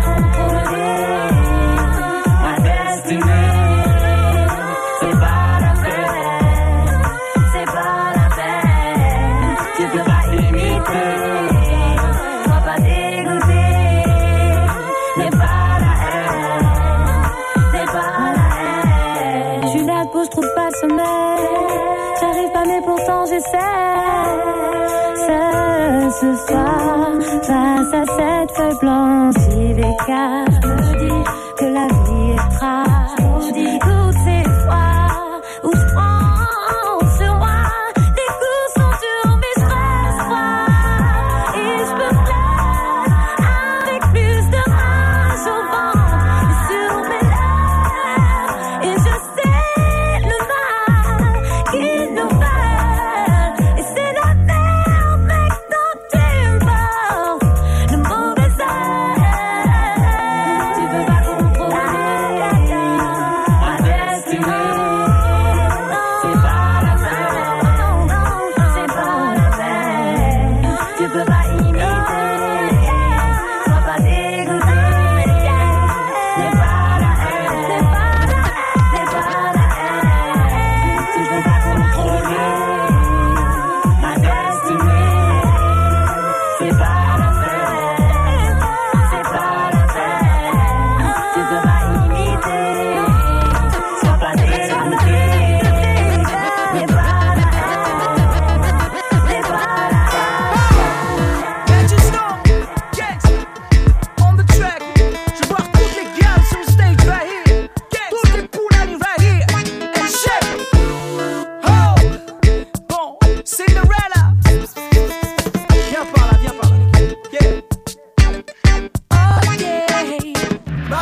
Ce 26.20 26.36
soir, 26.48 27.18
face 27.44 27.94
à 27.94 28.04
cette 28.06 28.52
feuille 28.52 28.78
blanche, 28.82 29.36
il 29.56 29.80
écarte. 29.80 30.49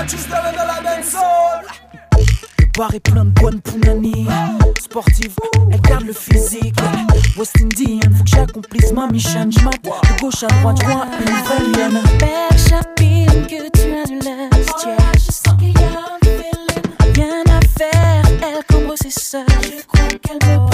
Artiste 0.07 0.29
dans 0.29 0.65
la 0.65 0.95
dancehall 0.95 1.65
bar 2.77 2.93
et 2.93 2.99
plein 3.01 3.25
de 3.25 3.31
bonnes 3.31 3.59
punani. 3.59 4.25
Sportive, 4.79 5.35
elle 5.69 5.81
garde 5.81 6.05
le 6.05 6.13
physique. 6.13 6.77
West 7.37 7.57
Indian, 7.61 7.99
faut 8.15 8.23
que 8.23 8.29
j'accomplisse 8.29 8.93
ma 8.93 9.07
mission. 9.07 9.49
Je 9.51 9.59
de 9.59 10.21
gauche 10.21 10.43
à 10.43 10.47
droite, 10.47 10.77
je 10.79 10.85
vois 10.85 11.07
une 11.19 11.33
vraie 11.43 11.77
lienne 11.77 12.01
Père 12.19 12.57
Chapine, 12.57 13.47
que 13.47 13.69
tu 13.69 13.81
annules 13.81 14.23
yeah. 14.23 14.47
Oh, 14.53 15.11
je 15.15 15.19
sens 15.19 15.57
qu'il 15.59 15.73
y 15.73 15.83
a 15.83 15.89
un 15.89 16.19
feeling. 16.23 17.13
Rien 17.13 17.43
à 17.47 17.59
faire, 17.77 18.23
elle 18.43 18.63
comme 18.69 18.95
ses 18.95 19.11
sœurs 19.11 19.45
Je 19.61 19.85
crois 19.87 20.07
qu'elle 20.21 20.49
me 20.49 20.66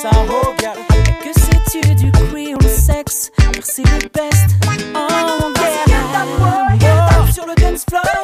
ça 0.00 0.08
gal. 0.58 0.78
Que 1.22 1.32
sais-tu 1.38 1.94
du 1.94 2.10
sexe? 2.68 3.30
Car 3.36 3.52
c'est 3.62 3.82
le 3.82 4.08
best. 4.08 4.48
Oh, 4.94 5.50
yeah. 6.80 7.32
Sur 7.32 7.46
le 7.46 7.54
dance 7.60 7.84
floor, 7.88 8.19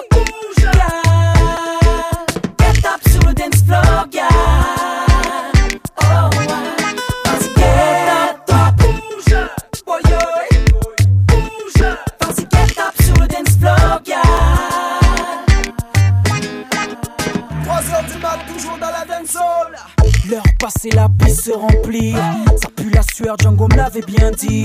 Ça 22.60 22.68
pue 22.76 22.90
la 22.90 23.02
sueur, 23.02 23.36
Django 23.40 23.66
me 23.68 23.76
l'avait 23.76 24.02
bien 24.02 24.30
dit. 24.30 24.62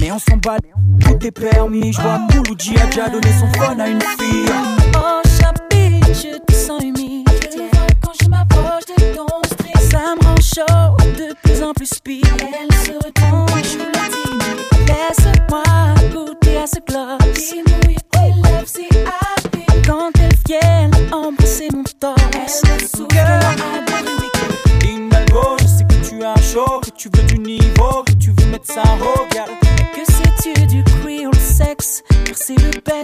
Mais 0.00 0.10
on 0.10 0.18
s'en 0.18 0.36
bat, 0.38 0.56
tout 1.00 1.26
est 1.26 1.30
permis. 1.30 1.92
Je 1.92 2.00
vois 2.00 2.18
Kouloudji 2.30 2.76
a 2.78 2.86
déjà 2.86 3.08
donné 3.08 3.28
son 3.38 3.46
phone 3.60 3.80
à 3.80 3.88
une 3.88 4.00
fille. 4.00 4.46
Oh, 4.96 5.20
chapitre, 5.40 6.08
je 6.08 6.38
te 6.38 6.52
sens 6.52 6.82
humide. 6.82 7.28
Je 7.42 7.58
le 7.58 7.64
vois 7.72 7.86
quand 8.00 8.12
je 8.20 8.28
m'approche 8.28 8.86
de 8.86 9.14
ton 9.14 9.26
string. 9.44 9.90
Ça 9.90 10.14
me 10.20 10.26
rend 10.26 10.40
chaud, 10.40 10.96
de 11.16 11.34
plus 11.42 11.62
en 11.62 11.72
plus 11.72 11.86
speed. 11.86 12.26
Elle 12.40 12.74
se 12.76 12.92
retourne 12.92 13.48
et 13.58 13.64
je 13.64 13.78
la 13.78 14.08
timide. 14.10 14.60
Laisse-moi 14.88 15.62
goûter 16.12 16.56
à 16.58 16.66
ce. 16.66 16.78
Il 17.54 17.62
mouille 17.84 17.96
tes 18.10 18.32
lèvres 18.42 18.66
si 18.66 18.88
happy. 19.06 19.64
Quand 19.86 20.10
elles 20.18 20.38
viennent 20.46 20.96
embrasser 21.12 21.68
mon 21.72 21.84
torse. 22.00 22.20
Elle 22.34 22.74
me 22.74 22.78
souffle 22.80 23.12
Hidalgo, 24.84 25.56
que 25.58 25.61
tu 26.22 26.26
as 26.26 26.52
chaud, 26.52 26.80
que 26.80 26.90
tu 26.90 27.08
veux 27.12 27.22
du 27.24 27.38
niveau, 27.38 28.04
que 28.06 28.12
tu 28.12 28.30
veux 28.30 28.46
mettre 28.46 28.72
ça 28.72 28.82
au 28.82 29.34
gal. 29.34 29.48
Que 29.92 30.04
sais-tu 30.12 30.66
du 30.66 30.84
creole 30.84 31.34
sexe? 31.34 32.02
Car 32.24 32.36
c'est 32.36 32.54
le 32.54 32.80
best. 32.80 33.01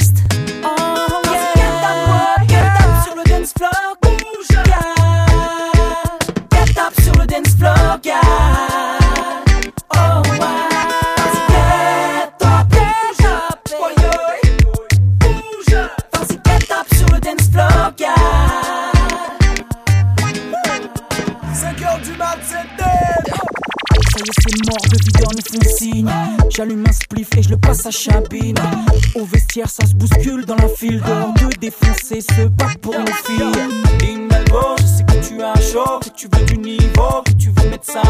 J'allume 26.51 26.85
un 26.87 26.93
spliff 26.93 27.29
et 27.37 27.43
je 27.43 27.51
le 27.51 27.57
passe 27.57 27.87
à 27.87 27.91
Chabine. 27.91 28.57
Au 29.15 29.25
vestiaire, 29.25 29.71
ça 29.71 29.87
se 29.87 29.95
bouscule 29.95 30.45
dans 30.45 30.57
la 30.57 30.69
file 30.69 31.01
d'or. 31.01 31.33
De 31.35 31.49
défoncer 31.59 32.21
se 32.21 32.49
battre 32.49 32.79
pour 32.81 32.99
nos 32.99 33.07
filles. 33.07 33.53
Je 34.79 34.87
sais 34.87 35.05
que 35.05 35.29
tu 35.29 35.43
as 35.43 35.61
chaud, 35.61 36.01
que 36.01 36.11
tu 36.11 36.29
veux 36.33 36.45
du 36.45 36.59
niveau, 36.59 37.23
que 37.25 37.33
tu 37.33 37.51
veux 37.51 37.71
mettre 37.71 37.87
ça 37.87 38.03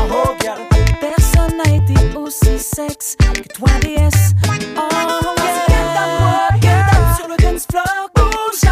gal. 0.43 0.59
Personne 1.01 1.57
n'a 1.59 1.77
été 1.77 2.17
aussi 2.17 2.59
sexe 2.59 3.17
que 3.17 3.49
toi, 3.55 3.69
DS. 3.83 4.35
Oh, 4.77 4.89
yeah. 6.63 6.87
Sur 7.17 7.29
le 7.29 7.37
dance 7.43 7.67
floor, 7.71 8.11
bouge, 8.15 8.71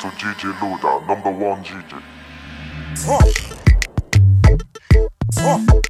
to 0.00 0.06
DJ 0.06 0.50
Luda, 0.60 1.06
number 1.06 1.30
one 1.30 1.62
DJ. 1.62 2.02
Avant 5.36 5.80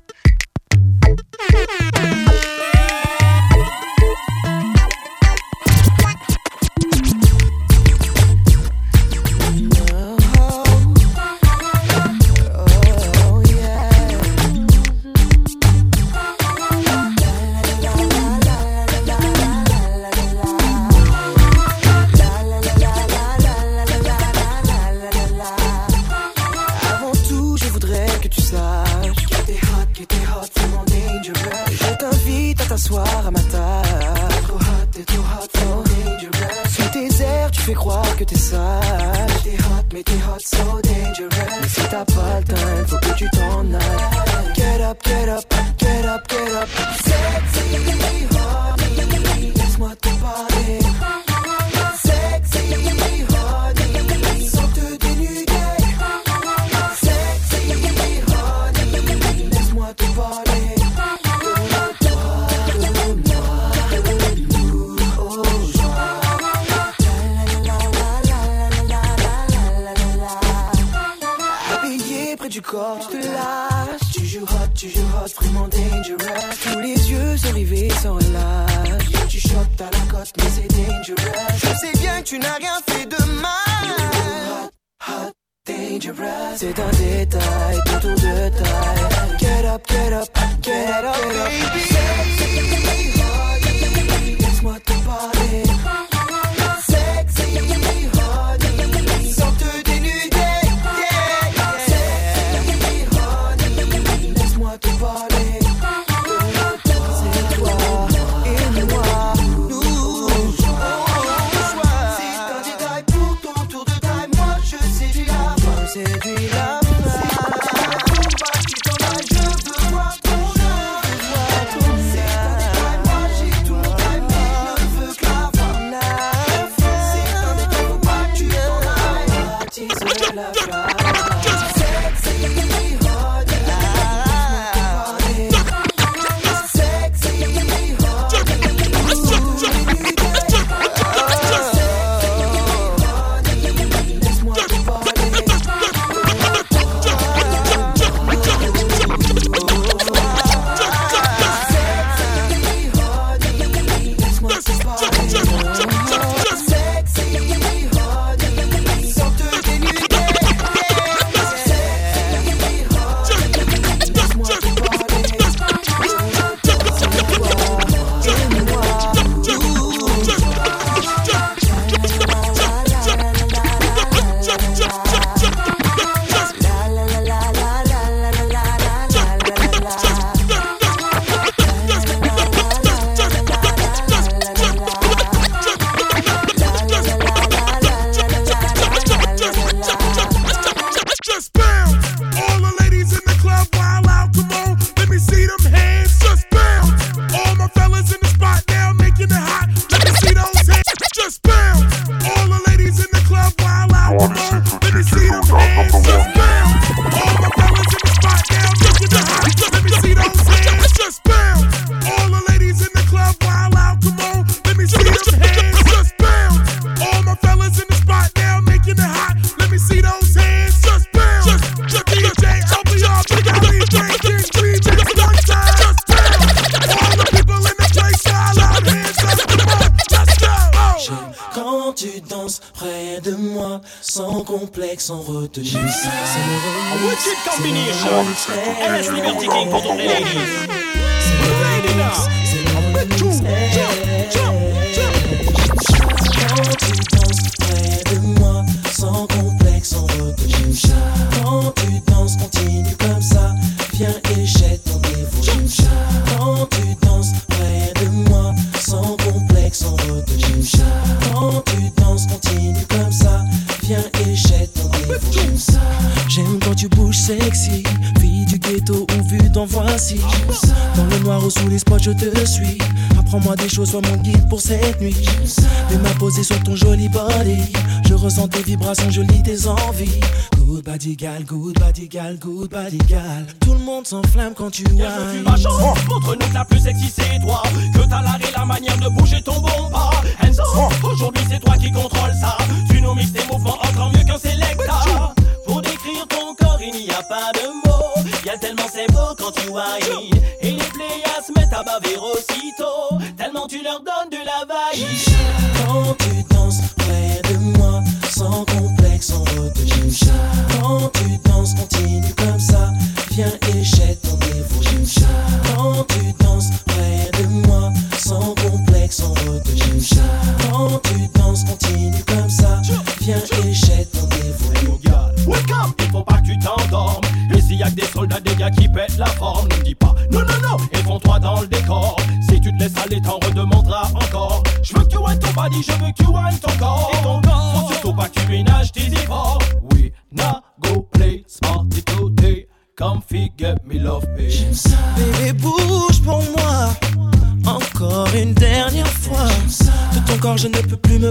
Tout 283.61 283.72
le 283.74 283.78
monde 283.78 284.07
s'enflamme 284.07 284.55
quand 284.55 284.70
tu 284.70 284.84
Je 284.84 285.49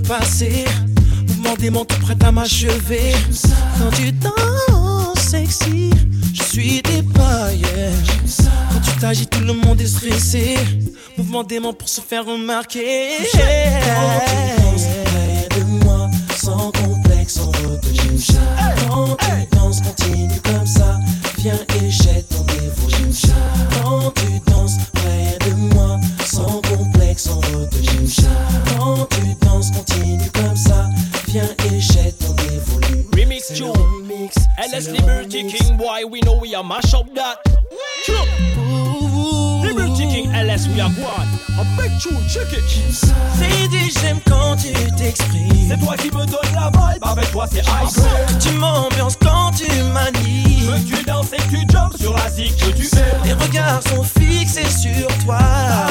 Mouvement 0.09 1.53
dément 1.59 1.85
tout 1.85 1.99
prêt 1.99 2.17
à 2.23 2.31
m'achever. 2.31 3.13
Quand 3.77 3.91
tu 3.95 4.11
danses 4.11 5.19
sexy, 5.19 5.91
je 6.33 6.41
suis 6.41 6.81
tes 6.81 7.03
paillettes. 7.03 7.93
Quand 8.73 8.79
tu 8.81 8.99
t'agis, 8.99 9.27
tout 9.27 9.41
le 9.41 9.53
monde 9.53 9.79
est 9.79 9.85
stressé. 9.85 10.55
Mouvement 11.15 11.43
dément 11.43 11.73
pour 11.73 11.87
se 11.87 12.01
faire 12.01 12.25
remarquer. 12.25 13.17
LS 34.79 34.87
Liberty 34.91 35.43
King 35.49 35.75
boy, 35.75 36.05
we 36.05 36.21
know 36.21 36.37
we 36.37 36.55
are 36.55 36.63
mash 36.63 36.93
up 36.93 37.05
that. 37.13 37.39
Liberty 39.61 40.07
King 40.07 40.31
LS, 40.31 40.69
we 40.69 40.79
are 40.79 40.89
one 40.91 41.27
A 41.59 41.65
big 41.75 41.91
tune, 41.99 42.25
check 42.29 42.47
it 42.53 42.63
C'est 43.35 43.67
dit 43.67 43.91
j'aime 44.01 44.21
quand 44.25 44.55
tu 44.55 44.71
t'exprimes. 44.95 45.67
C'est 45.69 45.79
toi 45.79 45.97
qui 45.97 46.07
me 46.07 46.25
donne 46.25 46.53
la 46.55 46.71
vibe, 46.71 47.03
avec 47.03 47.29
toi 47.31 47.45
c'est 47.51 47.59
ice. 47.59 47.99
Tu 48.39 48.51
m'ambiances 48.53 49.17
quand 49.21 49.51
tu 49.51 49.69
manies. 49.91 50.61
Veux 50.61 50.77
que 50.77 50.97
tu 50.97 51.03
danses 51.03 51.33
et 51.33 51.37
que 51.37 51.49
tu 51.49 51.65
jumps 51.69 51.97
sur 51.99 52.15
la 52.15 52.29
zig 52.29 52.55
que 52.55 52.71
tu 52.71 52.83
fais 52.83 53.17
Les 53.25 53.33
regards 53.33 53.83
sont 53.83 54.03
fixés 54.03 54.69
sur 54.69 55.07
toi. 55.25 55.39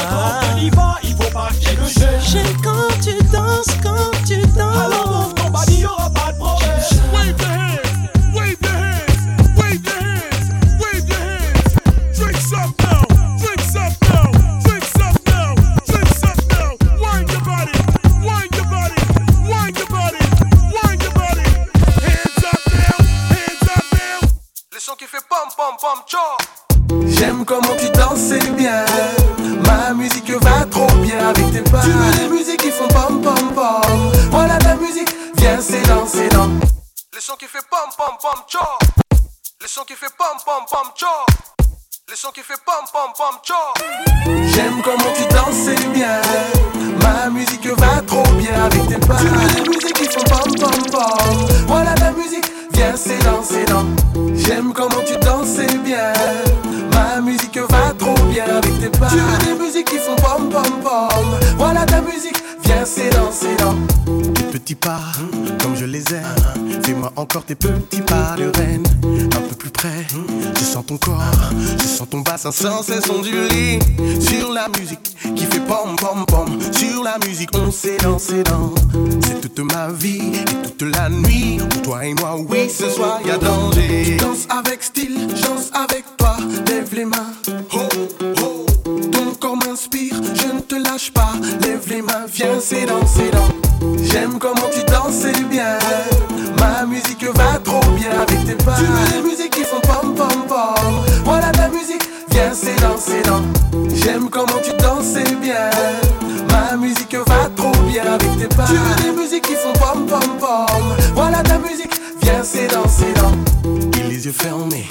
Quand 0.09 0.55
on 0.55 0.59
y 0.59 0.71
va, 0.71 0.95
il 1.05 1.11
faut 1.11 1.31
pas 1.31 1.51
qu'il 1.61 1.77
de 1.79 1.85
jeu 1.85 2.09
J'aime 2.27 2.57
quand 2.65 3.01
tu 3.03 3.13
danses, 3.31 3.67
quand 3.83 4.25
tu 4.27 4.37
Alors 4.59 4.89
danses. 4.89 5.07
move 5.07 5.35
ton 5.35 5.51
body, 5.51 5.81
y'aura 5.81 6.11
pas 6.11 6.33
de 6.33 6.39
problème 6.39 6.69
Wave 7.13 7.37
the 7.37 7.98
J'aime 27.07 27.45
comment 27.47 27.75
tu 27.79 27.89
danses, 27.91 28.19
c'est 28.29 28.51
bien. 28.51 28.85
Ma 29.67 29.95
musique 29.95 30.31
va 30.31 30.67
trop 30.67 30.87
bien 31.03 31.29
avec 31.29 31.51
tes 31.51 31.71
pas. 31.71 31.81
Tu 31.81 31.91
veux 31.91 32.11
des 32.13 32.29
musiques 32.29 32.61
qui 32.61 32.71
font 32.71 32.89
pom 32.89 33.23
pom 33.23 33.55
pom. 33.55 34.13
Voilà 34.31 34.59
la 34.59 34.75
musique, 34.77 35.09
viens 35.37 35.59
c'est 35.61 35.81
dans, 35.89 36.07
c'est 36.07 36.29
dans. 36.29 36.47
Le 36.47 37.21
son 37.21 37.35
qui 37.37 37.47
fait 37.47 37.65
pom 37.71 37.89
pom 37.97 38.17
pom 38.21 38.43
cho 38.47 38.59
Le 39.63 39.67
son 39.67 39.83
qui 39.85 39.95
fait 39.95 40.13
pom 40.19 40.37
pom 40.45 40.65
pom 40.71 40.91
cho 40.95 41.07
Le 42.11 42.17
son 42.17 42.31
qui 42.33 42.43
fait 42.43 42.61
pom 42.67 42.85
pom 42.93 43.13
pom 43.17 43.39
cho 43.43 43.55
J'aime 44.55 44.83
comment 44.83 45.13
tu 45.17 45.25
danses, 45.35 45.57
c'est 45.65 45.89
bien. 45.93 46.21
Ma 47.03 47.31
musique 47.31 47.67
va 47.67 48.03
trop 48.07 48.31
bien 48.35 48.65
avec 48.65 48.89
tes 48.89 49.07
pas. 49.07 49.17
Tu 49.17 49.27
veux 49.27 49.49
des 49.55 49.71
musiques 49.71 49.95
qui 49.95 50.05
font 50.05 50.25
pom 50.25 50.55
pom 50.55 50.91
pom. 50.91 51.47
Voilà 51.67 51.95
la 51.95 52.11
musique, 52.13 52.45
viens 52.79 52.97
c'est 52.97 53.19
dans, 53.25 53.43
c'est 53.43 53.67
J'aime 54.35 54.73
comment 54.73 55.03
tu 55.07 55.17
danses, 55.19 55.59
bien. 55.85 56.13
Ma 56.93 57.21
musique 57.21 57.59
va 57.59 57.93
trop 57.99 58.15
bien 58.31 58.45
avec 58.45 58.81
tes 58.81 58.99
pas. 58.99 59.09
Tu 59.09 59.17
veux 59.17 59.55
des 59.55 59.63
musiques 59.63 59.89
qui 59.89 59.99
font 59.99 60.17
pom 60.17 60.49
pom 60.49 60.81
pom. 60.83 61.39
Voilà 61.57 61.85
ta 61.85 62.01
musique, 62.01 62.41
viens 62.65 62.85
c'est 62.85 63.11
dans, 63.11 63.31
c'est 63.33 63.57
pas, 64.75 65.01
comme 65.63 65.77
je 65.77 65.85
les 65.85 66.05
aime. 66.13 66.83
Fais-moi 66.83 67.13
encore 67.17 67.45
tes 67.45 67.55
petits 67.55 68.03
pas 68.03 68.37
de 68.37 68.51
reine. 68.59 68.85
Un 69.37 69.41
peu 69.41 69.55
plus 69.55 69.71
près, 69.71 70.07
je 70.59 70.65
sens 70.65 70.85
ton 70.87 70.97
corps, 70.97 71.23
je 71.79 71.87
sens 71.87 72.09
ton 72.09 72.21
bassin 72.21 72.53
sans 72.53 72.83
cesse 72.83 73.09
onduler. 73.09 73.79
Sur 74.21 74.53
la 74.53 74.69
musique 74.79 75.17
qui 75.35 75.45
fait 75.45 75.61
pom 75.61 75.97
pom 75.97 76.25
pom. 76.27 76.59
Sur 76.73 77.03
la 77.03 77.19
musique, 77.27 77.51
on 77.55 77.71
sait 77.71 77.97
danser 77.99 78.43
dans. 78.45 78.75
C'est 79.27 79.41
toute 79.41 79.73
ma 79.73 79.89
vie 79.89 80.33
et 80.35 80.45
toute 80.45 80.95
la 80.97 81.09
nuit. 81.09 81.59
Pour 81.59 81.83
toi 81.83 82.05
et 82.07 82.15
moi, 82.15 82.37
oui, 82.49 82.69
ce 82.69 82.89
soir 82.91 83.21
y 83.25 83.31
a 83.31 83.39
danger. 83.39 84.17
Danse 84.19 84.47
avec 84.51 84.83
style, 84.83 85.27
danse 85.29 85.71
avec 85.73 86.05
toi, 86.17 86.37
lève 86.67 86.95
les 86.95 87.05
mains. 87.05 87.33
Je 89.93 90.53
ne 90.53 90.61
te 90.61 90.75
lâche 90.75 91.11
pas. 91.13 91.33
Lève 91.63 91.89
les 91.89 92.03
mains, 92.03 92.27
viens, 92.33 92.59
c'est 92.61 92.85
dans, 92.85 93.07
c'est 93.07 93.31
dans. 93.31 93.49
J'aime 94.03 94.39
comment 94.39 94.69
tu 94.73 94.83
danses, 94.85 95.23
c'est 95.23 95.45
bien. 95.49 95.79
Ma 96.59 96.85
musique 96.85 97.25
va 97.25 97.59
trop 97.65 97.81
bien 97.93 98.11
avec 98.21 98.45
tes 98.45 98.65
pas. 98.65 98.75
Tu 98.77 98.85
veux 98.85 99.23
des 99.23 99.29
musiques 99.29 99.51
qui 99.51 99.65
font 99.65 99.81
pom 99.81 100.15
pom 100.15 100.47
pom. 100.47 101.05
Voilà 101.25 101.51
ta 101.53 101.69
musique, 101.69 102.03
viens, 102.31 102.53
c'est 102.53 102.79
dans, 102.81 102.97
c'est 102.99 103.23
dans. 103.23 103.43
J'aime 103.95 104.29
comment 104.29 104.61
tu 104.63 104.73
danses, 104.83 105.07
c'est 105.15 105.41
bien. 105.41 105.71
Ma 106.51 106.77
musique 106.77 107.15
va 107.15 107.49
trop 107.57 107.73
bien 107.89 108.05
avec 108.05 108.39
tes 108.39 108.55
pas. 108.55 108.67
Tu 108.67 108.75
veux 108.75 109.13
des 109.13 109.21
musiques 109.21 109.47
qui 109.47 109.55
font 109.55 109.73
pom 109.73 110.07
pom 110.07 110.39
pom. 110.39 110.97
Voilà 111.15 111.43
ta 111.43 111.59
musique, 111.59 111.95
viens, 112.23 112.43
c'est 112.43 112.69
dans, 112.69 112.89
c'est 112.89 113.15
dans. 113.15 113.33
Et 113.99 114.03
les 114.03 114.27
yeux 114.27 114.33
fermés, 114.33 114.87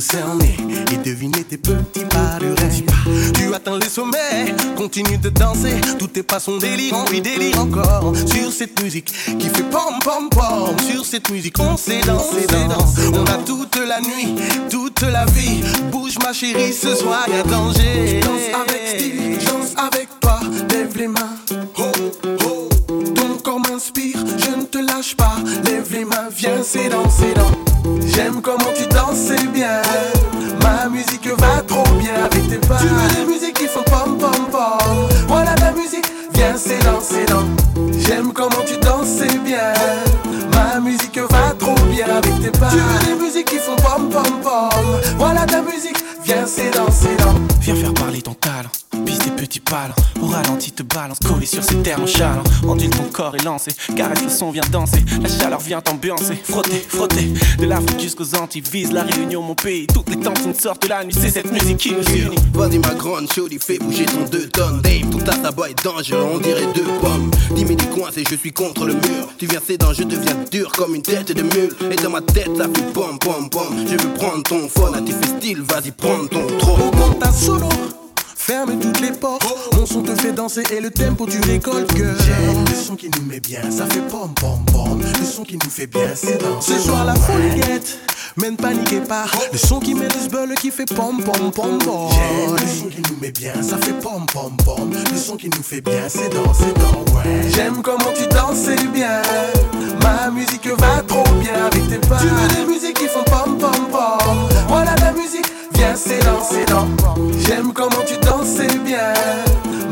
cerner 0.00 0.56
et 0.92 0.96
deviner 0.96 1.44
tes 1.44 1.56
petits 1.56 2.04
pas 2.04 2.38
de 2.40 2.46
rêve. 2.46 3.32
Tu 3.34 3.54
atteins 3.54 3.78
les 3.78 3.88
sommets, 3.88 4.54
continue 4.76 5.18
de 5.18 5.28
danser. 5.28 5.80
Tout 5.98 6.18
est 6.18 6.22
pas 6.22 6.40
son 6.40 6.58
délire, 6.58 6.94
on 6.94 7.10
lui 7.10 7.20
délire 7.20 7.60
encore. 7.60 8.12
Sur 8.26 8.50
cette 8.52 8.82
musique 8.82 9.12
qui 9.38 9.48
fait 9.48 9.62
pom 9.70 9.98
pom 10.02 10.28
pom. 10.30 10.76
Sur 10.90 11.04
cette 11.04 11.30
musique, 11.30 11.58
on 11.60 11.76
sait 11.76 12.00
danser, 12.00 12.46
danse. 12.48 12.96
On 13.12 13.24
a 13.24 13.38
toute 13.44 13.76
la 13.76 14.00
nuit, 14.00 14.34
toute 14.70 15.02
la 15.02 15.24
vie. 15.26 15.62
Bouge 15.92 16.18
ma 16.24 16.32
chérie, 16.32 16.72
ce 16.72 16.94
soir 16.94 17.26
y 17.28 17.34
a 17.34 17.42
danger. 17.42 18.20
Danse 18.20 18.66
avec 18.66 18.88
style, 18.88 19.38
danse 19.44 19.74
avec 19.76 20.08
toi. 20.20 20.40
Lève 20.70 20.96
les 20.96 21.08
mains, 21.08 21.36
oh 21.78 21.82
oh. 22.44 22.68
Ton 23.14 23.36
corps 23.42 23.60
m'inspire, 23.60 24.18
je 24.38 24.60
ne 24.60 24.64
te 24.64 24.78
lâche 24.78 25.14
pas. 25.14 25.36
Lève 25.64 25.92
les 25.92 26.04
mains, 26.04 26.28
viens, 26.34 26.62
c'est 26.62 26.88
danser 26.88 27.33
dans. 27.33 27.33
J'aime 28.14 28.40
comment 28.40 28.72
tu 28.76 28.86
danses, 28.86 29.28
c'est 29.28 29.46
bien. 29.48 29.82
Ma 30.62 30.88
musique 30.88 31.26
va 31.38 31.62
trop 31.66 31.84
bien 31.98 32.14
avec 32.24 32.48
tes 32.48 32.66
pas. 32.66 32.78
Tu 32.78 32.86
veux 32.86 33.24
des 33.24 33.32
musiques 33.32 33.54
qui 33.54 33.66
font 33.66 33.82
pom 33.82 34.18
pom 34.18 34.46
pom. 34.50 35.08
Voilà 35.28 35.54
ta 35.54 35.72
musique, 35.72 36.06
viens, 36.32 36.56
c'est 36.56 36.78
danser 36.84 37.24
dans. 37.26 37.44
J'aime 38.06 38.32
comment 38.32 38.62
tu 38.66 38.76
danses, 38.78 39.08
c'est 39.18 39.38
bien. 39.42 39.72
Ma 40.54 40.80
musique 40.80 41.18
va 41.18 41.54
trop 41.58 41.74
bien 41.90 42.06
avec 42.06 42.40
tes 42.40 42.58
pas. 42.58 42.68
Tu 42.70 42.76
veux 42.76 43.14
des 43.16 43.24
musiques 43.24 43.46
qui 43.46 43.58
font 43.58 43.76
pom 43.76 44.08
pom 44.08 44.40
pom. 44.42 45.00
Voilà 45.18 45.44
ta 45.46 45.62
musique, 45.62 45.98
viens, 46.24 46.46
c'est 46.46 46.70
danser 46.70 47.16
dans. 47.18 47.34
Viens 47.60 47.74
faire 47.74 47.94
parler 47.94 48.22
ton 48.22 48.34
talent. 48.34 48.70
Pisse 49.44 49.48
tes 49.48 49.60
petits 49.60 49.60
palans, 49.60 49.94
au 50.22 50.26
ralenti 50.26 50.72
te 50.72 50.82
balance, 50.82 51.18
collé 51.18 51.46
sur 51.46 51.62
ces 51.62 51.76
terres 51.76 52.00
en 52.00 52.06
chalant. 52.06 52.42
Ondule 52.66 52.90
ton 52.90 53.04
corps 53.12 53.34
et 53.36 53.42
lancé, 53.42 53.72
caresse 53.96 54.22
le 54.22 54.28
son, 54.30 54.50
viens 54.50 54.62
danser. 54.70 55.04
La 55.20 55.28
chaleur 55.28 55.60
vient 55.60 55.80
t'ambiancer, 55.80 56.36
frotter, 56.44 56.84
frotter. 56.88 57.32
De 57.58 57.66
l'Afrique 57.66 58.00
jusqu'aux 58.00 58.34
Antilles, 58.36 58.62
vise 58.62 58.92
la 58.92 59.02
réunion, 59.02 59.42
mon 59.42 59.54
pays. 59.54 59.86
Toutes 59.86 60.08
les 60.10 60.18
tensions 60.18 60.54
sortent 60.54 60.82
de 60.82 60.88
la 60.88 61.04
nuit, 61.04 61.14
c'est 61.18 61.30
cette 61.30 61.50
musique 61.50 61.78
qui 61.78 61.92
nous 61.92 62.04
unit. 62.14 62.36
Vas-y 62.52 62.78
ma 62.78 62.94
grande 62.94 63.30
chaudy, 63.32 63.58
fais 63.60 63.78
bouger 63.78 64.06
ton 64.06 64.24
deux 64.30 64.48
tonnes 64.48 64.80
Dave, 64.82 65.10
ton 65.10 65.18
tas 65.18 65.36
tabac 65.36 65.70
est 65.70 65.84
dangereux, 65.84 66.26
on 66.34 66.38
dirait 66.38 66.72
deux 66.74 66.84
pommes. 67.00 67.30
Dis 67.54 67.64
mes 67.64 67.76
coins 67.76 68.10
et 68.16 68.24
je 68.28 68.36
suis 68.36 68.52
contre 68.52 68.86
le 68.86 68.94
mur. 68.94 69.28
Tu 69.38 69.46
viens 69.46 69.60
c'est 69.64 69.80
je 69.94 70.04
deviens 70.04 70.36
dur 70.50 70.72
comme 70.72 70.94
une 70.94 71.02
tête 71.02 71.32
de 71.32 71.42
mule. 71.42 71.74
Et 71.90 71.96
dans 71.96 72.10
ma 72.10 72.20
tête 72.20 72.56
ça 72.56 72.64
fait 72.64 72.92
pom 72.92 73.18
pom 73.18 73.48
pom. 73.50 73.76
Je 73.86 73.96
veux 73.96 74.14
prendre 74.14 74.42
ton 74.42 74.68
phone, 74.68 74.94
à 74.94 74.98
fais 74.98 75.38
style, 75.38 75.62
vas-y 75.62 75.90
prends 75.90 76.26
ton 76.26 76.46
trône 76.58 76.80
Augmente 76.80 77.18
ta 77.18 77.32
solo 77.32 77.68
Ferme 78.46 78.78
toutes 78.78 79.00
les 79.00 79.12
portes, 79.12 79.42
mon 79.74 79.86
son 79.86 80.02
te 80.02 80.14
fait 80.14 80.32
danser 80.32 80.64
et 80.70 80.78
le 80.78 80.90
tempo 80.90 81.26
tu 81.26 81.40
récoltes 81.50 81.94
que 81.94 82.02
le 82.02 82.74
son 82.74 82.94
qui 82.94 83.08
nous 83.08 83.24
met 83.24 83.40
bien, 83.40 83.62
ça 83.70 83.86
fait 83.86 84.02
pom 84.02 84.34
pom 84.34 84.62
pom 84.70 85.00
Le 85.00 85.24
son 85.24 85.44
qui 85.44 85.56
nous 85.56 85.70
fait 85.70 85.86
bien, 85.86 86.10
c'est 86.14 86.36
danser 86.42 86.74
Ce 86.74 86.78
soir 86.78 87.06
la 87.06 87.14
folie 87.14 87.54
guette, 87.54 87.98
mais 88.36 88.50
ne 88.50 88.56
paniquez 88.56 89.00
pas. 89.00 89.24
Le 89.50 89.56
son 89.56 89.80
qui 89.80 89.94
met 89.94 90.08
le 90.08 90.20
sbeul 90.20 90.54
qui 90.56 90.70
fait 90.70 90.84
pom 90.84 91.22
pom 91.22 91.50
pom 91.52 91.78
pom. 91.78 92.10
J'aime 92.10 92.52
le 92.52 92.66
son 92.66 92.88
qui 92.88 93.02
nous 93.10 93.18
met 93.18 93.32
bien, 93.32 93.54
ça 93.62 93.78
fait 93.78 93.98
pom 93.98 94.26
pom 94.30 94.54
pom 94.62 94.90
Le 94.92 95.18
son 95.18 95.36
qui 95.38 95.48
nous 95.48 95.62
fait 95.62 95.80
bien, 95.80 96.06
c'est 96.08 96.28
danser 96.28 96.74
dans 96.74 97.14
ouais. 97.14 97.48
J'aime 97.48 97.80
comment 97.80 98.12
tu 98.14 98.26
danses, 98.26 98.58
c'est 98.66 98.92
bien. 98.92 99.22
Ma 100.02 100.30
musique 100.30 100.66
va 100.66 101.00
trop 101.08 101.24
bien 101.40 101.64
avec 101.64 101.88
tes 101.88 102.06
pas. 102.06 102.18
Tu 102.18 102.26
veux 102.26 102.48
des 102.48 102.70
musiques 102.70 102.98
qui 102.98 103.06
font 103.06 103.24
pom 103.24 103.56
pom 103.56 103.88
pom. 103.90 104.48
Voilà 104.68 104.92
ta 104.96 105.12
musique, 105.12 105.46
viens 105.74 105.94
c'est 105.96 106.20
dans 106.20 106.40
J'aime 107.46 107.72
comment 107.72 108.02
tu 108.06 108.16
danses, 108.18 108.56
c'est 108.56 108.78
bien. 108.82 109.12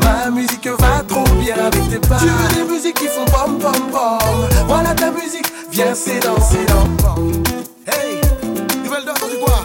Ma 0.03 0.29
musique 0.29 0.67
va 0.79 1.03
trop 1.07 1.23
bien 1.39 1.55
avec 1.55 1.89
tes 1.89 2.07
pas. 2.07 2.17
Tu 2.17 2.27
veux 2.27 2.63
des 2.65 2.71
musiques 2.73 2.95
qui 2.95 3.07
font 3.07 3.25
pom 3.25 3.57
pom 3.59 3.91
pom. 3.91 4.49
Voilà 4.67 4.93
ta 4.93 5.11
musique, 5.11 5.51
viens 5.71 5.93
c'est 5.93 6.19
dans 6.19 6.35
Hey, 7.87 8.21
nouvelle 8.83 9.05
dose 9.05 9.29
du 9.29 9.37
bois. 9.39 9.63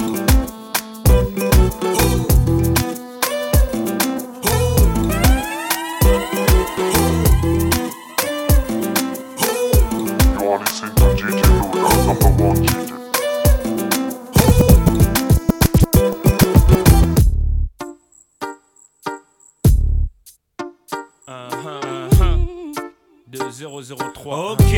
2003. 23.59 24.53
Ok. 24.53 24.75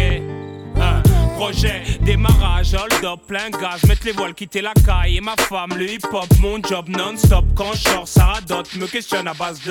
Projet, 1.37 1.83
démarrage, 2.03 2.75
hold 2.75 3.05
up, 3.05 3.21
plein 3.27 3.49
gaz, 3.51 3.83
mettre 3.89 4.05
les 4.05 4.13
voiles, 4.13 4.35
quitter 4.35 4.61
la 4.61 4.75
caille 4.75 5.17
et 5.17 5.21
ma 5.23 5.35
femme, 5.37 5.71
le 5.75 5.91
hip 5.91 6.05
hop, 6.13 6.27
mon 6.39 6.63
job 6.63 6.89
non-stop. 6.89 7.47
Quand 7.55 7.73
je 7.73 7.89
sors, 7.89 8.07
ça 8.07 8.25
radote, 8.27 8.75
me 8.77 8.87
questionne 8.87 9.27
à 9.27 9.33
base 9.33 9.59
de. 9.63 9.71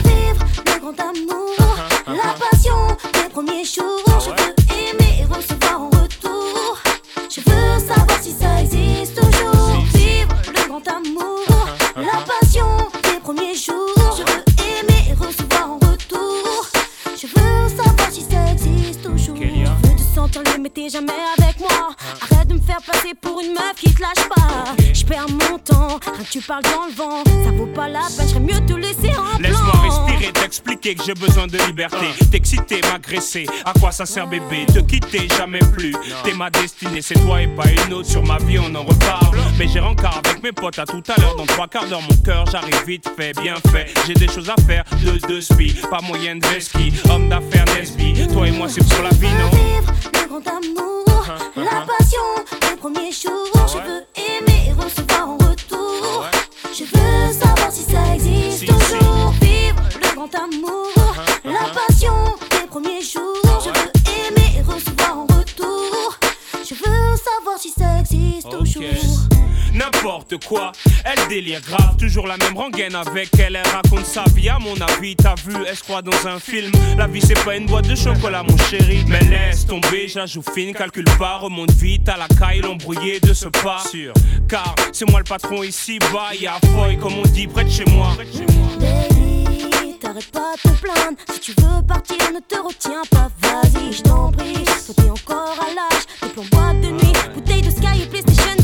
vivre 0.00 0.44
le 0.66 0.80
grand 0.80 1.00
amour, 1.00 1.56
la 2.06 2.34
passion 2.34 2.96
des 3.14 3.28
premiers 3.30 3.64
jours. 3.64 4.02
Je 4.20 4.30
veux 4.30 4.54
aimer 4.76 5.20
et 5.20 5.24
recevoir 5.24 5.80
en 5.80 5.90
retour. 5.90 6.78
Je 7.30 7.40
veux 7.40 7.78
savoir 7.80 8.22
si 8.22 8.32
ça 8.32 8.60
existe 8.60 9.14
toujours. 9.16 9.82
Vivre 9.94 10.34
le 10.46 10.68
grand 10.68 10.86
amour, 10.88 11.44
la 11.96 12.20
passion 12.22 12.66
des 13.04 13.20
premiers 13.20 13.54
jours. 13.54 14.16
Je 14.16 14.22
veux 14.22 14.44
aimer 14.78 15.10
et 15.10 15.14
recevoir 15.14 15.70
en 15.70 15.74
retour. 15.74 16.66
Je 17.16 17.26
veux 17.26 17.68
savoir 17.68 18.10
si 18.10 18.22
ça 18.22 18.52
existe 18.52 19.02
toujours. 19.02 19.36
Je 19.36 19.88
veux 19.88 19.96
te 19.96 20.14
sentir 20.14 20.42
mais 20.60 20.70
t'es 20.70 20.88
jamais 20.88 21.12
pour 23.38 23.46
une 23.46 23.54
meuf 23.54 23.74
qui 23.76 23.92
te 23.92 24.02
lâche 24.02 24.28
pas. 24.28 24.74
Je 24.92 25.04
perds 25.04 25.28
mon 25.28 25.58
temps, 25.58 26.00
rien 26.04 26.24
que 26.24 26.30
tu 26.30 26.40
parles 26.40 26.62
dans 26.64 26.86
le 26.86 26.92
vent. 26.92 27.24
Ça 27.44 27.50
vaut 27.52 27.66
pas 27.66 27.88
la 27.88 28.00
peine, 28.16 28.28
j'aurais 28.28 28.40
mieux 28.40 28.66
te 28.66 28.72
laisser 28.74 29.16
en. 29.16 29.38
Laisse-moi 29.38 29.72
respirer, 29.82 30.32
t'expliquer 30.32 30.94
que 30.94 31.04
j'ai 31.04 31.14
besoin 31.14 31.46
de 31.46 31.58
liberté. 31.66 32.06
T'exciter, 32.30 32.80
m'agresser, 32.90 33.46
à 33.64 33.72
quoi 33.78 33.92
ça 33.92 34.06
sert 34.06 34.26
bébé 34.26 34.66
Te 34.66 34.80
quitter 34.80 35.28
jamais 35.36 35.60
plus? 35.60 35.94
T'es 36.24 36.34
ma 36.34 36.50
destinée, 36.50 37.02
c'est 37.02 37.14
toi 37.14 37.42
et 37.42 37.48
pas 37.48 37.68
une 37.86 37.92
autre. 37.92 38.08
Sur 38.08 38.24
ma 38.24 38.38
vie, 38.38 38.58
on 38.58 38.74
en 38.74 38.82
reparle. 38.82 39.36
Mais 39.58 39.68
j'ai 39.68 39.80
rencard 39.80 40.20
avec 40.24 40.42
mes 40.42 40.52
potes 40.52 40.78
à 40.78 40.84
tout 40.84 41.02
à 41.08 41.20
l'heure. 41.20 41.36
Dans 41.36 41.46
trois 41.46 41.68
quarts 41.68 41.86
d'heure, 41.86 42.02
mon 42.02 42.16
cœur, 42.24 42.44
j'arrive 42.50 42.84
vite 42.86 43.08
fait, 43.16 43.32
bien 43.40 43.56
fait. 43.70 43.92
J'ai 44.06 44.14
des 44.14 44.28
choses 44.28 44.50
à 44.50 44.56
faire, 44.62 44.84
de 45.04 45.26
deux 45.26 45.40
spi, 45.40 45.74
pas 45.90 46.00
moyen 46.00 46.36
de 46.36 46.60
ski. 46.60 46.92
Homme 47.10 47.28
d'affaires, 47.28 47.66
Nesby. 47.76 48.26
Toi 48.32 48.48
et 48.48 48.52
moi, 48.52 48.68
c'est 48.68 48.86
pour 48.88 49.02
la 49.02 49.10
vie, 49.10 49.28
non? 49.28 49.50
Vivre 49.50 49.92
le 50.14 50.28
grand 50.28 50.48
amour, 50.48 51.28
la 51.56 51.86
passion 51.86 52.67
des 52.78 52.80
premiers 52.80 53.12
jours. 53.12 53.66
Je 53.66 53.78
veux 53.78 54.04
aimer 54.16 54.68
et 54.68 54.72
recevoir 54.72 55.28
en 55.28 55.36
retour. 55.36 56.26
Je 56.72 56.84
veux 56.84 57.32
savoir 57.32 57.72
si 57.72 57.82
ça 57.82 58.14
existe 58.14 58.66
toujours. 58.66 59.32
Vivre 59.40 59.82
le 60.00 60.14
grand 60.14 60.34
amour, 60.34 60.88
la 61.44 61.72
passion 61.74 62.12
des 62.50 62.66
premiers 62.68 63.02
jours. 63.02 63.60
Je 63.64 63.70
veux 63.70 63.90
aimer 64.26 64.58
et 64.58 64.62
recevoir 64.62 65.18
en 65.18 65.22
retour. 65.22 66.18
Je 66.64 66.74
veux 66.74 67.16
savoir 67.16 67.58
si 67.58 67.70
ça 67.70 68.00
existe 68.00 68.48
toujours. 68.50 69.17
N'importe 69.98 70.44
quoi, 70.44 70.70
elle 71.04 71.28
délire 71.28 71.60
grave, 71.60 71.96
toujours 71.98 72.28
la 72.28 72.36
même 72.36 72.56
rengaine 72.56 72.94
avec 72.94 73.30
elle, 73.38 73.56
elle 73.56 73.72
raconte 73.72 74.06
sa 74.06 74.22
vie 74.32 74.48
à 74.48 74.58
mon 74.60 74.76
avis, 74.80 75.16
t'as 75.16 75.34
vu, 75.44 75.56
elle 75.68 75.76
se 75.76 75.82
croit 75.82 76.02
dans 76.02 76.26
un 76.28 76.38
film, 76.38 76.70
la 76.96 77.08
vie 77.08 77.20
c'est 77.20 77.42
pas 77.44 77.56
une 77.56 77.66
boîte 77.66 77.88
de 77.88 77.96
chocolat 77.96 78.44
mon 78.44 78.56
chéri, 78.56 79.04
mais 79.08 79.20
laisse 79.20 79.66
tomber, 79.66 80.06
j'ajoute 80.06 80.48
fine, 80.54 80.72
calcule 80.72 81.04
pas, 81.18 81.38
remonte 81.38 81.72
vite 81.72 82.08
à 82.08 82.16
la 82.16 82.28
caille, 82.28 82.60
l'embrouillé 82.60 83.18
de 83.18 83.34
ce 83.34 83.48
pas, 83.48 83.82
sûr, 83.90 84.12
car 84.48 84.72
c'est 84.92 85.08
moi 85.10 85.18
le 85.18 85.24
patron 85.24 85.64
ici, 85.64 85.98
bas, 86.12 86.32
y'a 86.38 86.60
foy 86.74 86.96
comme 86.96 87.14
on 87.14 87.22
dit 87.22 87.48
près 87.48 87.64
de 87.64 87.70
chez 87.70 87.84
moi. 87.86 88.12
Baby, 88.78 89.98
t'arrêtes 90.00 90.30
pas 90.30 90.54
de 90.54 90.70
te 90.70 90.80
plaindre. 90.80 91.18
Si 91.32 91.40
tu 91.40 91.52
veux 91.58 91.82
partir, 91.86 92.16
ne 92.32 92.38
te 92.38 92.60
retiens 92.60 93.02
pas. 93.10 93.28
Vas-y, 93.40 93.92
je 93.92 94.02
t'en 94.02 94.30
prie. 94.30 94.64
Toi, 94.64 94.94
t'es 94.96 95.10
encore 95.10 95.56
à 95.60 95.74
l'âge. 95.74 96.04
Des 96.22 96.28
plans 96.28 96.44
boîte 96.52 96.80
de 96.80 96.88
nuit, 96.88 97.12
bouteille 97.34 97.62
de 97.62 97.70
Sky 97.70 98.02
et 98.02 98.06
PlayStation 98.06 98.56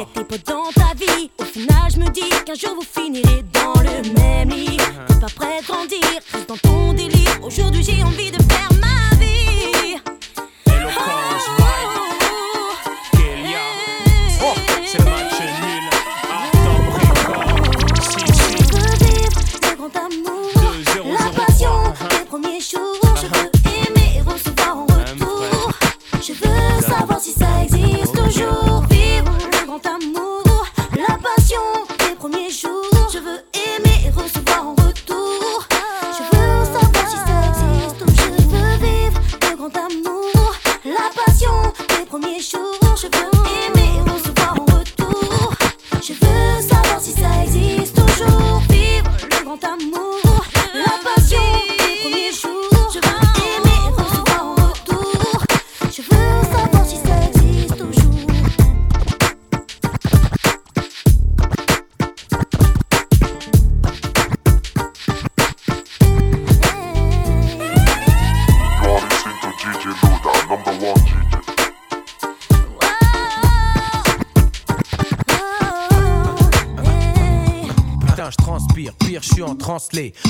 y 0.00 0.24
potes 0.24 0.46
dans 0.46 0.70
ta 0.72 0.94
vie. 0.94 1.30
Au 1.38 1.44
final, 1.44 1.90
je 1.92 1.98
me 1.98 2.10
dis 2.10 2.28
qu'un 2.44 2.54
jour 2.54 2.74
vous 2.74 2.86
finirez 3.00 3.44
dans 3.52 3.74
le 3.80 4.02
même 4.14 4.50
lit. 4.50 4.78
T'es 5.08 5.20
pas 5.20 5.26
prêt 5.34 5.58
à 5.58 5.62
grandir, 5.62 6.20
dans 6.48 6.56
ton 6.56 6.92
délire. 6.92 7.38
Aujourd'hui, 7.42 7.82
j'ai 7.82 8.02
envie 8.02 8.30
de 8.30 8.42
faire 8.42 8.68
ma 8.80 9.16
vie. 9.16 9.96
Éloquence, 10.66 11.48
oh, 11.48 11.62
ouais. 11.62 11.84
Kélia. 13.12 13.58
Oh, 14.42 14.54
c'est 14.86 15.04
match 15.04 15.40
nul. 15.60 15.84
Je 18.16 18.64
veux 18.72 18.94
vivre 19.04 19.38
le 19.62 19.72
grand 19.76 19.94
amour. 19.96 20.50
La 21.12 21.44
passion 21.44 21.76
des 22.10 22.24
premiers 22.26 22.60
jours. 22.60 23.14
Je 23.16 23.26
veux 23.26 23.50
aimer 23.88 24.10
et 24.16 24.22
recevoir 24.22 24.78
en 24.78 24.86
retour. 24.86 25.72
Je 26.22 26.32
veux 26.32 26.80
savoir 26.82 27.20
si 27.20 27.32
ça 27.32 27.46
existe. 27.64 27.99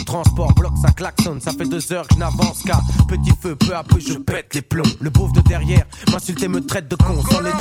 Transport, 0.05 0.53
bloc, 0.55 0.73
ça 0.83 0.91
klaxonne, 0.93 1.41
ça 1.41 1.53
fait 1.53 1.65
deux 1.65 1.93
heures 1.93 2.07
que 2.07 2.15
je 2.15 2.19
n'avance 2.19 2.63
qu'à 2.63 2.79
petit 3.09 3.33
feu, 3.41 3.57
peu 3.57 3.75
à 3.75 3.83
peu 3.83 3.99
je 3.99 4.15
pète 4.15 4.55
les 4.55 4.61
plombs. 4.61 4.83
Le 5.01 5.09
beauf 5.09 5.33
de 5.33 5.41
derrière 5.41 5.87
m'insulte 6.13 6.43
et 6.43 6.49
me 6.49 6.61
traite 6.61 6.89
de 6.89 6.97
con. 6.97 7.23
Sans 7.31 7.41
les 7.41 7.53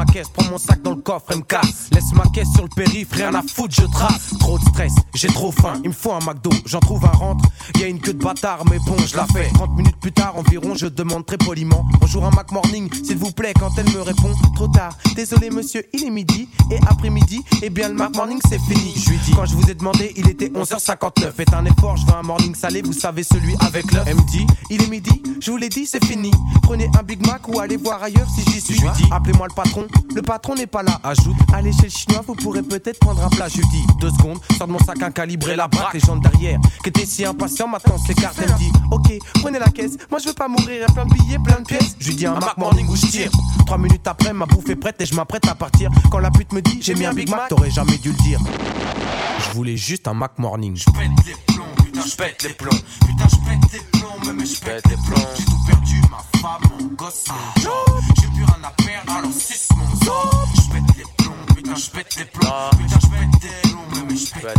ma 0.00 0.06
caisse, 0.06 0.28
prends 0.30 0.48
mon 0.50 0.56
sac 0.56 0.80
dans 0.82 0.92
le 0.92 1.02
coffre 1.02 1.32
et 1.32 1.36
me 1.36 1.42
casse. 1.42 1.90
Laisse 1.92 2.12
ma 2.14 2.24
caisse 2.30 2.48
sur 2.54 2.62
le 2.62 2.68
périph', 2.74 3.12
rien 3.12 3.34
à 3.34 3.42
foutre, 3.42 3.74
je 3.74 3.86
trace. 3.86 4.30
Trop 4.38 4.58
de 4.58 4.64
stress, 4.64 4.94
j'ai 5.14 5.28
trop 5.28 5.52
faim, 5.52 5.74
il 5.84 5.90
me 5.90 5.94
faut 5.94 6.12
un 6.12 6.20
McDo. 6.20 6.50
J'en 6.64 6.80
trouve 6.80 7.04
un 7.04 7.08
rentre, 7.08 7.44
y 7.78 7.84
a 7.84 7.86
une 7.86 8.00
queue 8.00 8.14
de 8.14 8.22
bâtard, 8.22 8.64
mais 8.70 8.78
bon, 8.86 8.96
je 9.06 9.16
la 9.16 9.26
fais. 9.26 9.50
30 9.52 9.76
minutes 9.76 9.96
plus 10.00 10.12
tard 10.12 10.38
environ, 10.38 10.74
je 10.74 10.86
demande 10.86 11.26
très 11.26 11.36
poliment 11.36 11.84
Bonjour 12.00 12.24
un 12.24 12.30
Mac 12.30 12.50
Morning, 12.50 12.88
s'il 13.04 13.18
vous 13.18 13.32
plaît, 13.32 13.52
quand 13.58 13.70
elle 13.76 13.90
me 13.90 14.00
répond 14.00 14.32
Trop 14.54 14.68
tard, 14.68 14.96
désolé 15.14 15.50
monsieur, 15.50 15.84
il 15.92 16.04
est 16.04 16.10
midi. 16.10 16.48
Et 16.70 16.78
après-midi, 16.88 17.42
eh 17.62 17.68
bien 17.68 17.88
le 17.88 17.94
Mac 17.94 18.16
Morning 18.16 18.40
c'est 18.48 18.60
fini. 18.60 18.94
Je 18.96 19.10
lui 19.10 19.18
dis, 19.18 19.32
quand 19.32 19.44
je 19.44 19.54
vous 19.54 19.70
ai 19.70 19.74
demandé, 19.74 20.14
il 20.16 20.30
était 20.30 20.48
11h59. 20.48 21.32
Faites 21.32 21.52
un 21.52 21.66
effort, 21.66 21.98
je 21.98 22.06
veux 22.06 22.14
un 22.14 22.22
morning 22.22 22.54
salé, 22.54 22.80
vous 22.80 22.94
savez 22.94 23.22
celui 23.22 23.54
avec 23.60 23.92
l'œuf. 23.92 24.04
Elle 24.06 24.16
me 24.16 24.30
dit, 24.30 24.46
il 24.70 24.82
est 24.82 24.88
midi, 24.88 25.22
je 25.40 25.50
vous 25.50 25.58
l'ai 25.58 25.68
dit, 25.68 25.84
c'est 25.84 26.02
fini. 26.04 26.30
Prenez 26.62 26.88
un 26.98 27.02
Big 27.02 27.26
Mac 27.26 27.48
ou 27.48 27.60
allez 27.60 27.76
voir 27.76 28.02
ailleurs 28.02 28.28
si 28.30 28.50
j'y 28.50 28.60
suis. 28.60 28.74
Je 28.76 28.82
lui 28.82 28.90
dis, 28.96 29.04
appelez-moi 29.10 29.46
le 29.48 29.54
patron, 29.54 29.86
le 30.14 30.22
patron 30.22 30.54
n'est 30.54 30.66
pas 30.66 30.82
là. 30.82 31.00
Ajoute, 31.04 31.36
allez 31.52 31.72
chez 31.72 31.84
le 31.84 31.90
chinois, 31.90 32.22
vous 32.26 32.34
pourrez 32.34 32.62
peut-être 32.62 32.98
prendre 32.98 33.24
un 33.24 33.28
plat. 33.28 33.48
Je 33.48 33.60
dis, 33.60 33.84
deux 34.00 34.10
secondes, 34.10 34.38
sors 34.58 34.66
de 34.66 34.72
mon 34.72 34.78
sac 34.78 35.02
un 35.02 35.10
calibré, 35.10 35.56
la 35.56 35.68
braque, 35.68 35.94
les 35.94 36.00
gens 36.00 36.16
de 36.16 36.28
derrière, 36.28 36.58
qui 36.82 36.88
étaient 36.88 37.06
si 37.06 37.24
impatients, 37.24 37.68
maintenant 37.68 37.98
s'écartent. 37.98 38.38
Elle 38.42 38.52
me 38.52 38.58
dit, 38.58 38.72
ok, 38.90 39.12
prenez 39.40 39.58
la 39.58 39.68
caisse, 39.68 39.96
moi 40.10 40.18
je 40.20 40.28
veux 40.28 40.34
pas 40.34 40.48
mourir, 40.48 40.86
plein 40.94 41.06
de 41.06 41.14
billets, 41.14 41.38
plein 41.38 41.60
de 41.60 41.64
pièces. 41.64 41.96
Je 41.98 42.08
lui 42.08 42.16
dis 42.16 42.26
un 42.26 42.34
Mac 42.34 42.56
Morning 42.56 42.88
où 42.88 42.96
je 42.96 43.06
tire. 43.06 43.30
Trois 43.66 43.78
minutes 43.78 44.06
après, 44.06 44.32
ma 44.32 44.46
bouffe 44.46 44.68
est 44.68 44.76
prête 44.76 45.00
et 45.00 45.06
je 45.06 45.14
m'apprête 45.14 45.46
à 45.46 45.54
partir. 45.54 45.90
Quand 46.10 46.18
la 46.18 46.30
pute 46.30 46.52
me 46.52 46.60
dit, 46.60 46.78
j'ai 46.80 46.94
mis 46.94 47.06
un 47.06 47.14
Big 47.14 47.30
Mac, 47.30 47.48
t'aurais 47.48 47.70
jamais 47.70 47.98
dû 47.98 48.10
le 48.10 48.18
dire. 48.18 48.40
Je 49.48 49.54
voulais 49.54 49.76
juste 49.76 50.08
un 50.08 50.14
Mac 50.14 50.38
Morning. 50.38 50.76
Je 50.76 50.84
pète 50.84 51.26
les 51.26 51.54
plombs, 51.54 51.64
putain, 51.84 52.02
je 52.06 52.16
pète 52.16 52.42
les 52.42 52.50
plombs. 52.50 52.70
Putain, 53.06 53.28
je 53.28 53.36
pète 53.36 53.72
les 53.72 53.98
plombs, 53.98 54.32
mais 54.34 54.46
je 54.46 54.60
pète 54.60 54.86
les 54.88 54.96
plombs. 54.96 55.28
J'ai 55.36 55.44
tout 55.44 55.64
perdu, 55.66 56.02
ma 56.10 56.40
femme, 56.40 56.62
mon 56.78 56.86
gosse, 56.94 57.24
job. 57.62 57.72
J'ai 58.20 58.26
plus 58.28 58.44
rien 58.44 58.64
à 58.64 58.70
perdre, 58.70 59.28
mon. 59.76 59.90
Je 59.96 61.19
putain, 61.70 61.80
je 61.80 61.90
pète 61.90 62.16
les 62.16 62.24
plombs. 62.24 62.70
Putain, 62.72 62.98
je 63.00 63.06
pète 63.06 63.42
les 63.42 63.70
plombs, 63.70 64.06
mais 64.08 64.16
je 64.16 64.30
pète 64.32 64.54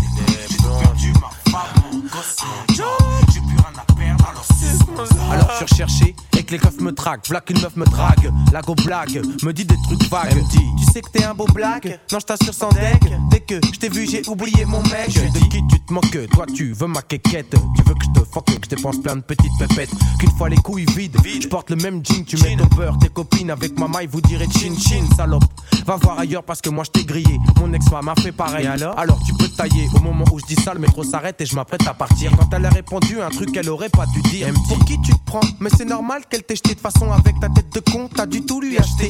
les 0.49 0.57
plombs. 0.57 0.79
J'ai 0.79 0.83
perdu, 0.83 1.13
ma 1.13 1.51
femme, 1.51 1.83
mon 1.91 1.99
gosse. 1.99 2.37
J'ai 2.69 3.39
plus 3.41 3.57
rien 3.57 3.73
à 3.77 3.93
perdre, 3.93 4.27
alors 4.29 4.45
sang. 4.45 5.31
Alors 5.31 5.49
je 5.51 5.55
suis 5.55 5.65
recherché 5.65 6.15
et 6.37 6.43
que 6.43 6.51
les 6.51 6.59
keufs 6.59 6.79
me 6.79 6.93
traquent. 6.93 7.27
V'là 7.27 7.41
qu'une 7.41 7.61
meuf 7.61 7.75
me 7.75 7.85
drague. 7.85 8.31
La 8.51 8.61
go 8.61 8.75
blague, 8.75 9.21
me 9.43 9.51
dit 9.53 9.65
des 9.65 9.77
trucs 9.83 10.09
vagues. 10.09 10.27
Elle 10.31 10.37
me 10.37 10.49
dit, 10.49 10.65
tu 10.77 10.91
sais 10.91 11.01
que 11.01 11.09
t'es 11.09 11.23
un 11.23 11.33
beau 11.33 11.45
blague. 11.53 11.99
Non, 12.11 12.19
je 12.19 12.25
t'assure 12.25 12.53
sans 12.53 12.69
deck. 12.69 13.01
Dès 13.29 13.39
que 13.39 13.55
je 13.55 13.79
t'ai 13.79 13.89
vu, 13.89 14.07
j'ai 14.09 14.27
oublié 14.27 14.65
mon 14.65 14.81
mec. 14.83 15.09
Je 15.09 15.21
dis, 15.21 15.49
qui 15.49 15.61
tu 15.67 15.79
te 15.79 15.93
moques? 15.93 16.29
Toi, 16.31 16.45
tu 16.53 16.73
veux 16.73 16.87
ma 16.87 17.01
quéquette. 17.01 17.55
Tu 17.75 17.83
veux 17.83 17.93
que 17.93 18.05
je 18.05 18.19
te 18.19 18.25
fuck, 18.25 18.45
que 18.45 18.53
je 18.63 18.75
dépense 18.75 19.01
plein 19.01 19.15
de 19.15 19.21
petites 19.21 19.51
pépettes. 19.59 19.91
Qu'une 20.19 20.31
fois 20.31 20.49
les 20.49 20.57
couilles 20.57 20.85
vides, 20.95 21.17
je 21.41 21.47
porte 21.47 21.69
le 21.69 21.77
même 21.77 22.05
jean. 22.05 22.25
Tu 22.25 22.37
mets 22.37 22.55
ton 22.55 22.67
beurre, 22.75 22.97
tes 22.99 23.09
copines 23.09 23.51
avec 23.51 23.79
ma 23.79 23.87
maille, 23.87 24.07
vous 24.07 24.21
direz 24.21 24.47
chin 24.47 24.75
chin, 24.77 25.05
salope. 25.15 25.43
Va 25.85 25.95
voir 25.95 26.19
ailleurs 26.19 26.43
parce 26.43 26.61
que 26.61 26.69
moi 26.69 26.83
je 26.83 26.91
t'ai 26.91 27.05
grillé. 27.11 27.39
Mon 27.59 27.73
ex-femme 27.73 28.07
a 28.09 28.15
fait 28.15 28.31
pareil. 28.31 28.67
alors 28.67 28.97
Alors 28.97 29.19
tu 29.25 29.33
peux 29.33 29.47
tailler. 29.49 29.87
Au 29.95 29.99
moment 29.99 30.25
où 30.31 30.39
je 30.39 30.45
dis 30.45 30.55
ça, 30.55 30.73
le 30.73 30.79
métro 30.79 31.03
s'arrête 31.03 31.39
et 31.41 31.45
je 31.45 31.55
m'apprête 31.55 31.85
à 31.87 31.93
partir. 31.93 32.31
Quand 32.37 32.49
elle 32.53 32.65
a 32.65 32.69
répondu 32.69 33.21
un 33.21 33.29
truc 33.29 33.51
qu'elle 33.51 33.69
aurait 33.69 33.89
pas 33.89 34.05
dû 34.07 34.21
dire. 34.21 34.47
Elle 34.47 34.53
me 34.53 34.57
dit, 34.57 34.75
pour 34.75 34.85
qui 34.85 35.01
tu 35.01 35.11
te 35.11 35.23
prends? 35.25 35.41
Mais 35.59 35.69
c'est 35.75 35.85
normal 35.85 36.23
qu'elle 36.29 36.43
t'ait 36.43 36.55
jeté 36.55 36.75
de 36.75 36.79
façon 36.79 37.11
avec 37.11 37.39
ta 37.39 37.49
tête 37.49 37.71
de 37.73 37.79
con. 37.91 38.09
T'as 38.15 38.25
du 38.25 38.45
tout 38.45 38.61
lui 38.61 38.77
acheter. 38.77 39.07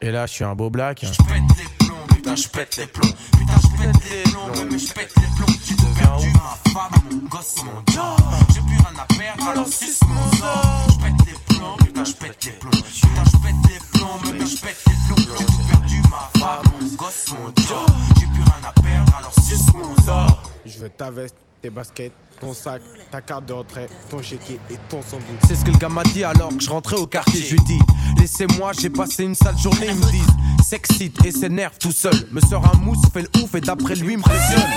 Et 0.00 0.10
là, 0.10 0.26
je 0.26 0.32
suis 0.32 0.44
un 0.44 0.54
beau 0.54 0.70
black. 0.70 1.04
Je 1.04 1.08
pète 1.08 1.42
les 1.58 1.86
plombs, 1.86 2.06
putain, 2.08 2.36
je 2.36 2.48
pète 2.48 2.76
les 2.76 2.86
plombs. 2.86 3.14
Putain, 3.38 3.52
je 3.62 3.82
pète 3.82 3.96
les 4.10 4.30
plombs, 4.30 4.66
mais 4.70 4.78
je 4.78 4.92
pète 4.92 5.12
les 5.16 5.28
plombs. 5.36 5.54
J'ai 5.64 5.76
tout 5.76 5.86
perdu, 5.96 6.28
ma 6.34 6.72
femme, 6.72 7.02
mon 7.10 7.28
gosse, 7.28 7.56
mon 7.64 7.92
job. 7.92 8.20
J'ai 8.54 8.60
plus 8.60 8.78
rien 8.78 8.98
à 8.98 9.06
perdre, 9.14 9.48
alors 9.48 9.68
suce 9.68 10.00
mon 10.08 10.36
sang. 10.38 10.62
Je 10.88 10.94
pète 11.04 11.26
les 11.26 11.32
plombs, 11.32 11.51
putain, 11.78 12.04
je 12.04 12.12
pète 12.12 12.44
les 12.44 12.50
plombs. 12.52 12.70
Putain, 12.70 13.24
je 13.24 13.36
pète 13.38 13.54
les 13.68 13.98
plombs, 13.98 14.18
mais 14.24 14.46
je 14.46 14.60
pète 14.60 14.76
les 14.86 15.14
plombs. 15.14 15.36
J'ai 15.38 15.46
tout 15.46 15.68
perdu, 15.70 16.02
ma 16.10 16.40
femme, 16.40 16.62
mon 16.80 16.86
gosse, 16.96 17.26
mon 17.30 17.46
job. 17.46 17.90
J'ai 18.18 18.26
plus 18.26 18.42
rien 18.42 18.68
à 18.68 18.72
perdre, 18.72 19.16
alors 19.16 19.34
suce 19.34 19.72
mon 19.74 19.96
sang. 20.04 20.26
Je 20.64 20.78
veux 20.78 20.88
ta 20.90 21.10
veste, 21.10 21.36
tes 21.60 21.70
baskets, 21.70 22.12
ton 22.40 22.54
sac, 22.54 22.82
ta 23.10 23.20
carte 23.20 23.46
de 23.46 23.52
retrait, 23.52 23.88
ton 24.10 24.22
chéquier 24.22 24.58
et 24.70 24.76
ton 24.88 25.02
sandwich. 25.02 25.40
C'est 25.46 25.56
ce 25.56 25.64
que 25.64 25.70
le 25.70 25.78
gars 25.78 25.88
m'a 25.88 26.02
dit 26.04 26.24
alors 26.24 26.48
que 26.48 26.60
je 26.60 26.70
rentrais 26.70 26.96
au 26.96 27.06
quartier. 27.06 27.40
Je 27.40 27.54
lui 27.54 27.64
dis, 27.64 27.80
laissez-moi, 28.18 28.72
j'ai 28.78 28.90
passé 28.90 29.24
une 29.24 29.34
sale 29.34 29.58
journée. 29.58 29.86
Ils 29.88 29.96
me 29.96 30.10
disent, 30.10 30.66
s'excite 30.68 31.24
et 31.24 31.30
s'énerve 31.30 31.78
tout 31.78 31.92
seul. 31.92 32.14
Me 32.32 32.40
sort 32.40 32.64
un 32.72 32.78
mousse, 32.78 33.04
fait 33.12 33.22
le 33.22 33.42
ouf 33.42 33.54
et 33.54 33.60
d'après 33.60 33.94
lui 33.94 34.16
me 34.16 34.22
pressionne. 34.22 34.70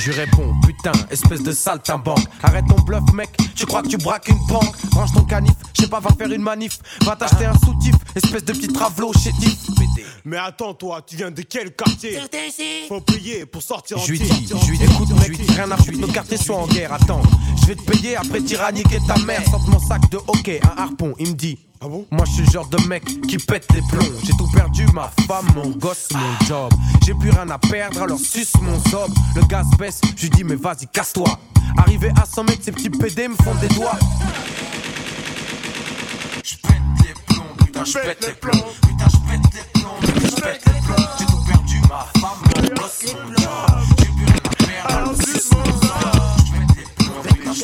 Je 0.00 0.12
lui 0.12 0.18
réponds, 0.18 0.54
putain, 0.66 0.92
espèce 1.10 1.42
de 1.42 1.52
saltimbanque. 1.52 2.24
Arrête 2.42 2.64
ton 2.66 2.80
bluff, 2.84 3.02
mec, 3.12 3.28
tu 3.54 3.66
crois 3.66 3.82
que 3.82 3.88
tu 3.88 3.98
braques 3.98 4.28
une 4.28 4.38
banque. 4.48 4.74
Range 4.94 5.12
ton 5.12 5.24
canif, 5.24 5.52
je 5.76 5.82
sais 5.82 5.88
pas, 5.88 6.00
va 6.00 6.08
faire 6.16 6.32
une 6.32 6.40
manif. 6.40 6.78
Va 7.04 7.16
t'acheter 7.16 7.44
un 7.44 7.58
soutif, 7.58 7.94
espèce 8.14 8.42
de 8.46 8.54
petit 8.54 8.68
travelot 8.68 9.12
chétif. 9.12 9.58
Mais 10.24 10.38
attends, 10.38 10.72
toi, 10.72 11.02
tu 11.06 11.16
viens 11.16 11.30
de 11.30 11.42
quel 11.42 11.74
quartier? 11.74 12.18
Faut 12.88 13.02
payer 13.02 13.44
pour 13.44 13.62
sortir 13.62 13.98
en 13.98 14.00
Je 14.00 14.12
lui 14.12 14.20
dis, 14.20 14.48
je 14.48 14.70
lui 14.70 14.78
dis, 14.78 14.84
écoute, 14.84 15.08
je 15.22 15.28
lui 15.28 15.36
dis, 15.36 15.52
rien 15.52 15.70
à 15.70 15.76
foutre, 15.76 15.98
nos 15.98 16.06
quartiers 16.06 16.38
sont 16.38 16.54
en 16.54 16.66
guerre. 16.66 16.94
Attends, 16.94 17.20
vais 17.70 17.76
te 17.76 17.90
payer 17.90 18.16
après 18.16 18.40
tyranniquer 18.40 18.98
ta 19.06 19.16
mère. 19.24 19.42
Sorte 19.48 19.68
mon 19.68 19.78
sac 19.78 20.10
de 20.10 20.18
hockey, 20.26 20.60
un 20.64 20.82
harpon, 20.82 21.14
il 21.18 21.28
me 21.28 21.34
dit. 21.34 21.58
Moi 21.82 22.24
je 22.26 22.32
suis 22.32 22.42
le 22.42 22.50
genre 22.50 22.68
de 22.68 22.76
mec 22.88 23.04
qui 23.28 23.38
pète 23.38 23.66
les 23.72 23.80
plombs. 23.82 24.12
J'ai 24.24 24.32
tout 24.32 24.48
perdu, 24.52 24.86
ma 24.92 25.10
femme, 25.26 25.46
mon 25.54 25.70
gosse, 25.70 26.08
mon 26.12 26.46
job. 26.46 26.72
J'ai 27.06 27.14
plus 27.14 27.30
rien 27.30 27.48
à 27.48 27.58
perdre, 27.58 28.02
alors 28.02 28.18
suce 28.18 28.52
mon 28.60 28.78
zob 28.90 29.10
Le 29.34 29.42
gaz 29.46 29.66
baisse, 29.78 30.00
je 30.16 30.22
lui 30.22 30.30
dis 30.30 30.44
mais 30.44 30.56
vas-y 30.56 30.86
casse-toi. 30.88 31.38
Arrivé 31.78 32.10
à 32.20 32.26
100 32.26 32.44
mètres, 32.44 32.62
ces 32.64 32.72
petits 32.72 32.90
PD 32.90 33.28
me 33.28 33.34
font 33.36 33.54
des 33.60 33.68
doigts. 33.68 33.98
Je 36.44 36.56
pète 36.56 36.74
les 37.04 37.14
plombs, 37.26 37.44
putain 37.64 37.84
je 37.84 37.92
pète 37.92 38.26
les 38.26 38.32
plombs. 38.34 38.66
Putain 38.82 39.06
je 39.08 39.30
pète 39.30 39.54
les 39.54 39.80
plombs, 39.80 40.00
putain 40.00 40.28
je 40.28 40.42
pète 40.42 40.64
les 40.66 40.80
plombs. 40.80 41.08
J'ai 41.18 41.26
tout 41.26 41.44
perdu, 41.46 41.80
ma 41.88 42.20
femme, 42.20 42.40
mon 42.44 42.74
gosse, 42.74 43.14
mon 43.14 43.34
job. 43.36 43.80
J'ai 43.98 44.06
plus 44.06 44.26
rien 44.26 44.42
à 44.44 44.64
perdre, 44.66 44.96
alors 44.98 45.16
suce 45.16 45.50
mon 45.52 45.64
zob 45.64 45.99
On 47.52 47.56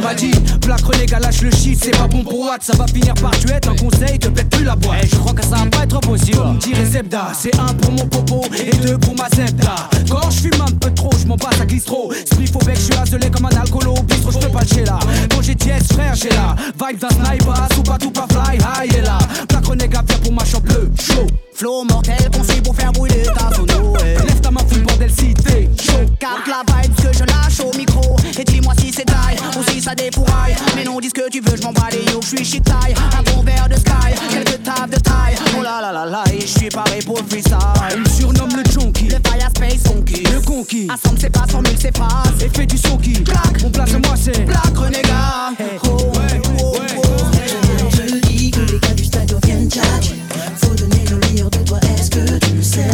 m'a 0.00 0.14
dit, 0.14 0.32
Black 0.64 0.80
Renégat 0.82 1.20
lâche 1.20 1.42
le 1.42 1.50
shit, 1.50 1.78
c'est 1.82 1.90
pas 1.90 2.06
bon 2.06 2.22
pour 2.22 2.40
Watt, 2.40 2.62
ça 2.62 2.76
va 2.76 2.86
finir 2.86 3.14
par 3.14 3.32
tu 3.32 3.50
être 3.50 3.68
un 3.68 3.76
conseil, 3.76 4.18
te 4.18 4.28
pète 4.28 4.48
plus 4.50 4.64
la 4.64 4.76
boîte. 4.76 5.00
Eh, 5.02 5.06
je 5.06 5.16
crois 5.16 5.32
que 5.32 5.42
ça 5.42 5.56
va 5.56 5.66
pas 5.66 5.84
être 5.84 6.00
possible. 6.00 6.36
Comme 6.36 6.58
dirait 6.58 6.84
Zebda, 6.84 7.32
c'est 7.38 7.54
un 7.58 7.74
pour 7.74 7.92
mon 7.92 8.06
popo 8.06 8.42
et 8.56 8.74
deux 8.76 8.98
pour 8.98 9.14
ma 9.16 9.28
Zebda. 9.30 9.88
Quand 10.10 10.30
je 10.30 10.40
fume 10.40 10.60
un 10.60 10.72
peu 10.72 10.92
trop, 10.94 11.10
je 11.20 11.26
m'en 11.26 11.36
passe 11.36 11.60
à 11.60 11.66
glisse 11.66 11.84
trop. 11.84 12.12
Spliff 12.12 12.54
au 12.56 12.58
bec, 12.60 12.76
je 12.76 12.80
suis 12.82 12.94
azelé 12.94 13.30
comme 13.30 13.46
un 13.46 13.60
alcoolo 13.60 13.94
au 13.94 14.02
bistrot, 14.02 14.32
je 14.32 14.38
peux 14.38 14.48
pas 14.48 14.62
le 14.76 14.84
là. 14.84 14.98
Quand 15.30 15.42
j'ai 15.42 15.54
dièse, 15.54 15.88
frère, 15.92 16.14
j'ai 16.14 16.30
la 16.30 16.54
vibe 16.56 16.98
d'un 16.98 17.08
sniper, 17.08 17.68
soupa 17.74 17.98
tout 17.98 18.10
pas 18.10 18.26
fly 18.30 18.58
high 18.58 18.96
et 18.96 19.00
là. 19.02 19.18
Black 19.48 19.66
Renégat 19.66 20.02
vient 20.08 20.18
pour 20.18 20.32
ma 20.32 20.44
chambre 20.44 20.64
bleu, 20.64 20.90
chaud. 21.00 21.26
Flow 21.54 21.84
mortel 21.84 22.30
conçu 22.34 22.62
pour 22.62 22.74
faire 22.74 22.92
brûler 22.92 23.22
ta 23.36 23.54
sono 23.54 23.94
Lève 23.96 24.40
ta 24.40 24.50
main, 24.50 24.60
fous 24.66 24.76
le 24.76 24.82
bordel 24.82 25.10
si 25.10 25.34
t'es 25.34 25.68
chaud. 25.80 26.08
Capte 26.18 26.48
la 26.48 26.62
vibe 26.66 26.94
que 26.96 27.12
je 27.12 27.24
lâche 27.24 27.60
au 27.60 27.76
micro 27.76 28.16
Et 28.38 28.44
dis-moi 28.44 28.72
si 28.78 28.90
c'est 28.90 29.04
taille 29.04 29.36
ou 29.56 29.70
si 29.70 29.80
ça 29.80 29.94
dépouraille 29.94 30.51
taille. 30.54 30.74
Mais 30.76 30.84
non, 30.84 31.00
dis 31.00 31.08
ce 31.08 31.14
que 31.14 31.28
tu 31.30 31.40
veux, 31.40 31.56
je 31.56 31.62
m'en 31.62 31.72
bats 31.72 31.88
les 31.90 32.04
je 32.20 32.26
suis 32.26 32.44
chic 32.44 32.64
taille. 32.64 32.94
Un 33.18 33.22
gros 33.22 33.42
verre 33.42 33.68
de 33.68 33.74
sky, 33.74 34.14
quelques 34.30 34.62
tables 34.62 34.94
de 34.94 35.00
taille. 35.00 35.36
Oh 35.58 35.62
là 35.62 35.80
là 35.80 35.92
là 35.92 36.06
là, 36.06 36.24
et 36.32 36.40
je 36.40 36.46
suis 36.46 36.68
paré 36.68 36.98
pour 37.04 37.18
freestyle. 37.28 37.56
Il 37.94 38.00
me 38.00 38.08
surnomme 38.08 38.56
le 38.56 38.70
junkie, 38.70 39.08
le 39.08 39.18
firespace 39.24 39.82
conquis. 39.92 40.24
Le 40.24 40.40
conquis, 40.40 40.88
assemble 40.90 41.20
ses 41.20 41.30
pas, 41.30 41.46
mille 41.62 41.78
ses 41.78 41.92
phrases. 41.92 42.42
Effet 42.42 42.66
du 42.66 42.78
sonky, 42.78 43.20
black, 43.20 43.62
mon 43.62 43.70
place 43.70 43.92
moi 43.92 44.14
c'est 44.16 44.44
black 44.44 44.76
renégat. 44.76 45.52
Hey. 45.58 45.78
Oh, 45.84 45.88
oh, 45.90 46.12
oh, 46.14 46.58
oh, 46.60 46.78
ouais, 46.78 46.92
oh, 46.96 47.88
Je 47.90 48.18
dis 48.26 48.50
que 48.50 48.60
les 48.60 48.78
gars 48.78 48.94
du 48.94 49.04
stade 49.04 49.34
viennent 49.44 49.70
jack. 49.70 50.12
Faut 50.56 50.74
donner 50.74 51.04
le 51.10 51.16
meilleur 51.18 51.50
de 51.50 51.58
toi, 51.58 51.78
est-ce 51.96 52.10
que 52.10 52.38
tu 52.38 52.54
le 52.54 52.62
sais? 52.62 52.86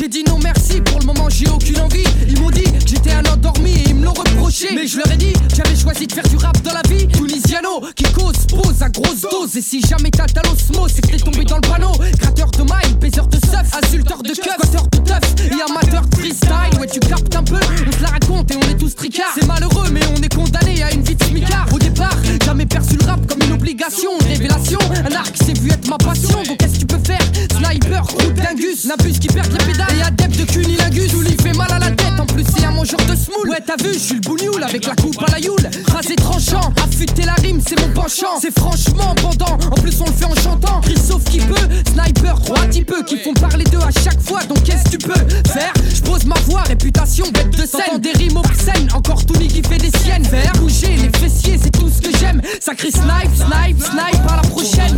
J'ai 0.00 0.08
dit 0.08 0.24
non 0.26 0.38
merci, 0.42 0.80
pour 0.80 0.98
le 0.98 1.04
moment 1.04 1.28
j'ai 1.28 1.46
aucune 1.46 1.78
envie. 1.78 2.04
Ils 2.26 2.40
m'ont 2.40 2.50
dit 2.50 2.62
que 2.62 2.80
j'étais 2.86 3.12
un 3.12 3.22
endormi 3.26 3.72
et 3.72 3.90
ils 3.90 3.94
me 3.94 4.06
l'ont 4.06 4.14
reproché. 4.14 4.68
Mais 4.74 4.86
je 4.86 4.96
leur 4.96 5.12
ai 5.12 5.18
dit, 5.18 5.34
j'avais 5.54 5.76
choisi 5.76 6.06
de 6.06 6.12
faire 6.14 6.26
du 6.26 6.38
rap 6.38 6.58
dans 6.62 6.72
la 6.72 6.80
vie. 6.88 7.06
Tunisiano 7.06 7.82
qui 7.94 8.04
cause, 8.04 8.46
pose 8.48 8.80
à 8.80 8.88
grosse 8.88 9.20
dose. 9.30 9.54
Et 9.58 9.60
si 9.60 9.82
jamais 9.82 10.10
t'as 10.10 10.24
l'osmose, 10.48 10.92
c'est 10.94 11.02
que 11.02 11.08
t'es 11.08 11.18
tombé 11.18 11.44
dans 11.44 11.56
le 11.56 11.68
panneau. 11.68 11.92
Gratteur 12.18 12.50
de 12.50 12.62
mailles, 12.62 12.94
baiseur 12.98 13.26
de 13.26 13.36
seuf, 13.36 13.84
insulteur 13.84 14.22
de 14.22 14.30
keuf, 14.30 14.56
batteur 14.58 14.86
de 14.90 14.98
teuf 15.00 15.20
et 15.44 15.70
amateur 15.70 16.06
de 16.06 16.16
freestyle. 16.16 16.80
Ouais, 16.80 16.86
tu 16.86 17.00
captes 17.00 17.36
un 17.36 17.42
peu, 17.42 17.60
on 17.60 17.90
te 17.90 18.02
la 18.02 18.08
raconte 18.08 18.50
et 18.52 18.56
on 18.56 18.70
est 18.70 18.78
tous 18.78 18.94
tricards. 18.94 19.34
C'est 19.34 19.46
malheureux, 19.46 19.90
mais 19.92 20.00
on 20.16 20.22
est 20.22 20.34
condamné 20.34 20.82
à 20.82 20.94
une 20.94 21.02
vie 21.02 21.14
de 21.14 21.24
smicard. 21.24 21.66
Au 21.74 21.78
départ, 21.78 22.16
jamais 22.46 22.64
perçu 22.64 22.96
le 22.96 23.04
rap 23.04 23.20
comme 23.26 23.42
une 23.46 23.52
obligation, 23.52 24.12
une 24.18 24.28
révélation. 24.28 24.78
Un 25.04 25.14
arc 25.14 25.36
s'est 25.36 25.60
vu 25.60 25.70
être 25.70 25.88
ma 25.88 25.98
passion, 25.98 26.42
donc 26.42 26.56
qu'est-ce 26.56 26.76
que 26.76 26.78
tu 26.78 26.86
peux 26.86 27.04
faire? 27.04 27.20
Sniper, 27.58 28.02
groupe 28.02 28.32
d'ingus, 28.32 28.86
n'abuse 28.86 29.18
qui 29.18 29.28
perd 29.28 29.52
les 29.52 29.58
pédales 29.58 29.88
et 29.96 30.02
adepte 30.02 30.38
de 30.38 30.44
cunilingus. 30.44 31.10
Tout 31.10 31.20
lui 31.20 31.36
fait 31.42 31.56
mal 31.56 31.70
à 31.72 31.78
la 31.78 31.90
tête, 31.90 32.18
en 32.18 32.26
plus 32.26 32.44
c'est 32.56 32.64
un 32.64 32.70
mangeur 32.70 33.00
de 33.00 33.16
smoule. 33.16 33.50
Ouais, 33.50 33.62
t'as 33.64 33.82
vu, 33.82 33.92
je 33.94 33.98
suis 33.98 34.14
le 34.14 34.20
bougnoul 34.20 34.62
avec 34.62 34.86
la 34.86 34.94
coupe 34.94 35.22
à 35.26 35.30
la 35.30 35.38
youle. 35.38 35.68
Rasé 35.92 36.16
tranchant, 36.16 36.72
affûter 36.82 37.22
la 37.22 37.34
rime, 37.34 37.60
c'est 37.66 37.78
mon 37.80 37.92
penchant. 37.92 38.38
C'est 38.40 38.56
franchement 38.58 39.14
pendant, 39.20 39.54
en 39.54 39.80
plus 39.80 40.00
on 40.00 40.06
le 40.06 40.12
fait 40.12 40.24
en 40.24 40.34
chantant. 40.34 40.80
Chris 40.82 40.98
sauf 40.98 41.24
qui 41.24 41.38
peut, 41.38 41.54
sniper, 41.92 42.40
trois 42.42 42.62
petits 42.66 42.84
peu 42.84 43.02
qui 43.04 43.18
font 43.18 43.34
parler 43.34 43.64
d'eux 43.64 43.78
à 43.78 43.90
chaque 43.90 44.20
fois. 44.20 44.42
Donc 44.44 44.62
qu'est-ce 44.64 44.84
que 44.84 44.96
tu 44.96 44.98
peux 44.98 45.20
faire? 45.52 45.72
Je 45.92 46.00
pose 46.02 46.24
ma 46.24 46.38
voix, 46.46 46.62
réputation, 46.62 47.26
bête 47.32 47.50
de 47.50 47.66
scène. 47.66 47.98
des 48.00 48.12
rimes 48.12 48.36
obscènes, 48.36 48.88
encore 48.94 49.24
Tony 49.24 49.48
qui 49.48 49.62
fait 49.62 49.78
des 49.78 49.96
siennes. 49.98 50.24
Faire 50.24 50.52
bouger 50.54 50.96
les 50.96 51.18
fessiers, 51.18 51.58
c'est 51.62 51.70
tout 51.70 51.88
ce 51.88 52.00
que 52.00 52.16
j'aime. 52.18 52.40
Sacré 52.60 52.90
snipe, 52.90 53.34
snipe, 53.34 53.82
snipe 53.82 54.30
à 54.30 54.36
la 54.36 54.42
prochaine. 54.42 54.96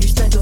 du 0.00 0.08
stade 0.08 0.38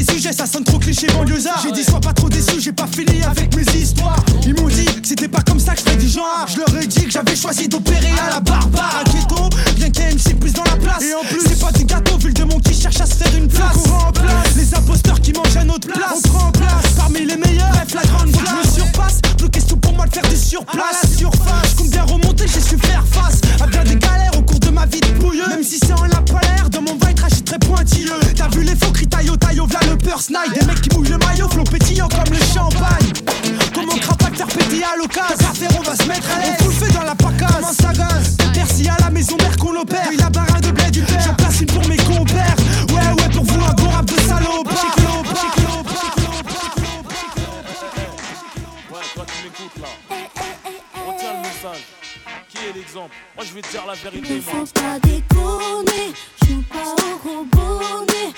dit, 0.00 0.06
vérité 0.06 0.12
sujet, 0.12 0.32
ça 0.32 0.46
sonne 0.46 0.64
trop 0.64 0.78
cliché 0.78 1.06
banlieusard. 1.08 1.60
J'ai 1.62 1.72
dit, 1.72 1.84
sois 1.84 2.00
pas 2.00 2.12
trop 2.12 2.28
déçu, 2.28 2.60
j'ai 2.60 2.72
pas 2.72 2.86
fini 2.86 3.22
avec 3.22 3.54
mes 3.56 3.64
histoires. 3.74 4.16
Ils 4.44 4.54
m'ont 4.54 4.68
dit 4.68 4.84
que 4.84 5.06
c'était 5.06 5.28
pas 5.28 5.42
comme 5.42 5.60
ça 5.60 5.72
que 5.72 5.80
je 5.80 5.84
ferais 5.84 5.96
du 5.96 6.08
genre. 6.08 6.46
Je 6.46 6.58
leur 6.58 6.82
ai 6.82 6.86
dit 6.86 7.04
que 7.04 7.10
j'avais 7.10 7.36
choisi 7.36 7.68
d'opérer 7.68 8.12
à 8.26 8.34
la 8.34 8.40
barbare. 8.40 9.02
Inquiéto, 9.06 9.48
bien 9.76 9.90
qu'MC 9.90 10.38
plus 10.38 10.52
dans 10.52 10.64
la 10.64 10.76
place. 10.76 11.02
Et 11.02 11.14
en 11.14 11.24
plus, 11.24 11.40
c'est 11.46 11.60
pas 11.60 11.72
des 11.72 11.84
gâteaux, 11.84 12.18
vu 12.18 12.28
le 12.28 12.34
démon 12.34 12.58
qui 12.60 12.74
cherche 12.74 13.00
à 13.00 13.06
se 13.06 13.14
faire 13.14 13.34
une 13.36 13.48
place. 13.48 13.76
On 13.86 14.08
en 14.08 14.12
place. 14.12 14.56
Les 14.56 14.74
imposteurs 14.74 15.20
qui 15.20 15.32
mangent 15.32 15.56
à 15.56 15.64
notre 15.64 15.88
place. 15.88 16.22
On 16.24 16.28
prend 16.28 16.48
en 16.48 16.52
place 16.52 16.92
parmi 16.96 17.24
les 17.24 17.36
meilleurs. 17.36 17.70
Bref, 17.70 17.94
la 17.94 18.02
grande 18.02 18.32
que 18.32 18.38
je 18.38 18.68
me 18.68 18.74
surpasse. 18.74 19.20
Bloqué 19.38 19.60
tout 19.62 19.76
pour 19.76 19.92
moi 19.94 20.06
de 20.06 20.14
faire 20.14 20.28
du 20.28 20.36
surplace. 20.36 21.04
À 21.04 21.06
la 21.06 21.16
surface, 21.16 21.74
compte 21.76 21.90
bien 21.90 22.04
remonter, 22.04 22.46
j'ai 22.46 22.60
su 22.60 22.76
faire 22.78 23.04
face 23.10 23.40
à 23.60 23.66
bien 23.66 23.84
des 23.84 23.96
galères 23.96 24.32
au 24.38 24.42
cours 24.42 24.60
de 24.60 24.70
ma 24.70 24.86
vie 24.86 25.00
de 25.00 25.06
pouilleux. 25.18 25.48
Même 25.48 25.62
si 25.62 25.78
c'est 25.78 25.92
en 25.92 26.04
la 26.04 26.20
polaire, 26.22 26.68
dans 26.70 26.82
mon 26.82 26.94
vibe, 26.94 27.18
je 27.28 27.34
suis 27.34 27.42
très 27.42 27.58
pointilleux. 27.58 28.20
T'as 28.36 28.48
vu 28.48 28.62
les 28.62 28.76
faux 28.76 28.92
cris 28.92 29.06
taillot, 29.06 29.36
taillot, 29.36 29.66
v'là 29.66 29.80
le 29.90 29.96
peur 29.98 30.20
snipe. 30.20 30.52
Des 30.54 30.66
mecs 30.66 30.80
qui 30.80 30.96
mouillent 30.96 31.08
le 31.10 31.18
maillot, 31.18 31.48
flot 31.48 31.64
pétillant 31.64 32.08
comme 32.08 32.32
le 32.32 32.40
champagne. 32.54 33.12
Comment 33.74 33.96
crapac 33.96 34.36
faire 34.36 34.46
pétiller 34.46 34.84
à 34.84 34.96
l'occasion? 34.96 35.52
Faire, 35.54 35.70
on 35.78 35.82
va 35.82 35.96
se 35.96 36.04
mettre 36.08 36.30
à 36.30 36.38
l'aise. 36.40 36.56
On 36.60 36.64
fout 36.64 36.80
le 36.80 36.86
feu 36.86 36.92
dans 36.92 37.04
la 37.04 37.14
pacasse. 37.14 37.50
Comment 37.60 37.72
ça 37.72 37.92
Merci 38.54 38.88
à 38.88 38.96
la 39.00 39.10
maison 39.10 39.36
mère 39.36 39.56
qu'on 39.56 39.76
opère. 39.76 40.06
Oui, 40.08 40.16
la 40.16 40.30
barre 40.30 40.60
de 40.60 40.70
blé 40.70 40.90
du 40.90 41.02
père. 41.02 41.20
J'en 41.24 41.34
place 41.34 41.60
une 41.60 41.66
pour 41.66 41.86
mes 41.88 41.96
compères. 41.96 42.56
Ouais, 42.88 43.22
ouais, 43.22 43.28
pour 43.32 43.44
vous, 43.44 43.64
un 43.64 43.72
bon 43.74 43.88
rap 43.90 44.04
de 44.06 44.20
salope. 44.20 44.68
Ouais, 48.90 48.98
toi 49.14 49.24
qui 49.26 49.44
m'écoutes 49.44 49.78
là. 49.80 49.88
Retiens 51.06 51.32
le 51.34 51.40
message. 51.42 51.84
Qui 52.48 52.58
est 52.58 52.72
l'exemple? 52.74 53.14
Moi 53.36 53.44
je 53.48 53.54
vais 53.54 53.62
te 53.62 53.70
dire 53.70 53.84
la 53.86 53.94
vérité, 53.94 54.34
Ne 54.34 54.40
faut 54.40 54.66
pas 54.74 54.98
déconner, 55.02 56.12
joue 56.46 56.62
pas 56.62 56.94
au 57.04 57.18
gros 57.18 57.44
bonnet, 57.44 58.32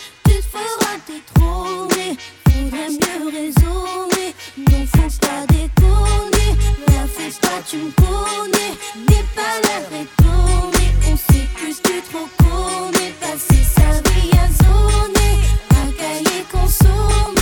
tu 0.53 0.59
feras 0.59 0.99
détrôner, 1.07 2.19
faudrait 2.45 2.91
mieux 2.91 3.31
raisonner. 3.31 4.35
Non, 4.59 4.87
faut 4.87 5.27
pas 5.27 5.47
déconner, 5.49 6.51
la 6.89 7.07
fais 7.07 7.33
pas, 7.41 7.61
tu 7.67 7.77
me 7.79 7.91
connais, 7.93 8.73
n'aie 9.09 9.27
pas 9.35 9.55
l'air 9.63 9.87
étonné, 10.03 10.85
on 11.11 11.17
s'écuse 11.17 11.81
plus 11.81 12.03
trop 12.11 12.29
connaît, 12.39 13.13
passer 13.21 13.65
sa 13.65 13.89
vie 14.11 14.31
à 14.33 14.47
zoner, 14.63 15.35
à 15.71 15.83
cahier 15.99 16.45
consommé, 16.51 17.42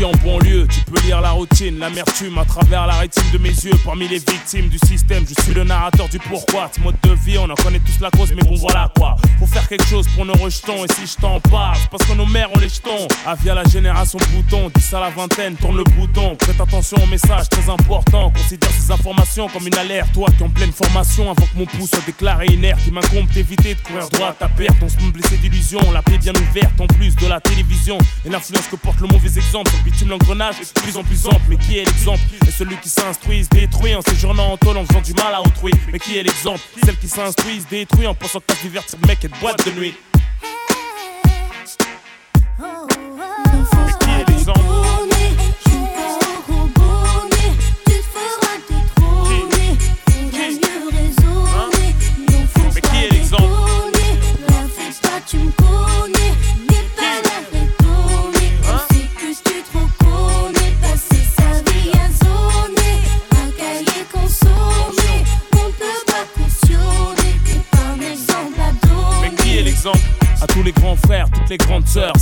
grandi 0.00 0.04
en 0.04 0.24
banlieue, 0.24 0.66
tu 0.66 0.80
peux 0.80 1.00
lire 1.02 1.20
la 1.20 1.30
routine, 1.30 1.78
l'amertume 1.78 2.38
à 2.38 2.44
travers 2.44 2.86
la 2.86 2.94
rétine 2.94 3.30
de 3.32 3.38
mes 3.38 3.48
yeux. 3.48 3.72
Parmi 3.84 4.08
les 4.08 4.18
victimes 4.18 4.68
du 4.68 4.78
système, 4.86 5.24
je 5.28 5.42
suis 5.42 5.54
le 5.54 5.64
narrateur 5.64 6.08
du 6.08 6.18
pourquoi. 6.18 6.70
Ce 6.74 6.80
mode 6.80 6.96
de 7.02 7.12
vie, 7.12 7.38
on 7.38 7.48
en 7.48 7.54
connaît 7.54 7.80
tous 7.80 8.00
la 8.00 8.10
cause, 8.10 8.32
mais 8.34 8.42
bon 8.42 8.56
voilà 8.56 8.90
quoi. 8.96 9.16
Faut 9.38 9.46
faire 9.46 9.68
quelque 9.68 9.86
chose 9.86 10.06
pour 10.14 10.24
nos 10.24 10.34
rejetons, 10.34 10.84
et 10.84 10.92
si 10.94 11.06
je 11.06 11.20
t'en 11.20 11.40
parle, 11.40 11.78
parce 11.90 12.04
que 12.04 12.12
nos 12.14 12.26
mères 12.26 12.50
ont 12.54 12.58
les 12.58 12.68
jetons. 12.68 13.08
Avis 13.26 13.50
à 13.50 13.54
la 13.54 13.64
génération 13.64 14.18
bouton, 14.32 14.70
10 14.74 14.94
à 14.94 15.00
la 15.00 15.10
vingtaine, 15.10 15.56
tourne 15.56 15.76
le 15.76 15.84
bouton. 15.84 16.36
Prête 16.36 16.60
attention 16.60 16.96
au 17.02 17.06
message 17.06 17.48
très 17.48 17.70
important, 17.70 18.30
considère 18.30 18.70
ces 18.70 18.90
informations 18.90 19.48
comme 19.48 19.66
une 19.66 19.76
alerte. 19.76 20.12
Toi 20.12 20.28
qui 20.36 20.42
en 20.42 20.50
pleine 20.50 20.72
formation, 20.72 21.30
avant 21.30 21.46
que 21.46 21.58
mon 21.58 21.66
pouce 21.66 21.90
soit 21.90 22.04
déclaré 22.06 22.46
inerte, 22.46 22.80
il 22.86 22.92
m'incombe 22.92 23.28
d'éviter 23.32 23.74
de 23.74 23.80
courir 23.80 24.08
droit 24.10 24.28
à 24.28 24.32
ta 24.32 24.48
perte. 24.48 24.76
On 24.82 24.88
se 24.88 24.96
blessé 25.10 25.36
d'illusions, 25.36 25.80
la 25.92 26.02
paix 26.02 26.18
bien 26.18 26.32
ouverte, 26.34 26.80
en 26.80 26.86
plus 26.86 27.16
de 27.16 27.26
la 27.26 27.40
télévision. 27.40 27.98
Et 28.24 28.28
l'influence 28.28 28.66
que 28.70 28.76
porte 28.76 29.00
le 29.00 29.08
mauvais 29.08 29.36
exemple, 29.36 29.70
bitume 29.90 30.08
l'engrenage 30.10 30.56
plus 30.74 30.96
en 30.96 31.02
plus 31.02 31.26
ample. 31.26 31.42
Mais 31.48 31.56
qui 31.56 31.78
est 31.78 31.84
l'exemple? 31.84 32.20
Et 32.46 32.50
celui 32.50 32.76
qui 32.76 32.88
s'instruit, 32.88 33.44
se 33.44 33.48
détruit 33.48 33.94
en 33.94 34.02
séjournant 34.02 34.52
en 34.52 34.56
tôle 34.56 34.76
en 34.76 34.84
faisant 34.86 35.00
du 35.00 35.14
mal 35.14 35.34
à 35.34 35.40
autrui. 35.40 35.72
Mais 35.92 35.98
qui 35.98 36.16
est 36.16 36.22
l'exemple? 36.22 36.60
Celle 36.84 36.96
qui 36.96 37.08
s'instruit, 37.08 37.60
se 37.60 37.68
détruit 37.68 38.06
en 38.06 38.14
pensant 38.14 38.40
que 38.40 38.54
divertir 38.62 38.98
mec 39.06 39.24
et 39.24 39.28
boîte 39.40 39.64
de 39.66 39.72
nuit. 39.72 39.94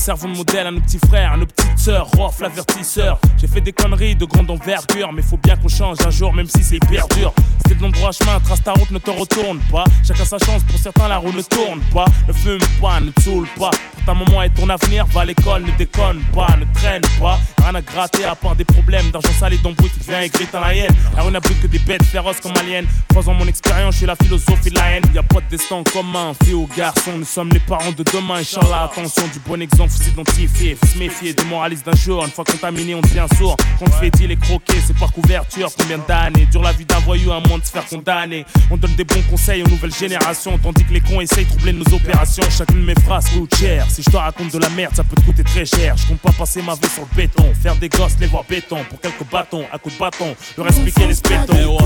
Servons 0.08 0.32
de 0.32 0.38
modèle 0.38 0.66
à 0.66 0.70
nos 0.70 0.80
petits 0.80 0.98
frères, 1.06 1.32
à 1.32 1.36
nos 1.36 1.44
petites 1.44 1.78
sœurs, 1.78 2.08
Rof 2.16 2.40
l'avertisseur. 2.40 3.18
J'ai 3.38 3.46
fait 3.46 3.60
des 3.60 3.72
conneries 3.72 4.16
de 4.16 4.24
grande 4.24 4.50
envergure, 4.50 5.12
mais 5.12 5.20
faut 5.20 5.36
bien 5.36 5.54
qu'on 5.56 5.68
change 5.68 5.98
un 6.02 6.08
jour, 6.08 6.32
même 6.32 6.46
si 6.46 6.64
c'est 6.64 6.76
hyper 6.76 7.06
dur. 7.08 7.34
C'était 7.58 7.74
de 7.74 7.82
l'endroit 7.82 8.10
chemin, 8.12 8.40
trace 8.40 8.62
ta 8.62 8.72
route, 8.72 8.90
ne 8.90 8.98
te 8.98 9.10
retourne 9.10 9.58
pas. 9.70 9.84
Chacun 10.06 10.24
sa 10.24 10.38
chance, 10.38 10.62
pour 10.64 10.78
certains 10.78 11.08
la 11.08 11.18
roue 11.18 11.32
ne 11.32 11.42
tourne 11.42 11.80
pas. 11.92 12.06
Ne 12.26 12.32
fume 12.32 12.58
pas, 12.80 13.00
ne 13.00 13.10
te 13.10 13.20
saoule 13.20 13.48
pas. 13.58 13.70
Pour 13.70 14.04
ta 14.06 14.14
maman 14.14 14.42
et 14.44 14.48
ton 14.48 14.66
avenir, 14.70 15.04
va 15.08 15.20
à 15.20 15.24
l'école, 15.26 15.64
ne 15.64 15.72
déconne 15.72 16.22
pas, 16.34 16.56
ne 16.58 16.64
traîne 16.72 17.02
pas. 17.20 17.38
Rien 17.62 17.74
à 17.74 17.82
gratter 17.82 18.24
à 18.24 18.34
part 18.34 18.56
des 18.56 18.64
problèmes 18.64 19.10
d'argent 19.10 19.32
sale 19.38 19.52
et 19.52 19.58
d'embrouille 19.58 19.90
qui 19.90 20.08
vient 20.08 20.22
écrire 20.22 20.48
dans 20.50 20.60
la 20.60 20.74
haine. 20.74 20.94
La 21.14 21.22
rue 21.22 21.32
n'a 21.32 21.42
plus 21.42 21.54
que 21.56 21.66
des 21.66 21.80
bêtes 21.80 22.04
féroces 22.04 22.40
comme 22.40 22.56
aliens. 22.56 22.84
Croisant 23.10 23.34
mon 23.34 23.46
expérience, 23.46 23.92
je 23.92 23.98
suis 23.98 24.06
la 24.06 24.16
philosophie 24.16 24.70
de 24.70 24.76
la 24.76 24.92
haine. 24.92 25.02
Y 25.14 25.18
a 25.18 25.22
pas 25.22 25.42
de 25.42 25.48
destin 25.50 25.82
commun, 25.92 26.32
fille 26.42 26.54
ou 26.54 26.66
garçon, 26.74 27.18
nous 27.18 27.26
sommes 27.26 27.50
les 27.50 27.60
parents 27.60 27.92
de 27.92 28.02
demain. 28.02 28.36
Inch'Allah, 28.36 28.84
attention 28.90 29.24
du 29.34 29.40
bon 29.40 29.60
exemple, 29.60 29.92
faut 29.98 30.04
s'identifier, 30.04 30.76
se 30.92 30.98
méfier 30.98 31.32
des 31.34 31.44
moralistes 31.44 31.86
d'un 31.86 31.96
jour. 31.96 32.24
Une 32.24 32.30
fois 32.30 32.44
contaminé, 32.44 32.94
on 32.94 33.00
devient 33.00 33.26
sourd. 33.36 33.56
Quand 33.78 33.86
on 33.88 33.92
fait 33.92 34.10
dit 34.10 34.26
les 34.26 34.36
croquer, 34.36 34.74
c'est 34.86 34.96
par 34.96 35.12
couverture. 35.12 35.70
Combien 35.78 35.98
d'années 35.98 36.46
dure 36.46 36.62
la 36.62 36.72
vie 36.72 36.84
d'un 36.84 36.98
voyou 37.00 37.32
à 37.32 37.40
moins 37.40 37.58
de 37.58 37.64
se 37.64 37.70
faire 37.70 37.86
condamner 37.86 38.44
On 38.70 38.76
donne 38.76 38.94
des 38.94 39.04
bons 39.04 39.22
conseils 39.30 39.62
aux 39.62 39.68
nouvelles 39.68 39.94
générations, 39.94 40.58
tandis 40.58 40.84
que 40.84 40.92
les 40.92 41.00
cons 41.00 41.20
essayent 41.20 41.44
de 41.44 41.50
troubler 41.50 41.72
nos 41.72 41.94
opérations. 41.94 42.44
Chacune 42.50 42.80
de 42.80 42.86
mes 42.86 43.00
phrases 43.04 43.28
coûte 43.30 43.54
cher. 43.56 43.86
Si 43.90 44.02
je 44.02 44.10
te 44.10 44.16
raconte 44.16 44.52
de 44.52 44.58
la 44.58 44.70
merde, 44.70 44.94
ça 44.94 45.04
peut 45.04 45.16
te 45.16 45.24
coûter 45.24 45.44
très 45.44 45.64
cher. 45.64 45.96
Je 45.96 46.06
compte 46.06 46.20
pas 46.20 46.32
passer 46.32 46.62
ma 46.62 46.74
vie 46.74 46.88
sur 46.94 47.02
le 47.10 47.16
béton, 47.16 47.44
faire 47.60 47.76
des 47.76 47.88
gosses, 47.88 48.16
les 48.20 48.26
voir 48.26 48.44
béton. 48.48 48.78
Pour 48.88 49.00
quelques 49.00 49.24
bâtons, 49.30 49.64
à 49.72 49.78
coups 49.78 49.94
de 49.94 50.00
bâton, 50.00 50.34
leur 50.56 50.66
expliquer 50.66 51.06
les 51.06 51.14
spétons. 51.14 51.78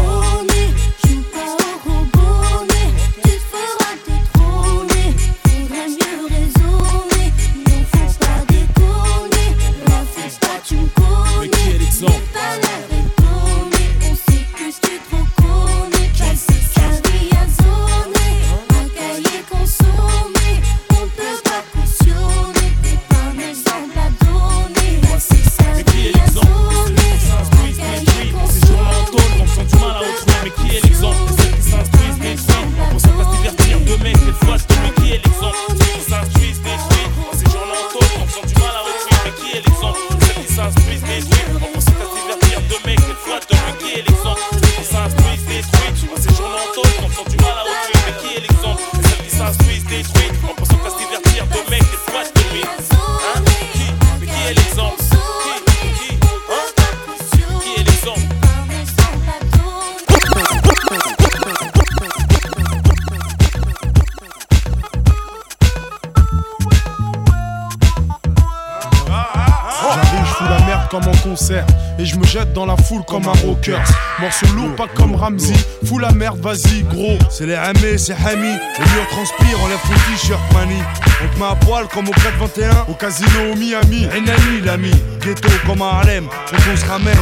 Et 71.99 72.04
je 72.04 72.17
me 72.17 72.25
jette 72.25 72.53
dans 72.53 72.67
la 72.67 72.76
foule 72.76 73.03
comme 73.04 73.26
un 73.26 73.33
rocker. 73.46 73.79
Morceau 74.21 74.46
lourd, 74.54 74.75
pas 74.76 74.87
comme 74.95 75.14
Ramsey. 75.14 75.54
Fous 75.84 75.99
la 75.99 76.13
merde, 76.13 76.38
vas-y, 76.41 76.83
gros. 76.83 77.18
C'est 77.30 77.46
les 77.46 77.57
ME, 77.57 77.96
c'est 77.96 78.13
Hami. 78.13 78.53
Les 78.79 78.92
murs 78.92 79.09
transpirent, 79.11 79.63
enlève 79.64 79.80
ton 79.83 79.95
t-shirt, 80.11 80.41
mani. 80.53 80.80
On 81.25 81.34
te 81.34 81.38
met 81.38 81.46
à 81.46 81.54
poil 81.54 81.87
comme 81.88 82.09
au 82.09 82.13
421, 82.13 82.87
au 82.88 82.95
casino 82.95 83.53
au 83.53 83.57
Miami. 83.57 84.07
Enani, 84.07 84.61
l'ami. 84.64 84.92
Ghetto 85.21 85.49
comme 85.67 85.83
à 85.83 85.87
Harlem, 85.87 86.29
on 86.53 86.76
se 86.76 86.84
ramène. 86.84 87.17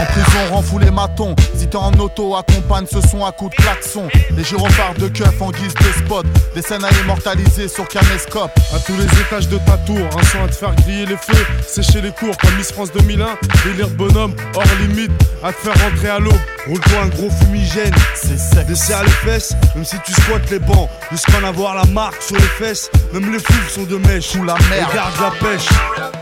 En 0.00 0.06
prison, 0.06 0.38
rend 0.50 0.62
fou 0.62 0.78
les 0.78 0.90
matons. 0.90 1.36
Si 1.54 1.68
t'es 1.68 1.76
en 1.76 1.92
auto, 1.92 2.34
accompagne 2.34 2.86
ce 2.90 3.06
son 3.06 3.22
à 3.22 3.32
coups 3.32 3.54
de 3.54 3.62
klaxon. 3.62 4.08
Les 4.34 4.42
gyrophares 4.42 4.94
de 4.94 5.08
keuf 5.08 5.42
en 5.42 5.50
guise 5.50 5.74
de 5.74 6.04
spot. 6.04 6.24
Des 6.54 6.62
scènes 6.62 6.84
à 6.84 6.90
immortaliser 7.02 7.68
sur 7.68 7.86
caméscope. 7.86 8.50
À 8.74 8.78
tous 8.78 8.94
les 8.96 9.04
étages 9.20 9.48
de 9.48 9.58
ta 9.58 9.76
tour, 9.76 9.98
un 10.18 10.24
son 10.24 10.42
à 10.42 10.48
te 10.48 10.54
faire 10.54 10.74
griller 10.76 11.04
les 11.04 11.18
feux, 11.18 11.44
sécher 11.66 12.00
les 12.00 12.12
cours 12.12 12.34
comme 12.38 12.56
Miss 12.56 12.72
France 12.72 12.90
2001. 12.92 13.26
Délire 13.62 13.90
bonhomme, 13.90 14.34
hors 14.54 14.64
limite, 14.80 15.12
à 15.44 15.52
te 15.52 15.58
faire 15.58 15.90
rentrer 15.90 16.08
à 16.08 16.18
l'eau. 16.18 16.32
Roule-toi 16.66 17.02
un 17.02 17.08
gros 17.08 17.28
fumigène, 17.28 17.94
c'est 18.14 18.38
sec. 18.38 18.66
Desserre 18.68 19.04
les 19.04 19.10
fesses, 19.10 19.54
même 19.74 19.84
si 19.84 19.96
tu 20.06 20.12
squattes 20.12 20.50
les 20.50 20.60
bancs. 20.60 20.88
Jusqu'à 21.10 21.40
en 21.42 21.44
avoir 21.44 21.74
la 21.74 21.84
marque 21.84 22.22
sur 22.22 22.36
les 22.36 22.42
fesses, 22.42 22.90
même 23.12 23.30
les 23.30 23.38
fous 23.38 23.68
sont 23.68 23.84
de 23.84 23.98
mèche. 23.98 24.28
Sous 24.28 24.44
la 24.44 24.54
merde. 24.70 24.88
Regarde 24.92 25.14
la 25.20 25.30
pêche. 25.46 26.19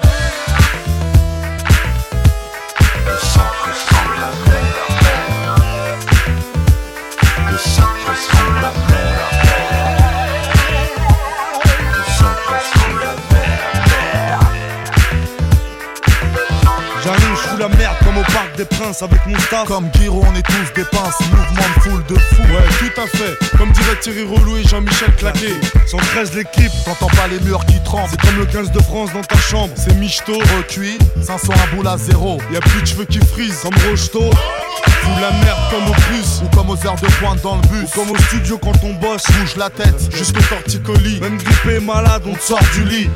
Des 18.58 18.64
princes 18.64 19.02
avec 19.02 19.24
mon 19.26 19.38
staff. 19.38 19.68
Comme 19.68 19.88
Giro, 19.94 20.24
on 20.28 20.34
est 20.36 20.42
tous 20.42 20.72
des 20.74 20.84
pinces. 20.84 21.20
Mouvement 21.30 21.68
de 21.76 21.80
foule 21.80 22.04
de 22.06 22.14
fou. 22.18 22.42
Ouais, 22.42 22.68
tout 22.78 23.00
à 23.00 23.06
fait. 23.06 23.56
Comme 23.56 23.70
dirait 23.70 23.96
Thierry 24.00 24.24
Relou 24.24 24.56
et 24.56 24.64
Jean-Michel 24.64 25.14
Claquet. 25.16 25.54
113 25.86 26.34
l'équipe. 26.34 26.72
T'entends 26.84 27.06
pas 27.06 27.28
les 27.28 27.38
murs 27.40 27.64
qui 27.66 27.80
tremblent. 27.84 28.08
C'est 28.10 28.20
comme 28.20 28.36
le 28.36 28.46
15 28.46 28.72
de 28.72 28.82
France 28.82 29.12
dans 29.14 29.22
ta 29.22 29.36
chambre. 29.36 29.72
C'est 29.76 29.94
michto. 29.94 30.32
Recuit, 30.56 30.98
500 31.22 31.52
à 31.52 31.74
boule 31.76 31.86
à 31.86 31.96
zéro. 31.96 32.38
Y 32.52 32.56
a 32.56 32.60
plus 32.60 32.82
de 32.82 32.86
cheveux 32.86 33.04
qui 33.04 33.20
frisent 33.20 33.60
comme 33.62 33.74
Rocheteau. 33.88 34.28
Fous 34.28 35.20
la 35.20 35.30
merde 35.30 35.60
comme 35.70 35.88
au 35.88 35.92
plus. 35.92 36.42
Ou 36.42 36.56
comme 36.56 36.70
aux 36.70 36.86
heures 36.86 36.96
de 36.96 37.06
pointe 37.20 37.40
dans 37.42 37.56
le 37.56 37.62
bus. 37.68 37.88
Ou 37.94 38.00
comme 38.00 38.10
au 38.10 38.18
studio 38.18 38.58
quand 38.58 38.82
on 38.82 38.92
bosse. 38.94 39.24
Bouge 39.38 39.56
la 39.56 39.70
tête. 39.70 40.12
Jusqu'au 40.12 40.42
torticolis. 40.42 41.20
Même 41.20 41.38
grippé 41.38 41.78
malade, 41.78 42.22
on 42.26 42.34
te 42.34 42.42
sort 42.42 42.60
du 42.74 42.84
lit. 42.84 43.10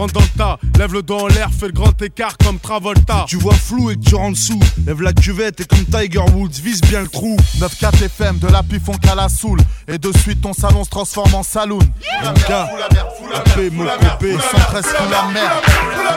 Rentre 0.00 0.14
dans 0.14 0.20
le 0.20 0.38
tas. 0.38 0.58
Lève 0.78 0.92
le 0.94 1.02
doigt 1.02 1.24
en 1.24 1.26
l'air, 1.26 1.50
fais 1.52 1.66
le 1.66 1.72
grand 1.72 2.00
écart 2.00 2.36
comme 2.38 2.58
Travolta. 2.58 3.26
Si 3.28 3.36
tu 3.36 3.42
vois 3.42 3.54
flou 3.54 3.90
et 3.90 3.96
que 3.96 4.00
tu 4.00 4.14
rentres 4.14 4.38
sous, 4.38 4.60
lève 4.86 5.02
la 5.02 5.12
cuvette 5.12 5.60
et 5.60 5.64
comme 5.64 5.84
Tiger 5.84 6.24
Woods, 6.34 6.60
vise 6.62 6.80
bien 6.80 7.02
le 7.02 7.08
trou. 7.08 7.36
9-4 7.58 8.04
FM, 8.04 8.38
de 8.38 8.48
la 8.48 8.62
pifon 8.62 8.92
qu'à 8.92 9.14
la 9.14 9.28
soule. 9.28 9.60
Et 9.86 9.98
de 9.98 10.10
suite, 10.16 10.40
ton 10.40 10.54
salon 10.54 10.84
se 10.84 10.90
transforme 10.90 11.34
en 11.34 11.42
saloon. 11.42 11.78
MK, 11.78 12.50
AP, 12.50 13.72
mon 13.72 13.84
copé. 13.84 14.32
113 14.32 14.86
fout 14.86 15.10
la 15.10 15.24
merde. 15.32 15.62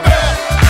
Ouais 0.06 0.63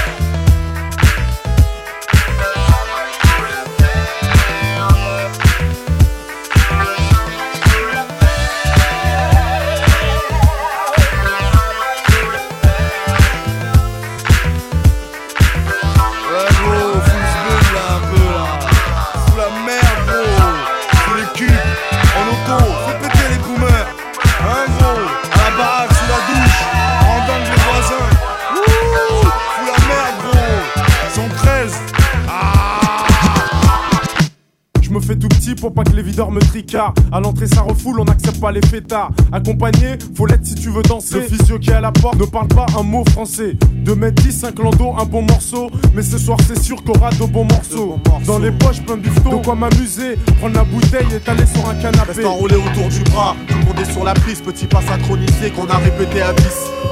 fais 35.72 35.93
tout 36.14 36.22
petit 36.22 36.30
pour 36.30 36.30
pas 36.30 36.30
que 36.30 36.30
les 36.30 36.30
videurs 36.30 36.30
me 36.30 36.40
tricardent. 36.40 36.98
À 37.12 37.20
l'entrée, 37.20 37.46
ça 37.46 37.62
refoule, 37.62 38.00
on 38.00 38.04
n'accepte 38.04 38.40
pas 38.40 38.52
les 38.52 38.60
fêtards. 38.66 39.10
Accompagné, 39.32 39.98
faut 40.14 40.26
l'être 40.26 40.44
si 40.44 40.54
tu 40.54 40.70
veux 40.70 40.82
danser. 40.82 41.16
Le 41.16 41.22
physio 41.22 41.58
qui 41.58 41.70
est 41.70 41.74
à 41.74 41.80
la 41.80 41.92
porte 41.92 42.18
ne 42.18 42.26
parle 42.26 42.48
pas 42.48 42.66
un 42.78 42.82
mot 42.82 43.04
français. 43.10 43.56
2 43.84 43.94
mètres 43.94 44.22
10, 44.22 44.32
5 44.32 44.58
lando, 44.58 44.94
un 44.98 45.04
bon 45.04 45.22
morceau. 45.22 45.70
Mais 45.94 46.02
ce 46.02 46.18
soir, 46.18 46.38
c'est 46.46 46.60
sûr 46.60 46.82
qu'on 46.82 46.92
aura 46.92 47.10
de 47.10 47.24
bons 47.24 47.44
morceaux. 47.44 47.98
Dans 48.26 48.38
les 48.38 48.50
poches, 48.52 48.80
plein 48.82 48.96
de 48.96 49.02
bifton. 49.02 49.38
De 49.38 49.44
quoi 49.44 49.54
m'amuser, 49.54 50.16
prendre 50.38 50.54
la 50.54 50.64
bouteille 50.64 51.06
et 51.14 51.20
t'aller 51.20 51.46
sur 51.46 51.68
un 51.68 51.74
canapé. 51.74 52.12
Reste 52.12 52.24
enroulé 52.26 52.56
autour 52.56 52.88
du 52.88 53.00
bras, 53.10 53.36
tout 53.48 53.54
le 53.58 53.64
monde 53.64 53.80
est 53.80 53.92
sur 53.92 54.04
la 54.04 54.14
piste, 54.14 54.44
petit 54.44 54.66
pas 54.66 54.82
synchronisé 54.82 55.50
qu'on 55.50 55.66
a 55.66 55.76
répété 55.76 56.22
à 56.22 56.32
10. 56.32 56.44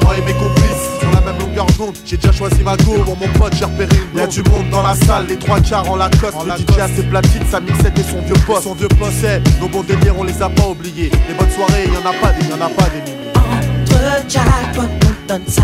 Moi 0.03 0.17
et 0.17 0.23
mes 0.23 0.33
complices, 0.33 0.99
sur 1.01 1.11
la 1.13 1.21
même 1.21 1.39
longueur 1.41 1.67
d'onde, 1.79 1.97
j'ai 2.05 2.17
déjà 2.17 2.33
choisi 2.33 2.63
ma 2.63 2.77
go. 2.77 2.95
Pour 3.05 3.17
mon 3.17 3.29
pote, 3.39 3.55
j'ai 3.57 3.65
repéré 3.65 3.97
une 4.13 4.19
Y'a 4.19 4.27
du 4.27 4.43
monde 4.43 4.69
dans 4.71 4.83
la 4.83 4.95
salle, 4.95 5.27
les 5.29 5.37
trois 5.37 5.61
quarts 5.61 5.91
en 5.91 5.97
Lacoste. 5.97 6.37
le 6.45 6.75
DJ 6.75 6.79
a 6.79 6.89
ses 6.89 7.03
platines, 7.03 7.47
sa 7.51 7.61
mixette 7.61 7.99
et 7.99 8.03
son 8.03 8.21
vieux 8.23 8.35
poste. 8.47 8.63
Son 8.63 8.75
vieux 8.75 8.89
poste, 8.89 9.12
nos 9.61 9.69
bons 9.69 9.83
délires, 9.83 10.15
on 10.19 10.25
les 10.25 10.43
a 10.43 10.49
pas 10.49 10.69
oubliés. 10.69 11.11
Les 11.29 11.35
bonnes 11.35 11.51
soirées, 11.51 11.87
y'en 11.87 12.09
a 12.09 12.13
pas 12.15 12.33
des, 12.33 12.49
y'en 12.49 12.61
a 12.61 12.69
pas 12.69 12.89
des 12.91 13.01
milliers. 13.03 13.33
Entre 13.37 14.29
jackpot, 14.29 14.83
on 14.83 15.29
donne 15.29 15.47
ça 15.47 15.63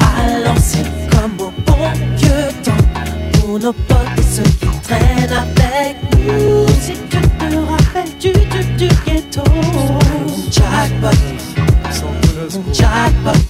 à 0.00 0.38
l'ancienne 0.44 0.86
comme 1.10 1.46
au 1.46 1.52
bon 1.66 1.90
vieux 2.16 2.50
temps. 2.62 3.40
Pour 3.40 3.58
nos 3.58 3.72
potes 3.72 4.18
et 4.18 4.22
ceux 4.22 4.42
qui 4.42 4.80
traînent 4.82 5.32
avec 5.32 5.96
nous. 6.12 6.66
Si 6.80 6.92
tu 7.10 7.20
te 7.20 7.56
rappelles 7.56 8.18
du, 8.20 8.32
du, 8.32 8.64
du 8.76 8.88
ghetto. 9.06 9.42
Jackpot, 10.50 11.16
jackpot, 12.72 13.49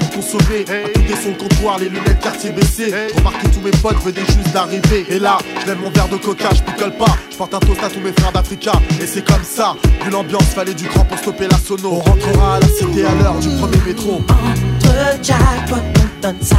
pour 0.11 0.21
consommer. 0.21 0.65
À 0.67 0.87
côté 0.89 1.15
le 1.25 1.37
comptoir, 1.37 1.79
les 1.79 1.89
lunettes 1.89 2.19
quartier 2.19 2.51
baissées. 2.51 2.93
Remarque 3.15 3.41
que 3.41 3.47
tous 3.47 3.61
mes 3.61 3.71
potes 3.71 4.03
venaient 4.03 4.25
juste 4.25 4.51
d'arriver. 4.53 5.05
Et 5.09 5.19
là, 5.19 5.37
je 5.65 5.73
mon 5.73 5.89
verre 5.89 6.09
de 6.09 6.17
coca, 6.17 6.49
je 6.53 6.61
picole 6.61 6.91
pas. 6.97 7.15
Je 7.31 7.37
porte 7.37 7.53
un 7.53 7.59
toast 7.59 7.83
à 7.83 7.89
tous 7.89 7.99
mes 7.99 8.11
frères 8.11 8.31
d'Africa. 8.31 8.73
Et 9.01 9.07
c'est 9.07 9.25
comme 9.25 9.43
ça, 9.43 9.75
vu 10.03 10.11
l'ambiance, 10.11 10.43
fallait 10.55 10.73
du 10.73 10.85
grand 10.87 11.05
pour 11.05 11.17
stopper 11.17 11.47
la 11.47 11.57
sono. 11.57 11.93
On 11.93 11.99
rentrera 11.99 12.55
à 12.55 12.59
la 12.59 12.67
cité 12.67 13.05
à 13.05 13.13
l'heure 13.15 13.39
du 13.39 13.49
premier 13.49 13.77
métro. 13.85 14.21
Entre 14.29 15.23
jackpot, 15.23 15.75
on 15.75 16.21
donne 16.21 16.41
ça 16.41 16.57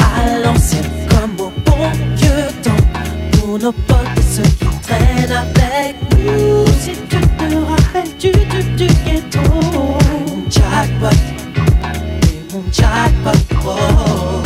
à 0.00 0.38
l'ancienne 0.38 0.90
comme 1.10 1.46
au 1.46 1.52
bon 1.64 1.90
vieux 2.16 2.48
temps. 2.62 2.70
Pour 3.38 3.58
nos 3.58 3.72
potes 3.72 3.98
et 4.16 4.22
ceux 4.22 4.42
qui 4.42 4.66
traînent 4.82 5.32
avec 5.32 5.96
nous. 6.10 6.66
Si 6.80 6.92
tu 7.08 7.16
te 7.16 7.54
rappelles 7.54 8.16
du, 8.18 8.30
du, 8.30 8.62
du 8.76 8.86
ghetto. 9.04 9.40
Jackpot, 10.50 11.33
et 12.54 13.14
mon 13.24 14.43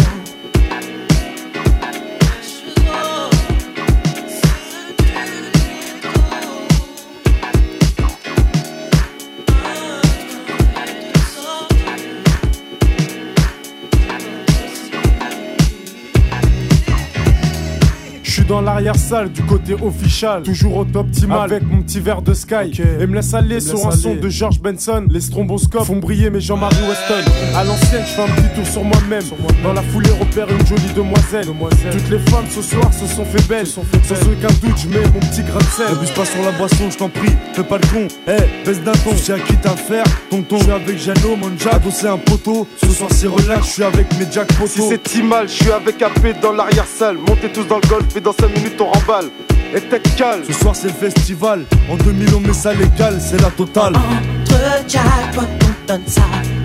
dans 18.48 18.62
l'arrière-salle 18.62 19.30
du 19.30 19.42
côté 19.42 19.74
official, 19.74 20.42
toujours 20.42 20.78
au 20.78 20.84
top 20.84 21.06
optimal 21.06 21.52
avec 21.52 21.62
mon 21.62 21.82
petit 21.82 22.00
verre 22.00 22.22
de 22.22 22.32
Sky. 22.32 22.80
Et 22.98 23.06
me 23.06 23.14
laisse 23.14 23.34
aller 23.34 23.60
sur 23.60 23.86
un 23.86 23.90
son 23.90 24.14
de 24.14 24.28
George 24.28 24.60
Benson. 24.60 25.06
Les 25.10 25.20
stromboscopes 25.20 25.84
font 25.84 25.98
briller 25.98 26.30
mes 26.30 26.40
Jean-Marie 26.40 26.76
Weston. 26.88 27.30
À 27.54 27.62
l'ancienne, 27.64 28.02
je 28.06 28.14
fais 28.14 28.22
un 28.22 28.34
petit 28.34 28.54
tour 28.54 28.66
sur 28.66 28.84
moi-même. 28.84 29.22
Dans 29.62 29.74
la 29.74 29.82
foulée, 29.82 30.10
repère 30.10 30.48
une 30.50 30.66
jolie 30.66 30.92
demoiselle. 30.96 31.46
Toutes 31.46 32.10
les 32.10 32.18
femmes 32.18 32.46
ce 32.50 32.62
soir 32.62 32.92
se 32.92 33.06
sont 33.06 33.24
fait 33.24 33.46
belles. 33.48 33.66
Sans 33.66 33.82
aucun 33.82 34.54
doute, 34.62 34.78
je 34.78 34.88
mets 34.88 35.06
mon 35.06 35.20
petit 35.20 35.42
grain 35.42 35.58
de 35.58 35.64
sel. 35.64 35.86
N'abuse 35.92 36.10
pas 36.10 36.24
sur 36.24 36.42
la 36.42 36.52
boisson, 36.52 36.90
je 36.90 36.96
t'en 36.96 37.08
prie, 37.08 37.32
fais 37.52 37.64
pas 37.64 37.76
le 37.76 37.86
con. 37.86 38.08
Eh, 38.26 38.64
baisse 38.66 38.82
d'un 38.82 38.92
ton, 38.92 39.14
j'ai 39.24 39.34
acquis 39.34 39.56
ta 39.56 39.70
faire. 39.70 40.04
Tonton, 40.30 40.58
je 40.58 40.64
suis 40.64 40.72
avec 40.72 40.98
Jano, 40.98 41.36
mon 41.36 41.50
Jack. 41.58 41.74
Adossé 41.74 42.06
un 42.06 42.18
poteau. 42.18 42.66
Ce 42.78 42.88
soir, 42.88 43.10
c'est 43.12 43.28
relax, 43.28 43.66
je 43.66 43.72
suis 43.72 43.84
avec 43.84 44.06
mes 44.18 44.26
Jack 44.30 44.48
Poto. 44.54 44.68
Si 44.68 44.82
c'est 45.04 45.22
mal, 45.22 45.48
je 45.48 45.54
suis 45.54 45.70
avec 45.70 46.00
AP 46.00 46.40
dans 46.40 46.52
l'arrière-salle. 46.52 47.18
Montez 47.18 47.50
tous 47.52 47.64
dans 47.64 47.76
le 47.76 47.88
golf 47.88 48.16
et 48.16 48.20
dans 48.20 48.32
5 48.40 48.48
minutes 48.56 48.80
on 48.80 48.86
remballe. 48.86 49.30
Et 49.74 49.80
tête 49.80 50.14
calme. 50.16 50.42
Ce 50.46 50.52
soir, 50.52 50.74
c'est 50.74 50.88
le 50.88 50.94
festival. 50.94 51.64
En 51.90 51.96
2000, 51.96 52.34
on 52.34 52.40
met 52.40 52.52
ça 52.52 52.72
légal, 52.72 53.18
c'est 53.20 53.40
la 53.40 53.50
totale. 53.50 53.94
Entre 53.96 54.88
jackpot, 54.88 55.42
on 55.42 55.86
donne 55.86 56.06
ça 56.06 56.22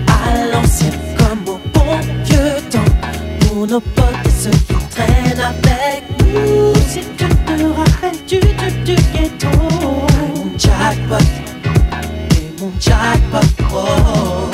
à 0.08 0.46
l'ancienne 0.52 0.98
comme 1.18 1.54
au 1.54 1.60
bon 1.72 1.98
vieux 2.24 2.60
temps. 2.70 2.78
Pour 3.40 3.66
nos 3.66 3.80
potes 3.80 4.04
et 4.24 4.30
ceux 4.30 4.50
qui 4.50 4.74
traînent 4.90 5.40
avec 5.40 6.04
nous. 6.20 6.74
Si 6.88 7.00
tu 7.16 7.26
te 7.26 7.52
rappelles 7.76 8.24
du, 8.26 8.38
du, 8.38 8.94
du 8.94 9.02
ghetto. 9.12 9.48
Mon 10.34 10.58
jackpot 10.58 11.24
et 12.30 12.60
mon 12.60 12.72
jackpot. 12.80 13.64
Oh. 13.74 14.50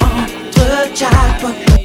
Entre 0.00 0.94
jackpot. 0.94 1.75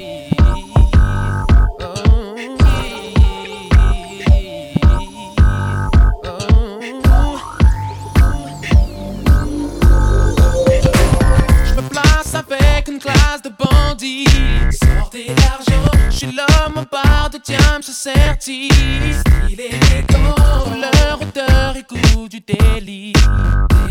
De 13.43 13.49
bandits. 13.49 14.26
Sortez 14.72 15.27
l'argent, 15.27 15.91
je 16.09 16.15
suis 16.15 16.27
l'homme 16.27 16.77
en 16.77 16.85
barre 16.91 17.30
de 17.31 17.38
diamant, 17.38 17.81
je 17.85 17.91
certifie. 17.91 18.69
Style 19.13 19.59
élégant, 19.59 20.35
couleur, 20.63 21.19
odeur 21.22 21.76
et 21.76 21.84
goût 21.84 22.27
du 22.27 22.39
délit. 22.39 23.13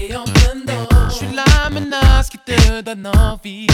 Et 0.00 0.14
en 0.16 0.24
plein 0.24 0.50
je 1.08 1.14
suis 1.14 1.26
la 1.34 1.70
menace 1.70 2.28
qui 2.28 2.38
te 2.38 2.80
donne 2.82 3.06
envie. 3.06 3.66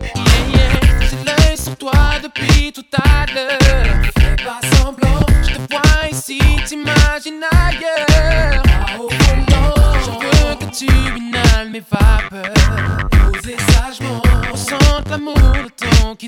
Yeah, 0.00 0.12
yeah, 0.54 0.80
j'ai 1.00 1.24
l'œil 1.24 1.56
sur 1.56 1.76
toi 1.76 1.92
depuis 2.22 2.72
tout 2.72 2.84
à 2.94 3.26
l'heure. 3.32 4.02
Fais 4.18 4.36
pas 4.44 4.60
semblant, 4.76 5.26
je 5.42 5.56
te 5.56 5.72
vois 5.72 6.08
ici, 6.10 6.40
t'imagines 6.66 7.44
ailleurs. 7.50 8.62
Pas 8.62 8.98
au 8.98 9.08
volant, 9.08 9.74
je 10.04 10.10
veux 10.10 10.54
que 10.56 10.76
tu 10.76 10.86
inhales 10.86 11.70
mes 11.70 11.82
vapeurs. 11.90 12.15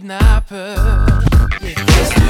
Kidnappeur. 0.09 1.07
Qu'est-ce 1.61 2.15
que 2.15 2.29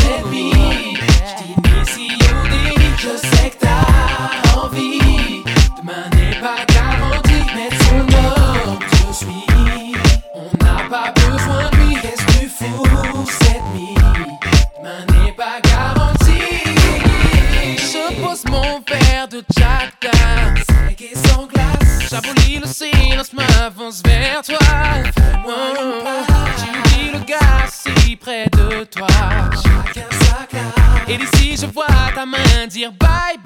cette 0.00 0.26
vie? 0.30 0.96
J't'initie 1.28 2.16
au 2.22 2.48
délit, 2.48 2.94
je 2.96 3.14
sais 3.28 3.50
que 3.50 3.56
t'as 3.60 4.58
envie. 4.58 5.44
Demain 5.76 6.08
n'est 6.14 6.40
pas 6.40 6.64
garanti, 6.72 7.38
mais 7.54 7.68
ton 7.76 8.00
homme, 8.16 8.78
je 8.90 9.12
suis. 9.12 9.46
On 10.34 10.48
n'a 10.64 10.78
pas 10.88 11.12
besoin 11.12 11.70
de 11.70 11.76
lui, 11.76 11.94
qu'est-ce 12.00 12.24
que 12.24 12.32
tu 12.40 12.48
fous, 12.48 13.26
cette 13.42 13.66
nuit? 13.74 13.96
Demain 14.78 15.04
n'est 15.12 15.32
pas 15.32 15.60
garanti. 15.62 16.40
Je 17.76 18.02
pose 18.22 18.44
mon 18.46 18.82
verre 18.88 19.28
de 19.30 19.42
Jack 19.58 19.92
Dance, 20.00 20.66
sec 20.88 21.00
et 21.12 21.16
sans 21.28 21.46
glace. 21.46 22.08
J'abolis 22.10 22.60
le 22.60 22.66
silence, 22.66 23.32
m'avance 23.34 24.02
vers 24.06 24.23
dire 32.66 32.90
bye 32.92 33.36
bye. 33.42 33.43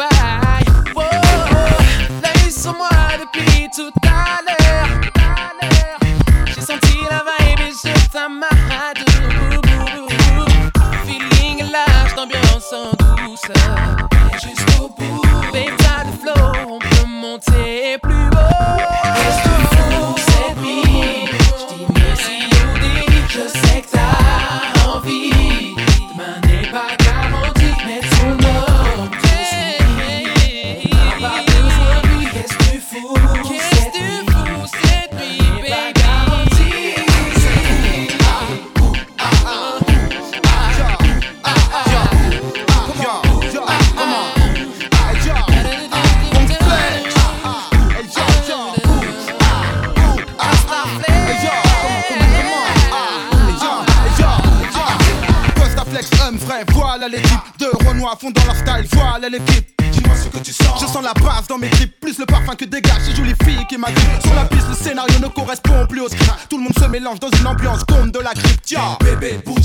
Mélange 66.99 67.21
dans 67.21 67.31
une 67.31 67.47
ambiance 67.47 67.85
comme 67.85 68.11
de 68.11 68.19
la 68.19 68.33
crypte. 68.33 68.65
Tiens, 68.65 68.99
Bébé, 69.01 69.41
bouge 69.45 69.57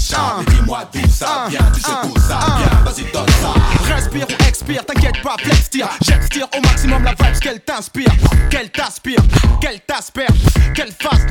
dis-moi 0.48 0.82
d'où 0.94 1.10
ça 1.10 1.46
vient, 1.50 1.72
tu 1.74 1.82
sais 1.82 1.92
d'où 2.04 2.14
ça 2.20 2.40
vient, 2.58 2.84
vas-y 2.84 3.12
donne 3.12 3.26
ça. 3.42 3.94
Respire 3.94 4.28
ou 4.30 4.48
expire, 4.48 4.86
t'inquiète 4.86 5.22
pas, 5.24 5.36
flex 5.40 5.70
tire. 5.70 5.90
J'extire 6.02 6.48
au 6.56 6.62
maximum 6.62 7.04
la 7.04 7.12
vibe 7.12 7.40
qu'elle 7.40 7.60
t'inspire, 7.62 8.12
qu'elle 8.50 8.70
t'aspire, 8.70 9.20
qu'elle 9.60 9.80
t'asperge, 9.82 10.40
qu'elle 10.76 10.92
fasse 10.92 11.22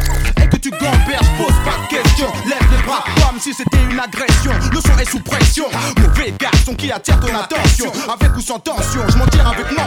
et 0.42 0.48
que 0.48 0.56
tu 0.56 0.70
gamberges. 0.70 1.30
Pose 1.38 1.54
pas 1.64 1.78
de 1.82 1.96
questions, 1.96 2.32
lève 2.46 2.68
les 2.76 2.82
bras 2.84 3.04
comme 3.16 3.38
si 3.38 3.54
c'était 3.54 3.82
une 3.90 4.00
agression. 4.00 4.52
Le 4.72 4.80
son 4.80 4.98
est 4.98 5.10
sous 5.10 5.20
pression, 5.20 5.66
mauvais 5.98 6.34
garçon 6.38 6.74
qui 6.74 6.90
attire 6.90 7.20
ton 7.20 7.34
attention. 7.34 7.92
Avec 8.12 8.36
ou 8.36 8.40
sans 8.40 8.58
tension, 8.58 9.02
je 9.08 9.16
m'en 9.16 9.26
tire 9.26 9.46
avec 9.46 9.70
moi. 9.72 9.86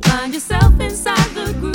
Find 0.21 0.35
yourself 0.35 0.79
inside 0.79 1.29
the 1.33 1.51
grooves. 1.53 1.70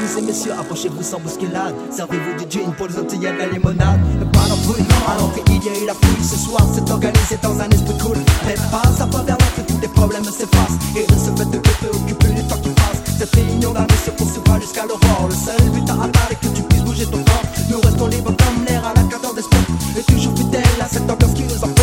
Mesdames 0.00 0.18
et 0.18 0.26
messieurs, 0.26 0.52
approchez-vous 0.52 1.02
sans 1.02 1.18
bousculade. 1.18 1.74
Servez-vous 1.90 2.44
du 2.44 2.48
gin 2.48 2.72
pour 2.76 2.86
les 2.86 2.98
Antilles 2.98 3.18
de 3.18 3.26
la 3.26 3.48
limonade. 3.48 3.98
Le 4.20 4.26
pas 4.26 4.46
d'embrouille, 4.46 4.84
à 5.08 5.18
l'entrée 5.18 5.42
il 5.48 5.64
y 5.64 5.68
a 5.68 5.82
eu 5.82 5.86
la 5.86 5.94
fouille. 5.94 6.24
Ce 6.24 6.38
soir, 6.38 6.62
c'est 6.72 6.88
organisé 6.88 7.36
dans 7.42 7.58
un 7.58 7.68
esprit 7.68 7.98
cool. 7.98 8.18
Mais 8.46 8.54
pas 8.70 8.82
à 8.86 9.06
pas 9.06 9.22
vers 9.24 9.36
l'entrée, 9.38 9.64
tous 9.66 9.80
les 9.82 9.88
problèmes 9.88 10.24
s'effacent. 10.24 10.78
Et 10.94 11.04
de 11.04 11.18
ce 11.18 11.30
fait 11.34 11.50
de 11.50 11.58
te 11.58 11.68
préoccuper 11.68 12.28
du 12.28 12.46
temps 12.46 12.58
qui 12.62 12.68
passe. 12.70 13.02
Cette 13.18 13.34
réunion 13.34 13.72
d'année 13.72 14.00
se 14.04 14.10
poursuivra 14.12 14.60
jusqu'à 14.60 14.86
l'aurore. 14.86 15.28
Le 15.28 15.34
seul 15.34 15.70
but 15.70 15.90
à 15.90 15.94
atteindre 15.94 16.30
est 16.30 16.46
que 16.46 16.54
tu 16.54 16.62
puisses 16.62 16.82
bouger 16.82 17.06
ton 17.06 17.18
corps. 17.24 17.42
Nous 17.68 17.80
restons 17.80 18.06
libres 18.06 18.34
comme 18.38 18.64
l'air 18.66 18.86
à 18.86 18.94
la 18.94 19.02
cadence 19.02 19.34
des. 19.34 19.98
Et 19.98 20.02
toujours 20.04 20.36
fidèles 20.36 20.62
à 20.80 20.86
cette 20.86 21.10
ambiance 21.10 21.34
qui 21.34 21.42
nous 21.42 21.56
emporte. 21.56 21.77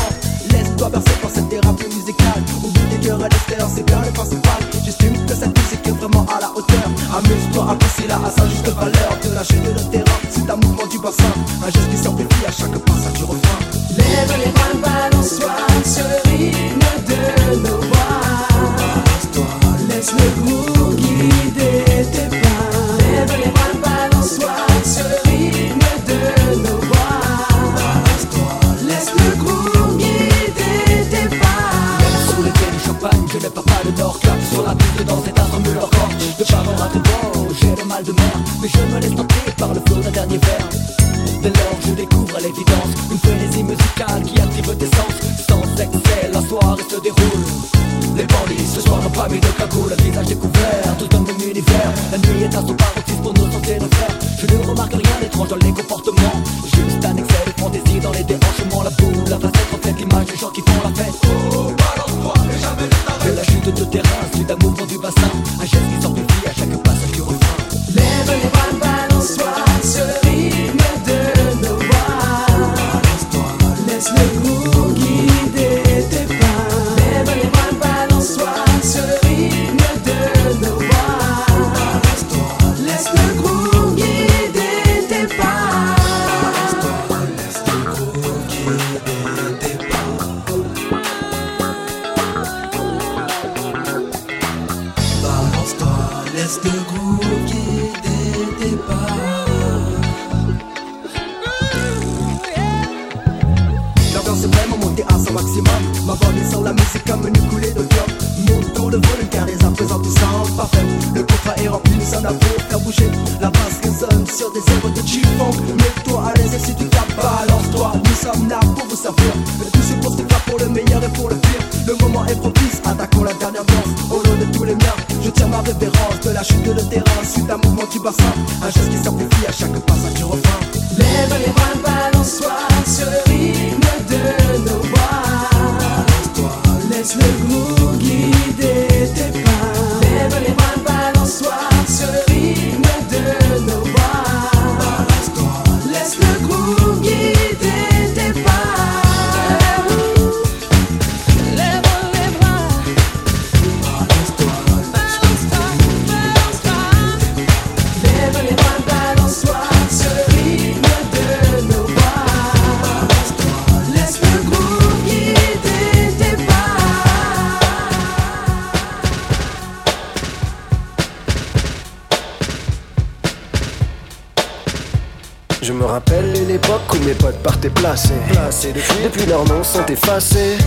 Depuis, 178.64 179.26
leurs 179.26 179.46
noms 179.46 179.64
sont 179.64 179.86
effacés. 179.86 180.58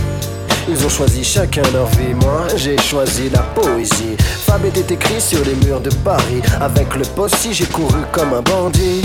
Ils 0.67 0.85
ont 0.85 0.89
choisi 0.89 1.23
chacun 1.23 1.63
leur 1.73 1.87
vie, 1.87 2.13
moi 2.13 2.45
j'ai 2.55 2.77
choisi 2.77 3.29
la 3.29 3.39
poésie. 3.39 4.15
Fab 4.19 4.63
était 4.65 4.93
écrit 4.93 5.19
sur 5.19 5.43
les 5.43 5.55
murs 5.65 5.81
de 5.81 5.89
Paris. 6.03 6.41
Avec 6.61 6.95
le 6.95 7.03
poste, 7.15 7.47
j'ai 7.51 7.65
couru 7.65 8.01
comme 8.11 8.33
un 8.33 8.41
bandit. 8.41 9.01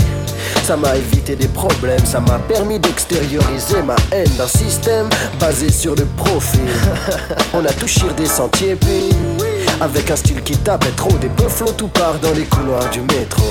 Ça 0.63 0.77
m'a 0.77 0.95
évité 0.95 1.35
des 1.35 1.47
problèmes, 1.47 2.05
ça 2.05 2.19
m'a 2.19 2.37
permis 2.39 2.79
d'extérioriser 2.79 3.81
ma 3.83 3.95
haine 4.11 4.29
d'un 4.37 4.47
système 4.47 5.09
basé 5.39 5.71
sur 5.71 5.95
le 5.95 6.05
profit. 6.17 6.59
On 7.53 7.65
a 7.65 7.73
tout 7.73 7.87
chiré 7.87 8.13
des 8.15 8.27
sentiers, 8.27 8.75
puis 8.75 9.09
avec 9.81 10.11
un 10.11 10.15
style 10.15 10.41
qui 10.43 10.57
tapait 10.57 10.91
trop, 10.95 11.13
des 11.17 11.29
peu 11.29 11.45
tout 11.77 11.87
part 11.87 12.19
dans 12.21 12.33
les 12.33 12.45
couloirs 12.45 12.89
du 12.91 13.01
métro. 13.01 13.43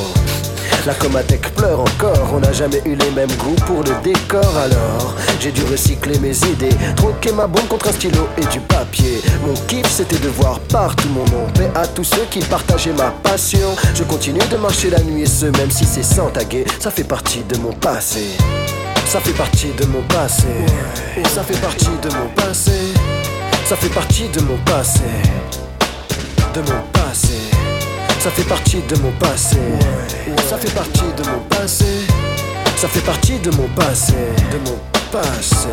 La 0.87 0.93
Comatec 0.93 1.41
pleure 1.55 1.81
encore, 1.81 2.29
on 2.35 2.41
n'a 2.41 2.53
jamais 2.53 2.83
eu 2.85 2.95
les 2.95 3.11
mêmes 3.13 3.33
goûts 3.39 3.57
pour 3.67 3.83
le 3.83 4.03
décor 4.03 4.55
alors. 4.59 5.15
J'ai 5.41 5.51
dû 5.51 5.63
recycler 5.65 6.19
mes 6.19 6.37
idées, 6.37 6.77
troquer 6.95 7.33
ma 7.33 7.47
bombe 7.47 7.67
contre 7.69 7.89
un 7.89 7.93
stylo 7.93 8.29
et 8.37 8.45
du 8.53 8.61
papier. 8.61 9.23
Mon 9.47 9.55
kiff 9.67 9.91
c'était 9.91 10.19
de 10.19 10.29
voir 10.29 10.61
partout 10.61 11.09
mon 11.09 11.25
nom, 11.25 11.47
paix 11.55 11.71
à 11.75 11.87
tous 11.87 12.05
ceux 12.05 12.27
qui 12.31 12.41
partageaient 12.41 12.93
ma 12.93 13.11
passion. 13.23 13.75
Je 13.95 14.05
continue 14.05 14.47
de 14.51 14.57
marcher 14.59 14.91
la 14.91 15.01
nuit 15.01 15.23
et 15.23 15.27
ce 15.27 15.47
même 15.47 15.71
si 15.71 15.87
c'est 15.87 16.03
sans 16.03 16.29
taguer, 16.29 16.67
ça 16.79 16.91
fait 16.91 17.05
partie 17.05 17.43
de 17.49 17.57
mon 17.57 17.73
passé. 17.73 18.37
Ça 19.07 19.21
fait 19.21 19.33
partie 19.33 19.73
de 19.79 19.87
mon 19.87 20.03
passé, 20.03 20.45
ça 21.35 21.43
fait 21.43 21.61
partie 21.63 21.97
de 22.03 22.15
mon 22.15 22.29
passé. 22.37 22.73
Ça 23.65 23.77
fait 23.77 23.89
partie 23.89 24.29
de 24.29 24.43
mon 24.43 24.59
passé. 24.59 25.01
De 26.53 26.61
mon 26.61 26.83
passé 26.93 27.64
ça 28.25 28.31
fait 28.31 28.49
partie 28.49 28.81
de 28.89 28.97
mon 29.03 29.13
passé. 29.19 29.59
Ça 30.49 30.57
fait 30.57 30.75
partie 30.75 31.13
de 31.15 31.29
mon 31.29 31.41
passé. 31.51 31.85
Ça 32.79 32.89
fait 32.89 33.05
partie 33.05 33.39
de 33.39 33.51
mon 33.51 33.69
passé. 33.77 34.15
De 34.51 34.57
mon 34.67 34.79
passé. 35.13 35.69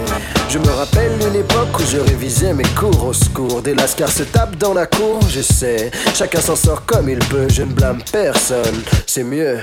Je 0.50 0.58
me 0.58 0.70
rappelle 0.70 1.14
une 1.22 1.36
époque 1.38 1.80
où 1.80 1.84
je 1.90 2.00
révisais 2.00 2.54
mes 2.54 2.68
cours 2.78 3.06
au 3.06 3.14
secours. 3.14 3.62
Des 3.62 3.74
lascars 3.74 4.12
se 4.12 4.24
tapent 4.24 4.58
dans 4.58 4.74
la 4.74 4.86
cour, 4.86 5.22
je 5.30 5.40
sais. 5.40 5.92
Chacun 6.14 6.42
s'en 6.42 6.58
sort 6.58 6.86
comme 6.86 7.08
il 7.08 7.20
peut, 7.20 7.48
je 7.48 7.64
ne 7.64 7.72
blâme 7.72 8.02
personne. 8.12 8.84
C'est 9.08 9.24
mieux. 9.24 9.60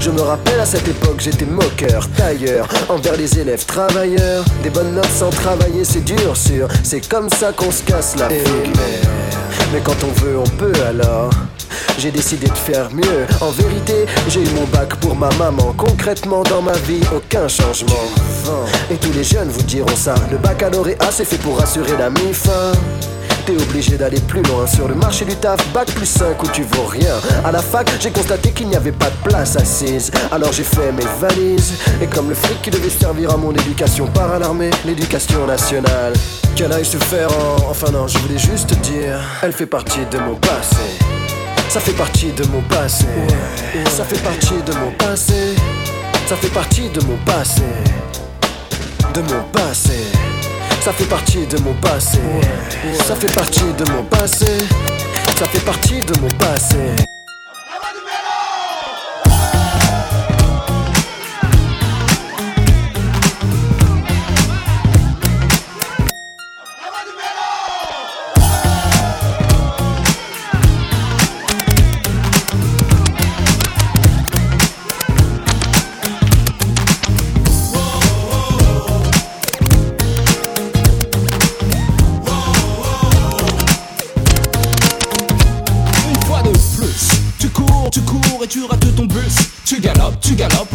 Je 0.00 0.10
me 0.10 0.20
rappelle 0.20 0.58
à 0.58 0.66
cette 0.66 0.88
époque, 0.88 1.20
j'étais 1.20 1.46
moqueur, 1.46 2.08
tailleur, 2.16 2.66
envers 2.88 3.16
les 3.16 3.38
élèves 3.38 3.64
travailleurs. 3.64 4.44
Des 4.64 4.70
bonnes 4.70 4.92
notes 4.92 5.14
sans 5.16 5.30
travailler, 5.30 5.84
c'est 5.84 6.04
dur, 6.04 6.36
sûr. 6.36 6.66
C'est 6.82 7.08
comme 7.08 7.30
ça 7.30 7.52
qu'on 7.52 7.70
se 7.70 7.84
casse 7.84 8.16
la 8.16 8.28
figure. 8.28 8.72
Mais 9.72 9.80
quand 9.84 10.02
on 10.02 10.20
veut, 10.20 10.36
on 10.36 10.50
peut 10.58 10.72
alors. 10.84 11.30
J'ai 11.98 12.10
décidé 12.10 12.46
de 12.46 12.56
faire 12.56 12.88
mieux. 12.92 13.26
En 13.40 13.50
vérité, 13.50 14.06
j'ai 14.28 14.42
eu 14.42 14.50
mon 14.54 14.64
bac 14.64 14.94
pour 14.96 15.16
ma 15.16 15.30
maman. 15.34 15.74
Concrètement, 15.76 16.42
dans 16.42 16.62
ma 16.62 16.72
vie, 16.72 17.00
aucun 17.14 17.48
changement. 17.48 18.04
Et 18.90 18.96
tous 18.96 19.12
les 19.12 19.24
jeunes 19.24 19.48
vous 19.48 19.62
diront 19.62 19.96
ça. 19.96 20.14
Le 20.30 20.38
baccalauréat, 20.38 21.10
c'est 21.10 21.24
fait 21.24 21.38
pour 21.38 21.60
assurer 21.60 21.96
la 21.98 22.10
mi-fin. 22.10 22.72
T'es 23.46 23.56
obligé 23.60 23.98
d'aller 23.98 24.20
plus 24.20 24.42
loin 24.42 24.66
sur 24.66 24.88
le 24.88 24.94
marché 24.94 25.26
du 25.26 25.36
taf, 25.36 25.60
bac 25.74 25.90
plus 25.92 26.06
5 26.06 26.42
où 26.42 26.48
tu 26.48 26.62
vaux 26.62 26.86
rien. 26.86 27.14
À 27.44 27.52
la 27.52 27.60
fac, 27.60 27.90
j'ai 28.00 28.10
constaté 28.10 28.52
qu'il 28.52 28.68
n'y 28.68 28.76
avait 28.76 28.92
pas 28.92 29.10
de 29.10 29.28
place 29.28 29.56
assise. 29.56 30.10
Alors 30.32 30.50
j'ai 30.52 30.64
fait 30.64 30.92
mes 30.92 31.04
valises. 31.20 31.74
Et 32.00 32.06
comme 32.06 32.30
le 32.30 32.34
fric 32.34 32.62
qui 32.62 32.70
devait 32.70 32.88
servir 32.88 33.32
à 33.32 33.36
mon 33.36 33.52
éducation 33.52 34.06
par 34.06 34.38
l'armée, 34.38 34.70
l'éducation 34.86 35.46
nationale. 35.46 36.14
Qu'elle 36.56 36.72
aille 36.72 36.86
se 36.86 36.96
faire 36.96 37.28
en. 37.32 37.68
Enfin 37.68 37.90
non, 37.90 38.06
je 38.06 38.16
voulais 38.18 38.38
juste 38.38 38.72
dire, 38.80 39.18
elle 39.42 39.52
fait 39.52 39.66
partie 39.66 40.06
de 40.10 40.18
mon 40.18 40.36
passé. 40.36 41.23
Ça 41.74 41.80
fait 41.80 41.90
partie 41.90 42.30
de 42.30 42.46
mon 42.52 42.62
passé. 42.62 43.04
Ça 43.90 44.04
fait 44.04 44.22
partie 44.22 44.62
de 44.64 44.72
mon 44.74 44.92
passé. 44.92 45.56
Ça 46.28 46.36
fait 46.36 46.48
partie 46.50 46.88
de 46.88 47.00
mon 47.00 47.16
passé. 47.26 47.62
De 49.12 49.20
mon 49.22 49.42
passé. 49.52 49.98
Ça 50.82 50.92
fait 50.92 51.04
partie 51.06 51.44
de 51.48 51.58
mon 51.62 51.74
passé. 51.74 52.20
Ça 53.04 53.16
fait 53.16 53.34
partie 53.34 53.72
de 53.76 53.90
mon 53.90 54.04
passé. 54.04 54.46
Ça 55.36 55.46
fait 55.46 55.64
partie 55.64 55.98
de 55.98 56.20
mon 56.20 56.28
passé. 56.38 56.78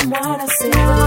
someone 0.00 0.40
I 0.40 0.46
see. 0.46 1.05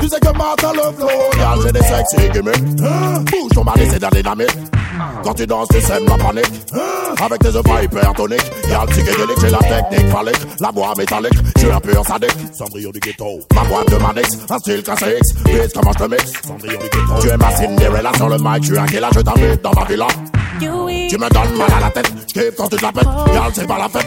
Tu 0.00 0.08
sais 0.08 0.20
que 0.20 0.26
le 0.26 0.96
flow. 0.96 1.62
J'ai 1.62 1.72
des 1.72 1.82
sexy 1.82 2.30
gimmicks. 2.32 2.76
Bouge 3.30 3.50
ton 3.54 3.64
mari, 3.64 3.86
c'est 3.90 3.98
de 3.98 4.02
la. 4.02 4.46
Quand 5.22 5.34
tu 5.34 5.46
danses, 5.46 5.68
tu 5.72 5.80
sèmes 5.80 6.06
la 6.06 6.16
panique. 6.16 6.52
Avec 7.20 7.38
tes 7.40 7.48
œuvres 7.48 7.82
hypertoniques. 7.82 8.50
Girl, 8.68 8.88
psychédélique, 8.88 9.40
j'ai 9.40 9.50
la 9.50 9.58
technique 9.58 10.10
phallique. 10.10 10.46
La 10.60 10.70
voix 10.70 10.92
métallique, 10.96 11.32
je 11.56 11.60
suis 11.60 11.70
un 11.70 11.80
pur 11.80 12.04
sadique. 12.06 12.36
Cendrillon 12.52 12.90
du 12.90 13.00
ghetto. 13.00 13.40
Ma 13.54 13.62
boîte 13.64 13.90
de 13.90 13.96
manix, 13.96 14.38
un 14.50 14.58
style 14.58 14.82
classique. 14.82 15.36
Vise 15.46 15.72
comment 15.74 15.92
je 15.92 16.04
te 16.04 16.10
mixe. 16.10 16.32
Tu 17.20 17.28
es 17.28 17.36
ma 17.36 17.50
Cinderella 17.50 18.12
sur 18.16 18.28
le 18.28 18.38
mic, 18.38 18.60
tu 18.60 18.66
suis 18.66 18.78
un 18.78 18.86
killer, 18.86 19.08
je 19.14 19.20
t'invite 19.20 19.62
dans 19.62 19.72
ma 19.72 19.84
villa. 19.84 20.06
Tu 21.08 21.18
me 21.18 21.28
donnes 21.28 21.58
mal 21.58 21.72
à 21.76 21.80
la 21.80 21.90
tête, 21.90 22.12
je 22.34 22.50
quand 22.50 22.68
tu 22.68 22.76
te 22.76 22.82
la 22.82 22.92
pètes. 22.92 23.08
C'est 23.54 23.66
pas 23.66 23.78
la 23.78 23.88
fête. 23.88 24.06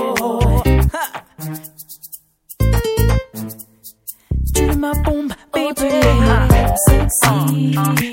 me. 7.61 8.10